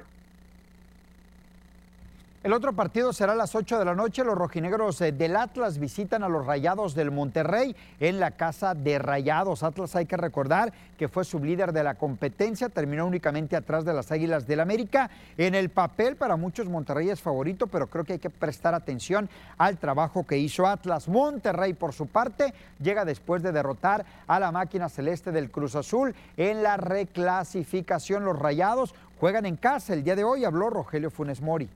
El 2.44 2.54
otro 2.54 2.74
partido 2.74 3.14
será 3.14 3.34
a 3.34 3.36
las 3.36 3.54
8 3.54 3.78
de 3.78 3.86
la 3.86 3.94
noche. 3.94 4.24
Los 4.24 4.36
rojinegros 4.36 5.00
eh, 5.02 5.12
del 5.12 5.36
Atlas 5.36 5.78
visitan 5.78 6.24
a 6.24 6.28
los 6.28 6.44
Rayados 6.44 6.96
del 6.96 7.12
Monterrey 7.12 7.76
en 8.00 8.20
la 8.20 8.32
casa 8.32 8.74
de 8.74 8.98
Rayados. 8.98 9.62
Atlas 9.62 9.96
hay 9.96 10.08
que 10.08 10.18
recordar 10.18 10.74
que 10.98 11.08
fue 11.08 11.24
sublíder 11.24 11.72
de 11.72 11.84
la 11.84 11.94
competencia, 11.94 12.70
terminó 12.70 13.06
únicamente 13.06 13.56
atrás 13.56 13.86
de 13.86 13.94
las 13.94 14.12
Águilas 14.12 14.48
del 14.48 14.60
América. 14.60 15.12
En 15.38 15.54
el 15.54 15.70
papel 15.70 16.16
para 16.16 16.36
muchos 16.36 16.68
Monterrey 16.68 17.12
es 17.12 17.22
favorito, 17.22 17.68
pero 17.68 17.86
creo 17.86 18.06
que 18.06 18.14
hay 18.14 18.20
que 18.20 18.32
prestar 18.32 18.74
atención 18.74 19.30
al 19.60 19.78
trabajo 19.78 20.26
que 20.26 20.40
hizo 20.40 20.66
Atlas. 20.66 21.08
Monterrey, 21.10 21.74
por 21.74 21.94
su 21.94 22.08
parte, 22.08 22.56
llega 22.82 23.06
después 23.06 23.44
de 23.44 23.52
derrotar 23.52 24.04
a 24.26 24.40
la 24.40 24.52
máquina 24.52 24.90
celeste 24.90 25.32
del 25.32 25.52
Cruz 25.52 25.76
Azul 25.76 26.16
en 26.38 26.64
la 26.64 26.78
reclasificación. 26.78 28.26
Los 28.26 28.40
Rayados 28.40 28.96
juegan 29.20 29.46
en 29.46 29.58
casa. 29.58 29.94
El 29.94 30.04
día 30.04 30.16
de 30.16 30.24
hoy 30.24 30.44
habló 30.44 30.72
Rogelio 30.72 31.12
Funes 31.12 31.40
Mori. 31.40 31.70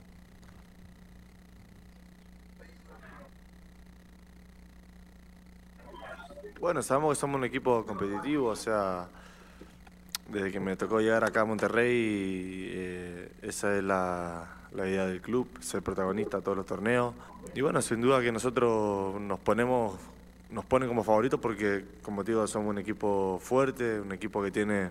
Bueno, 6.66 6.82
sabemos 6.82 7.16
que 7.16 7.22
somos 7.22 7.38
un 7.38 7.44
equipo 7.44 7.86
competitivo, 7.86 8.48
o 8.48 8.56
sea, 8.56 9.06
desde 10.32 10.52
que 10.52 10.60
me 10.60 10.76
tocó 10.76 11.00
llegar 11.00 11.24
acá 11.24 11.42
a 11.42 11.46
Monterrey, 11.46 12.72
eh, 12.74 13.32
esa 13.44 13.78
es 13.78 13.84
la, 13.84 14.48
idea 14.74 15.06
del 15.06 15.22
club, 15.22 15.48
ser 15.62 15.84
protagonista 15.84 16.38
de 16.38 16.44
todos 16.44 16.58
los 16.58 16.66
torneos. 16.66 17.14
Y 17.54 17.62
bueno, 17.62 17.84
sin 17.84 18.02
duda 18.02 18.20
que 18.20 18.32
nosotros 18.32 19.22
nos 19.22 19.40
ponemos, 19.42 20.00
nos 20.50 20.66
ponen 20.66 20.88
como 20.88 21.04
favoritos 21.04 21.40
porque, 21.40 21.86
como 22.02 22.24
te 22.24 22.32
digo, 22.32 22.48
somos 22.48 22.72
un 22.72 22.80
equipo 22.80 23.40
fuerte, 23.44 24.00
un 24.00 24.12
equipo 24.12 24.42
que 24.42 24.50
tiene 24.50 24.90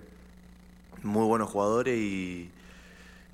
muy 1.02 1.26
buenos 1.26 1.50
jugadores 1.50 1.98
y, 1.98 2.52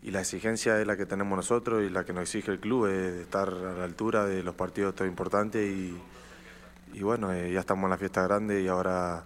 y 0.03 0.11
la 0.13 0.21
exigencia 0.21 0.81
es 0.81 0.87
la 0.87 0.97
que 0.97 1.05
tenemos 1.05 1.37
nosotros 1.37 1.83
y 1.83 1.91
la 1.91 2.07
que 2.07 2.15
nos 2.15 2.23
exige 2.23 2.53
el 2.53 2.59
club, 2.59 2.87
es 2.87 3.21
estar 3.21 3.51
a 3.51 3.75
la 3.75 3.85
altura 3.85 4.25
de 4.25 4.43
los 4.43 4.55
partidos 4.55 4.95
tan 4.95 5.09
importantes 5.09 5.71
y, 5.71 5.95
y 6.95 7.03
bueno, 7.03 7.33
eh, 7.33 7.53
ya 7.53 7.61
estamos 7.61 7.85
en 7.85 7.91
la 7.91 7.99
fiesta 7.99 8.23
grande 8.23 8.63
y 8.63 8.69
ahora 8.69 9.25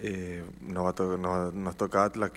eh, 0.00 0.42
nos, 0.62 0.84
va 0.84 1.72
toca 1.72 2.04
Atlas. 2.04 2.32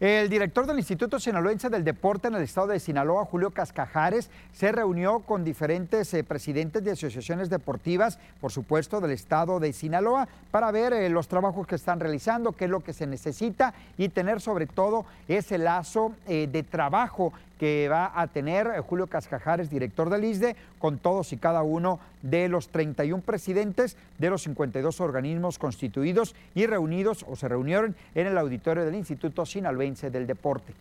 El 0.00 0.28
director 0.28 0.66
del 0.66 0.78
Instituto 0.78 1.20
Sinaloense 1.20 1.70
del 1.70 1.84
Deporte 1.84 2.26
en 2.26 2.34
el 2.34 2.42
estado 2.42 2.66
de 2.66 2.80
Sinaloa, 2.80 3.24
Julio 3.24 3.50
Cascajares, 3.50 4.30
se 4.52 4.72
reunió 4.72 5.20
con 5.20 5.44
diferentes 5.44 6.12
eh, 6.12 6.24
presidentes 6.24 6.82
de 6.82 6.90
asociaciones 6.90 7.50
deportivas, 7.50 8.18
por 8.40 8.50
supuesto, 8.50 9.00
del 9.00 9.12
estado 9.12 9.60
de 9.60 9.72
Sinaloa, 9.72 10.26
para 10.50 10.72
ver 10.72 11.08
los 11.12 11.28
trabajos 11.28 11.68
que 11.68 11.76
están 11.76 12.00
realizando, 12.00 12.50
qué 12.50 12.64
es 12.64 12.70
lo 12.70 12.80
que 12.80 12.92
se 12.92 13.06
necesita 13.06 13.74
y 13.96 14.08
tener 14.08 14.40
sobre 14.40 14.66
todo 14.66 15.06
ese 15.28 15.56
lazo 15.56 16.12
de 16.26 16.66
trabajo 16.68 17.32
que 17.62 17.88
va 17.88 18.10
a 18.20 18.26
tener 18.26 18.66
eh, 18.66 18.80
Julio 18.80 19.06
Cascajares, 19.06 19.70
director 19.70 20.10
del 20.10 20.24
ISDE, 20.24 20.56
con 20.80 20.98
todos 20.98 21.32
y 21.32 21.36
cada 21.36 21.62
uno 21.62 22.00
de 22.20 22.48
los 22.48 22.70
31 22.70 23.22
presidentes 23.22 23.96
de 24.18 24.30
los 24.30 24.42
52 24.42 25.00
organismos 25.00 25.60
constituidos 25.60 26.34
y 26.56 26.66
reunidos 26.66 27.24
o 27.28 27.36
se 27.36 27.46
reunieron 27.46 27.94
en 28.16 28.26
el 28.26 28.36
auditorio 28.36 28.84
del 28.84 28.96
Instituto 28.96 29.46
Sinaloense 29.46 30.10
del 30.10 30.26
Deporte. 30.26 30.74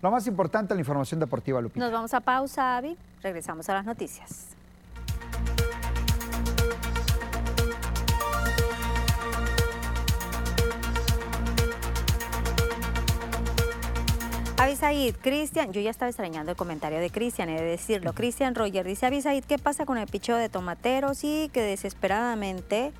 Lo 0.00 0.10
más 0.10 0.26
importante, 0.26 0.72
la 0.72 0.80
información 0.80 1.20
deportiva, 1.20 1.60
Lupita. 1.60 1.84
Nos 1.84 1.92
vamos 1.92 2.14
a 2.14 2.20
pausa, 2.20 2.78
Avi. 2.78 2.96
Regresamos 3.22 3.68
a 3.68 3.74
las 3.74 3.84
noticias. 3.84 4.56
Avisaid, 14.70 15.16
Cristian, 15.16 15.72
yo 15.72 15.80
ya 15.80 15.90
estaba 15.90 16.10
extrañando 16.10 16.52
el 16.52 16.56
comentario 16.56 17.00
de 17.00 17.10
Cristian, 17.10 17.48
he 17.48 17.60
de 17.60 17.64
decirlo. 17.64 18.12
Cristian 18.12 18.54
Roger 18.54 18.86
dice, 18.86 19.04
Avisaid, 19.04 19.42
¿qué 19.42 19.58
pasa 19.58 19.84
con 19.84 19.98
el 19.98 20.06
picheo 20.06 20.36
de 20.36 20.48
tomateros? 20.48 21.24
Y 21.24 21.50
que 21.52 21.60
desesperadamente, 21.60 22.92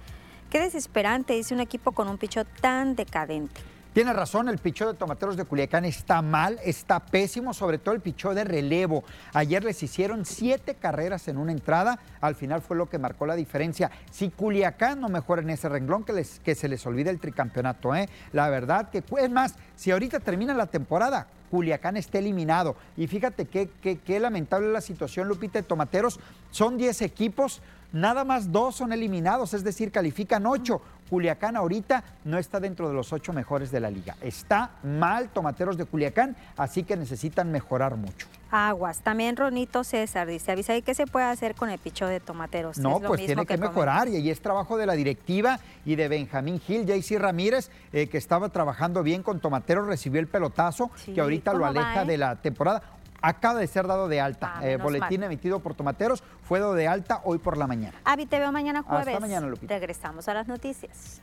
qué 0.51 0.59
desesperante, 0.59 1.35
dice 1.35 1.55
un 1.55 1.61
equipo 1.61 1.93
con 1.93 2.09
un 2.09 2.18
picheo 2.18 2.45
tan 2.45 2.97
decadente. 2.97 3.61
Tiene 3.93 4.12
razón, 4.12 4.49
el 4.49 4.59
pichó 4.59 4.86
de 4.86 4.97
tomateros 4.97 5.36
de 5.36 5.45
Culiacán 5.45 5.84
está 5.84 6.22
mal, 6.22 6.61
está 6.64 7.01
pésimo, 7.01 7.53
sobre 7.53 7.78
todo 7.78 7.93
el 7.93 8.01
pichó 8.01 8.34
de 8.34 8.45
relevo. 8.45 9.03
Ayer 9.32 9.64
les 9.64 9.82
hicieron 9.82 10.24
siete 10.24 10.76
carreras 10.76 11.26
en 11.26 11.38
una 11.38 11.51
entrada, 11.51 11.99
al 12.20 12.36
final 12.36 12.62
fue 12.62 12.76
lo 12.76 12.88
que 12.88 13.01
marcó 13.01 13.26
la 13.26 13.34
diferencia. 13.34 13.91
Si 14.12 14.30
Culiacán 14.30 15.01
no 15.01 15.09
mejora 15.09 15.43
en 15.43 15.51
ese 15.51 15.68
renglón, 15.68 16.05
que, 16.05 16.12
les, 16.12 16.38
que 16.38 16.55
se 16.55 16.68
les 16.68 16.86
olvide 16.86 17.11
el 17.11 17.18
tricampeonato, 17.18 17.93
¿eh? 17.97 18.09
La 18.32 18.49
verdad 18.49 18.91
que, 18.91 19.03
es 19.18 19.30
más, 19.30 19.57
si 19.74 19.91
ahorita 19.91 20.20
termina 20.20 20.55
la 20.55 20.66
temporada, 20.66 21.26
Culiacán 21.51 21.97
está 21.97 22.18
eliminado. 22.18 22.76
Y 22.97 23.09
fíjate 23.09 23.47
qué, 23.47 24.20
lamentable 24.20 24.72
la 24.72 24.80
situación, 24.80 25.26
Lupita, 25.26 25.59
de 25.59 25.64
Tomateros. 25.64 26.20
Son 26.53 26.78
10 26.78 27.03
equipos, 27.03 27.61
nada 27.93 28.24
más 28.24 28.53
dos 28.53 28.76
son 28.76 28.93
eliminados, 28.93 29.53
es 29.53 29.64
decir, 29.64 29.91
califican 29.91 30.47
8. 30.47 30.80
Culiacán 31.11 31.56
ahorita 31.56 32.04
no 32.24 32.38
está 32.38 32.61
dentro 32.61 32.88
de 32.88 32.94
los 32.94 33.12
ocho 33.12 33.32
mejores 33.32 33.72
de 33.72 33.80
la 33.80 33.90
liga. 33.90 34.16
Está 34.22 34.70
mal 34.84 35.28
Tomateros 35.28 35.76
de 35.76 35.84
Culiacán, 35.84 36.36
así 36.56 36.84
que 36.84 36.96
necesitan 36.96 37.50
mejorar 37.50 37.96
mucho. 37.96 38.28
Aguas. 38.52 39.00
También 39.00 39.36
Ronito 39.36 39.84
César 39.84 40.26
dice, 40.26 40.52
Avisaid, 40.52 40.82
¿qué 40.82 40.94
se 40.94 41.06
puede 41.06 41.26
hacer 41.26 41.54
con 41.54 41.70
el 41.70 41.78
picheo 41.78 42.08
de 42.08 42.20
tomateros? 42.20 42.78
No, 42.78 42.96
Es 42.96 43.02
lo 43.02 43.08
pues 43.08 43.20
mismo 43.20 43.44
tiene 43.44 43.46
que, 43.46 43.58
mejorar 43.58 44.08
y 44.08 44.16
ahí 44.16 44.30
es 44.30 44.40
trabajo 44.40 44.76
de 44.76 44.86
la 44.86 44.94
directiva 44.94 45.61
y 45.84 45.94
de 45.96 46.08
Benjamín 46.08 46.61
Gil, 46.61 46.86
JC 46.86 47.18
Ramírez, 47.18 47.70
eh, 47.92 48.08
que 48.08 48.18
estaba 48.18 48.48
trabajando 48.48 49.02
bien 49.02 49.22
con 49.22 49.40
Tomateros, 49.40 49.86
recibió 49.86 50.20
el 50.20 50.26
pelotazo 50.26 50.90
Sí, 50.96 51.12
que 51.12 51.20
ahorita 51.20 51.52
lo 51.52 51.61
¿cómo 51.61 51.74
va, 51.74 51.80
aleja 51.80 52.02
eh? 52.02 52.06
de 52.06 52.18
la 52.18 52.36
temporada. 52.36 52.82
Acaba 53.23 53.59
de 53.61 53.66
ser 53.66 53.87
dado 53.87 54.09
de 54.09 54.21
alta. 54.21 54.55
Ah, 54.57 54.66
Eh, 54.66 54.77
boletín 54.77 55.21
mal. 55.21 55.27
emitido 55.27 55.61
por 55.61 55.75
Tomateros 55.75 56.23
fue 56.43 56.59
dado 56.61 56.75
de 56.75 56.89
alta 56.89 57.21
hoy 57.25 57.39
por 57.39 57.57
la 57.57 57.66
mañana. 57.66 57.99
Avi, 58.05 58.27
te 58.27 58.39
veo 58.39 58.51
mañana 58.53 58.81
Hasta 58.81 59.03
jueves. 59.03 59.21
mañana, 59.21 59.47
Lupita. 59.47 59.75
Regresamos 59.75 60.29
a 60.29 60.35
las 60.35 60.49
noticias. 60.49 61.21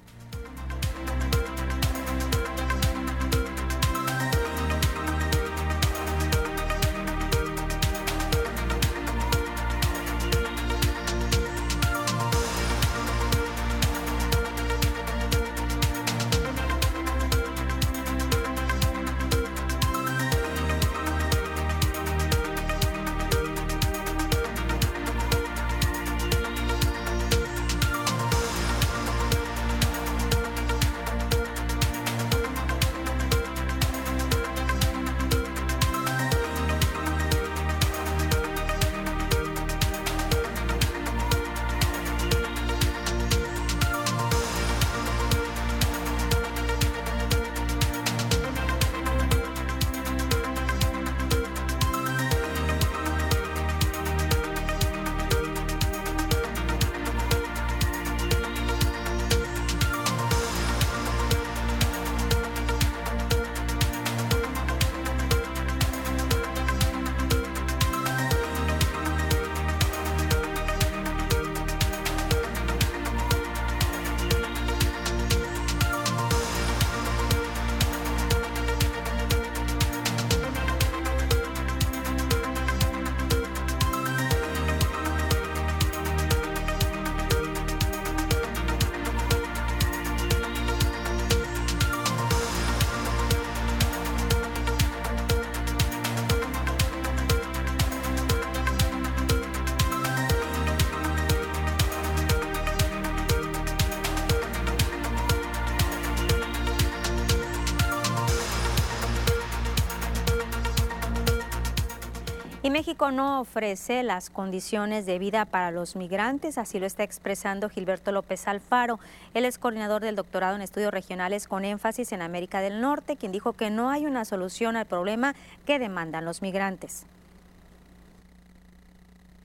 México 112.97 113.11
no 113.11 113.41
ofrece 113.41 114.01
las 114.01 114.31
condiciones 114.31 115.05
de 115.05 115.19
vida 115.19 115.45
para 115.45 115.69
los 115.69 115.95
migrantes, 115.95 116.57
así 116.57 116.79
lo 116.79 116.87
está 116.87 117.03
expresando 117.03 117.69
Gilberto 117.69 118.11
López 118.11 118.47
Alfaro. 118.47 118.99
Él 119.35 119.45
es 119.45 119.59
coordinador 119.59 120.01
del 120.01 120.15
doctorado 120.15 120.55
en 120.55 120.63
estudios 120.63 120.91
regionales 120.91 121.47
con 121.47 121.63
énfasis 121.63 122.11
en 122.11 122.23
América 122.23 122.59
del 122.59 122.81
Norte, 122.81 123.15
quien 123.15 123.31
dijo 123.31 123.53
que 123.53 123.69
no 123.69 123.91
hay 123.91 124.07
una 124.07 124.25
solución 124.25 124.75
al 124.77 124.87
problema 124.87 125.35
que 125.67 125.77
demandan 125.77 126.25
los 126.25 126.41
migrantes. 126.41 127.03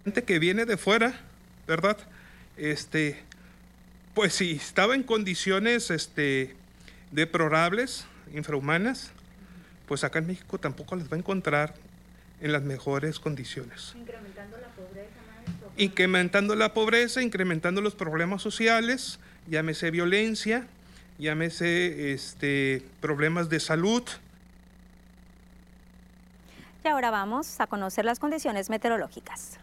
gente 0.04 0.24
que 0.24 0.38
viene 0.38 0.64
de 0.64 0.78
fuera, 0.78 1.12
¿verdad? 1.66 1.98
Este, 2.56 3.22
pues 4.14 4.32
si 4.32 4.52
estaba 4.52 4.94
en 4.94 5.02
condiciones 5.02 5.90
este, 5.90 6.56
deplorables, 7.10 8.06
infrahumanas, 8.32 9.10
pues 9.86 10.04
acá 10.04 10.20
en 10.20 10.28
México 10.28 10.56
tampoco 10.56 10.96
las 10.96 11.12
va 11.12 11.16
a 11.16 11.18
encontrar 11.18 11.74
en 12.42 12.52
las 12.52 12.62
mejores 12.62 13.20
condiciones. 13.20 13.94
Incrementando 13.96 14.56
la 14.58 14.68
pobreza, 14.68 15.22
Incrementando 15.76 16.54
la 16.54 16.74
pobreza, 16.74 17.22
incrementando 17.22 17.80
los 17.80 17.94
problemas 17.94 18.42
sociales, 18.42 19.18
llámese 19.48 19.90
violencia, 19.90 20.66
llámese 21.18 22.12
este, 22.12 22.82
problemas 23.00 23.48
de 23.48 23.60
salud. 23.60 24.02
Y 26.84 26.88
ahora 26.88 27.10
vamos 27.10 27.60
a 27.60 27.66
conocer 27.66 28.04
las 28.04 28.18
condiciones 28.18 28.68
meteorológicas. 28.68 29.58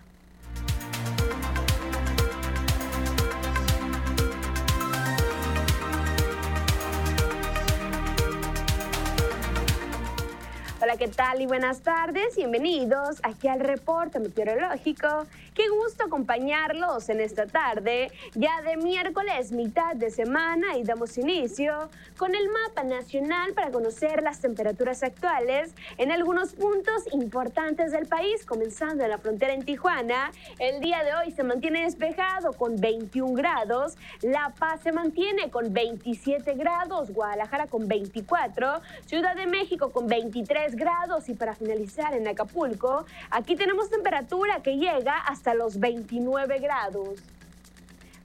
Hola, 10.82 10.96
¿qué 10.96 11.10
tal 11.10 11.42
y 11.42 11.46
buenas 11.46 11.82
tardes? 11.82 12.38
Bienvenidos 12.38 13.18
aquí 13.24 13.50
al 13.50 13.60
reporte 13.60 14.18
meteorológico. 14.18 15.26
Qué 15.60 15.68
gusto 15.68 16.06
acompañarlos 16.06 17.10
en 17.10 17.20
esta 17.20 17.46
tarde, 17.46 18.14
ya 18.34 18.62
de 18.62 18.78
miércoles, 18.78 19.52
mitad 19.52 19.94
de 19.94 20.10
semana, 20.10 20.78
y 20.78 20.84
damos 20.84 21.18
inicio 21.18 21.90
con 22.18 22.34
el 22.34 22.48
mapa 22.48 22.84
nacional 22.84 23.52
para 23.52 23.70
conocer 23.70 24.24
las 24.24 24.40
temperaturas 24.40 25.04
actuales 25.04 25.76
en 25.98 26.14
algunos 26.14 26.54
puntos 26.54 27.04
importantes 27.12 27.92
del 27.92 28.06
país, 28.06 28.46
comenzando 28.46 29.04
en 29.04 29.10
la 29.10 29.18
frontera 29.18 29.54
en 29.54 29.66
Tijuana. 29.66 30.32
El 30.60 30.80
día 30.80 31.04
de 31.04 31.14
hoy 31.16 31.32
se 31.32 31.44
mantiene 31.44 31.84
despejado 31.84 32.54
con 32.54 32.80
21 32.80 33.34
grados, 33.34 33.98
La 34.22 34.54
Paz 34.58 34.80
se 34.84 34.94
mantiene 34.94 35.50
con 35.50 35.74
27 35.74 36.54
grados, 36.54 37.12
Guadalajara 37.12 37.68
con 37.68 37.86
24, 37.86 38.80
Ciudad 39.08 39.36
de 39.36 39.46
México 39.46 39.92
con 39.92 40.08
23 40.08 40.78
grados 40.78 41.28
y 41.28 41.34
para 41.34 41.54
finalizar 41.54 42.14
en 42.14 42.30
Acapulco, 42.30 43.06
aquí 43.30 43.58
tenemos 43.58 43.90
temperatura 43.90 44.62
que 44.64 44.78
llega 44.78 45.18
hasta 45.18 45.49
los 45.54 45.80
29 45.80 46.60
grados. 46.60 47.22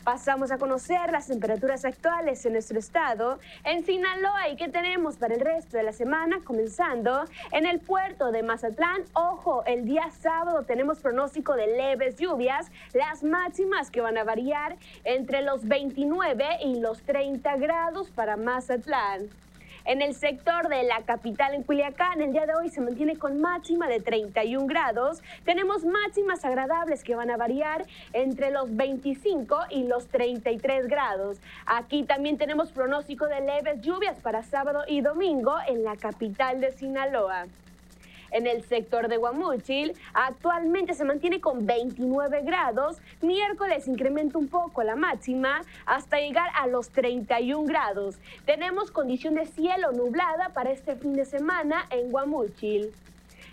Pasamos 0.04 0.50
a 0.50 0.58
conocer 0.58 1.10
las 1.10 1.28
temperaturas 1.28 1.86
actuales 1.86 2.44
en 2.44 2.52
nuestro 2.52 2.78
estado. 2.78 3.38
En 3.64 3.86
Sinaloa, 3.86 4.50
¿y 4.50 4.56
qué 4.56 4.68
tenemos 4.68 5.16
para 5.16 5.34
el 5.34 5.40
resto 5.40 5.78
de 5.78 5.82
la 5.82 5.94
semana? 5.94 6.40
Comenzando 6.44 7.24
en 7.52 7.64
el 7.64 7.80
puerto 7.80 8.30
de 8.30 8.42
Mazatlán. 8.42 9.04
Ojo, 9.14 9.64
el 9.64 9.86
día 9.86 10.10
sábado 10.10 10.64
tenemos 10.64 10.98
pronóstico 10.98 11.54
de 11.54 11.68
leves 11.68 12.16
lluvias, 12.16 12.70
las 12.92 13.22
máximas 13.22 13.90
que 13.90 14.02
van 14.02 14.18
a 14.18 14.24
variar 14.24 14.76
entre 15.04 15.40
los 15.40 15.66
29 15.66 16.58
y 16.62 16.80
los 16.80 17.00
30 17.00 17.56
grados 17.56 18.10
para 18.10 18.36
Mazatlán. 18.36 19.30
En 19.86 20.00
el 20.00 20.14
sector 20.14 20.68
de 20.68 20.82
la 20.84 21.02
capital 21.02 21.52
en 21.52 21.62
Culiacán, 21.62 22.22
el 22.22 22.32
día 22.32 22.46
de 22.46 22.54
hoy 22.54 22.70
se 22.70 22.80
mantiene 22.80 23.18
con 23.18 23.38
máxima 23.42 23.86
de 23.86 24.00
31 24.00 24.66
grados. 24.66 25.22
Tenemos 25.44 25.84
máximas 25.84 26.42
agradables 26.46 27.04
que 27.04 27.14
van 27.14 27.30
a 27.30 27.36
variar 27.36 27.84
entre 28.14 28.50
los 28.50 28.74
25 28.74 29.58
y 29.68 29.86
los 29.86 30.06
33 30.08 30.86
grados. 30.86 31.36
Aquí 31.66 32.02
también 32.02 32.38
tenemos 32.38 32.72
pronóstico 32.72 33.26
de 33.26 33.42
leves 33.42 33.82
lluvias 33.82 34.18
para 34.20 34.42
sábado 34.42 34.84
y 34.88 35.02
domingo 35.02 35.54
en 35.68 35.84
la 35.84 35.96
capital 35.96 36.62
de 36.62 36.72
Sinaloa 36.72 37.44
en 38.34 38.46
el 38.46 38.62
sector 38.64 39.08
de 39.08 39.16
Guamúchil. 39.16 39.94
Actualmente 40.12 40.92
se 40.92 41.04
mantiene 41.04 41.40
con 41.40 41.64
29 41.64 42.42
grados. 42.42 42.98
Miércoles 43.22 43.88
incrementa 43.88 44.36
un 44.36 44.48
poco 44.48 44.82
la 44.82 44.96
máxima 44.96 45.62
hasta 45.86 46.18
llegar 46.18 46.50
a 46.54 46.66
los 46.66 46.90
31 46.90 47.64
grados. 47.64 48.16
Tenemos 48.44 48.90
condición 48.90 49.36
de 49.36 49.46
cielo 49.46 49.92
nublada 49.92 50.50
para 50.50 50.72
este 50.72 50.96
fin 50.96 51.14
de 51.14 51.24
semana 51.24 51.86
en 51.90 52.10
Guamúchil. 52.10 52.92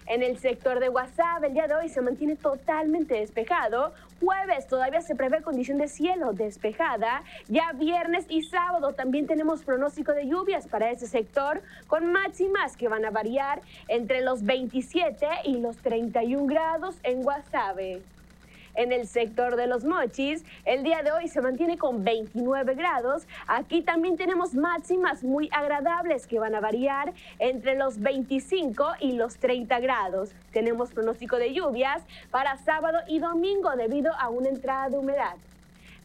En 0.07 0.23
el 0.23 0.39
sector 0.39 0.79
de 0.79 0.89
WhatsApp, 0.89 1.43
el 1.43 1.53
día 1.53 1.67
de 1.67 1.75
hoy 1.75 1.88
se 1.88 2.01
mantiene 2.01 2.36
totalmente 2.36 3.13
despejado. 3.13 3.93
Jueves 4.22 4.67
todavía 4.67 5.01
se 5.01 5.15
prevé 5.15 5.41
condición 5.41 5.80
de 5.80 5.88
cielo 5.88 6.34
despejada. 6.34 7.24
Ya 7.47 7.72
viernes 7.74 8.26
y 8.30 8.43
sábado 8.43 8.93
también 8.93 9.26
tenemos 9.26 9.63
pronóstico 9.63 10.13
de 10.13 10.28
lluvias 10.28 10.67
para 10.67 10.91
ese 10.91 11.07
sector, 11.07 11.63
con 11.88 12.11
máximas 12.11 12.78
que 12.78 12.88
van 12.88 13.03
a 13.03 13.09
variar 13.09 13.61
entre 13.88 14.22
los 14.22 14.43
27 14.43 15.28
y 15.45 15.57
los 15.57 15.78
31 15.78 16.45
grados 16.45 16.95
en 17.01 17.24
Guasave. 17.24 18.03
En 18.76 18.91
el 18.93 19.05
sector 19.07 19.57
de 19.57 19.67
los 19.67 19.84
mochis, 19.84 20.45
el 20.65 20.84
día 20.84 21.03
de 21.03 21.11
hoy 21.11 21.28
se 21.28 21.41
mantiene 21.41 21.78
con 21.78 22.03
29 22.03 22.76
grados. 22.76 23.28
Aquí 23.47 23.82
también 23.82 24.15
tenemos 24.15 24.53
máximas 24.53 25.24
muy 25.24 25.49
agradables 25.51 26.26
que 26.26 26.39
van 26.39 26.55
a 26.55 26.61
variar 26.61 27.13
entre 27.39 27.76
los 27.76 27.99
25 27.99 28.86
y 29.01 29.13
los 29.13 29.38
30 29.38 29.80
grados. 29.82 30.32
Tenemos 30.53 30.91
pronóstico 30.91 31.38
de 31.38 31.53
lluvias 31.53 32.01
para 32.30 32.57
sábado 32.57 32.99
y 33.07 33.19
domingo 33.19 33.72
debido 33.76 34.13
a 34.17 34.30
una 34.30 34.49
entrada 34.49 34.89
de 34.89 34.97
humedad. 34.97 35.36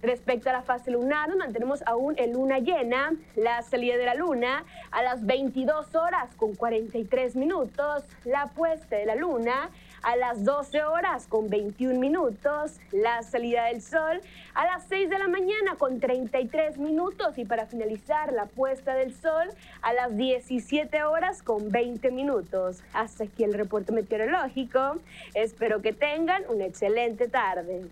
Respecto 0.03 0.51
a 0.51 0.53
la 0.53 0.63
fase 0.63 0.91
lunar, 0.91 1.35
mantenemos 1.37 1.83
aún 1.87 2.15
en 2.19 2.35
luna 2.35 2.59
llena, 2.59 3.15
la 3.35 3.63
salida 3.63 3.97
de 3.97 4.05
la 4.05 4.15
luna 4.15 4.65
a 4.91 5.03
las 5.03 5.25
22 5.25 5.95
horas 5.95 6.29
con 6.37 6.55
43 6.55 7.35
minutos, 7.35 8.05
la 8.25 8.47
puesta 8.47 8.97
de 8.97 9.07
la 9.07 9.15
luna 9.15 9.71
a 10.03 10.17
las 10.17 10.45
12 10.45 10.85
horas 10.85 11.27
con 11.27 11.49
21 11.49 11.99
minutos, 11.99 12.73
la 12.93 13.23
salida 13.23 13.65
del 13.67 13.83
sol 13.83 14.21
a 14.55 14.65
las 14.65 14.85
6 14.89 15.11
de 15.11 15.19
la 15.19 15.29
mañana 15.29 15.77
con 15.79 16.01
33 16.01 16.79
minutos 16.79 17.37
y 17.37 17.45
para 17.45 17.67
finalizar 17.67 18.33
la 18.33 18.47
puesta 18.47 18.95
del 18.95 19.15
sol 19.15 19.49
a 19.83 19.93
las 19.93 20.17
17 20.17 21.05
horas 21.05 21.43
con 21.43 21.71
20 21.71 22.11
minutos. 22.11 22.83
Hasta 22.93 23.25
aquí 23.25 23.45
el 23.45 23.55
reporte 23.55 23.93
meteorológico. 23.93 24.97
Espero 25.35 25.83
que 25.83 25.93
tengan 25.93 26.43
una 26.49 26.65
excelente 26.65 27.29
tarde. 27.29 27.87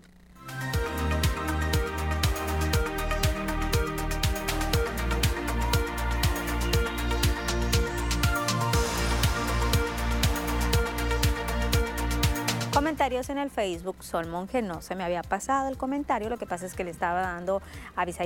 Comentarios 12.95 13.29
en 13.29 13.39
el 13.39 13.49
Facebook. 13.49 13.97
Sol 14.05 14.27
Monje 14.27 14.61
no 14.61 14.81
se 14.81 14.95
me 14.95 15.03
había 15.03 15.21
pasado 15.21 15.67
el 15.67 15.75
comentario, 15.75 16.29
lo 16.29 16.37
que 16.37 16.45
pasa 16.45 16.65
es 16.65 16.75
que 16.75 16.85
le 16.85 16.91
estaba 16.91 17.19
dando 17.19 17.61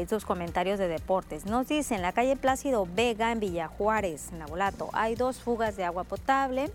sus 0.08 0.26
comentarios 0.26 0.78
de 0.78 0.88
deportes. 0.88 1.48
Nos 1.48 1.68
dice 1.68 1.96
en 1.96 2.04
la 2.04 2.12
calle 2.12 2.36
Plácido 2.36 2.86
Vega 2.86 3.32
en 3.32 3.40
Villa 3.40 3.68
Juárez, 3.68 4.32
Nabolato, 4.32 4.92
hay 4.94 5.16
dos 5.16 5.40
fugas 5.40 5.76
de 5.76 5.86
agua 5.86 6.04
potable. 6.04 6.70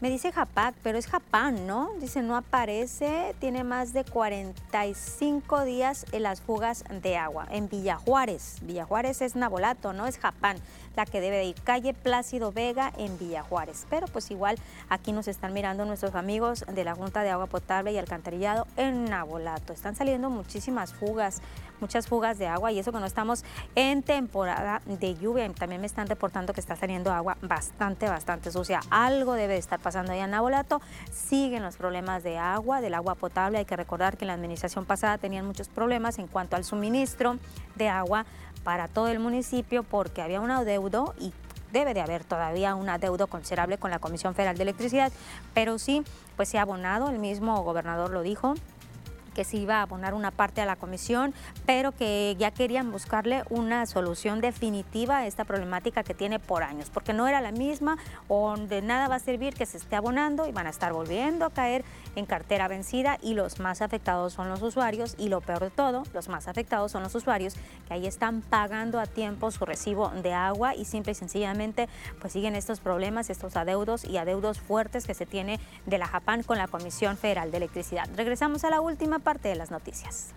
Me 0.00 0.08
dice 0.08 0.30
Japac, 0.30 0.76
pero 0.84 0.98
es 0.98 1.08
Japán, 1.08 1.66
¿no? 1.66 1.90
Dice, 1.98 2.22
no 2.22 2.36
aparece, 2.36 3.34
tiene 3.40 3.64
más 3.64 3.92
de 3.92 4.04
45 4.04 5.64
días 5.64 6.06
en 6.12 6.22
las 6.22 6.40
fugas 6.40 6.84
de 7.02 7.16
agua 7.16 7.48
en 7.50 7.68
Villa 7.68 7.96
Juárez. 7.96 8.58
Villa 8.62 8.84
Juárez 8.84 9.20
es 9.20 9.34
Nabolato, 9.34 9.92
no 9.92 10.06
es 10.06 10.16
Japán 10.16 10.58
la 10.96 11.06
que 11.06 11.20
debe 11.20 11.38
de 11.38 11.44
ir. 11.44 11.54
Calle 11.62 11.94
Plácido 11.94 12.52
Vega 12.52 12.92
en 12.96 13.18
Villa 13.18 13.42
Juárez. 13.42 13.86
Pero 13.90 14.06
pues 14.08 14.30
igual 14.30 14.56
aquí 14.88 15.12
nos 15.12 15.28
están 15.28 15.52
mirando 15.52 15.84
nuestros 15.84 16.14
amigos 16.14 16.64
de 16.72 16.84
la 16.84 16.94
Junta 16.94 17.22
de 17.22 17.30
Agua 17.30 17.46
Potable 17.46 17.92
y 17.92 17.98
Alcantarillado 17.98 18.66
en 18.76 19.04
Nabolato. 19.04 19.72
Están 19.72 19.94
saliendo 19.96 20.30
muchísimas 20.30 20.92
fugas, 20.92 21.40
muchas 21.80 22.06
fugas 22.06 22.38
de 22.38 22.46
agua 22.46 22.72
y 22.72 22.78
eso 22.78 22.92
que 22.92 22.98
no 22.98 23.06
estamos 23.06 23.44
en 23.74 24.02
temporada 24.02 24.82
de 24.86 25.14
lluvia. 25.16 25.50
También 25.52 25.80
me 25.80 25.86
están 25.86 26.06
reportando 26.06 26.52
que 26.52 26.60
está 26.60 26.76
saliendo 26.76 27.12
agua 27.12 27.36
bastante, 27.42 28.08
bastante 28.08 28.50
sucia. 28.50 28.80
Algo 28.90 29.34
debe 29.34 29.54
de 29.54 29.58
estar 29.58 29.80
pasando 29.80 30.12
allá 30.12 30.24
en 30.24 30.30
Nabolato. 30.30 30.80
Siguen 31.12 31.62
los 31.62 31.76
problemas 31.76 32.22
de 32.22 32.38
agua, 32.38 32.80
del 32.80 32.94
agua 32.94 33.14
potable. 33.14 33.58
Hay 33.58 33.64
que 33.64 33.76
recordar 33.76 34.16
que 34.16 34.24
en 34.24 34.28
la 34.28 34.34
administración 34.34 34.84
pasada 34.84 35.18
tenían 35.18 35.46
muchos 35.46 35.68
problemas 35.68 36.18
en 36.18 36.26
cuanto 36.26 36.56
al 36.56 36.64
suministro 36.64 37.38
de 37.76 37.88
agua 37.88 38.26
para 38.64 38.88
todo 38.88 39.08
el 39.08 39.18
municipio 39.18 39.82
porque 39.82 40.22
había 40.22 40.40
un 40.40 40.50
adeudo 40.50 41.14
y 41.18 41.32
debe 41.72 41.94
de 41.94 42.00
haber 42.00 42.24
todavía 42.24 42.74
un 42.74 42.88
adeudo 42.88 43.26
considerable 43.26 43.78
con 43.78 43.90
la 43.90 43.98
Comisión 43.98 44.34
Federal 44.34 44.56
de 44.56 44.64
Electricidad, 44.64 45.12
pero 45.54 45.78
sí, 45.78 46.02
pues 46.36 46.48
se 46.48 46.58
ha 46.58 46.62
abonado, 46.62 47.10
el 47.10 47.18
mismo 47.18 47.62
gobernador 47.62 48.10
lo 48.10 48.22
dijo, 48.22 48.54
que 49.30 49.44
se 49.44 49.56
iba 49.56 49.76
a 49.76 49.82
abonar 49.82 50.14
una 50.14 50.30
parte 50.30 50.60
a 50.60 50.66
la 50.66 50.76
comisión, 50.76 51.34
pero 51.66 51.92
que 51.92 52.36
ya 52.38 52.50
querían 52.50 52.92
buscarle 52.92 53.44
una 53.50 53.86
solución 53.86 54.40
definitiva 54.40 55.18
a 55.18 55.26
esta 55.26 55.44
problemática 55.44 56.02
que 56.02 56.14
tiene 56.14 56.38
por 56.38 56.62
años, 56.62 56.90
porque 56.90 57.12
no 57.12 57.28
era 57.28 57.40
la 57.40 57.52
misma 57.52 57.96
o 58.28 58.56
de 58.56 58.82
nada 58.82 59.08
va 59.08 59.16
a 59.16 59.20
servir 59.20 59.54
que 59.54 59.66
se 59.66 59.76
esté 59.76 59.96
abonando 59.96 60.46
y 60.46 60.52
van 60.52 60.66
a 60.66 60.70
estar 60.70 60.92
volviendo 60.92 61.44
a 61.44 61.50
caer 61.50 61.84
en 62.16 62.26
cartera 62.26 62.68
vencida 62.68 63.18
y 63.22 63.34
los 63.34 63.60
más 63.60 63.82
afectados 63.82 64.32
son 64.32 64.48
los 64.48 64.62
usuarios 64.62 65.14
y 65.18 65.28
lo 65.28 65.40
peor 65.40 65.60
de 65.60 65.70
todo, 65.70 66.02
los 66.12 66.28
más 66.28 66.48
afectados 66.48 66.92
son 66.92 67.02
los 67.02 67.14
usuarios 67.14 67.54
que 67.86 67.94
ahí 67.94 68.06
están 68.06 68.42
pagando 68.42 68.98
a 68.98 69.06
tiempo 69.06 69.50
su 69.50 69.64
recibo 69.64 70.10
de 70.10 70.32
agua 70.32 70.74
y 70.74 70.84
simple 70.84 71.12
y 71.12 71.14
sencillamente 71.14 71.88
pues 72.20 72.32
siguen 72.32 72.56
estos 72.56 72.80
problemas, 72.80 73.30
estos 73.30 73.56
adeudos 73.56 74.04
y 74.04 74.16
adeudos 74.16 74.60
fuertes 74.60 75.06
que 75.06 75.14
se 75.14 75.26
tiene 75.26 75.60
de 75.86 75.98
la 75.98 76.06
Japán 76.06 76.42
con 76.42 76.58
la 76.58 76.68
Comisión 76.68 77.16
Federal 77.16 77.50
de 77.50 77.58
Electricidad. 77.58 78.08
Regresamos 78.16 78.64
a 78.64 78.70
la 78.70 78.80
última 78.80 79.19
parte 79.20 79.48
de 79.48 79.56
las 79.56 79.70
noticias. 79.70 80.34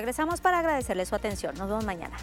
Regresamos 0.00 0.40
para 0.40 0.60
agradecerle 0.60 1.04
su 1.04 1.14
atención. 1.14 1.54
Nos 1.56 1.68
vemos 1.68 1.84
mañana. 1.84 2.16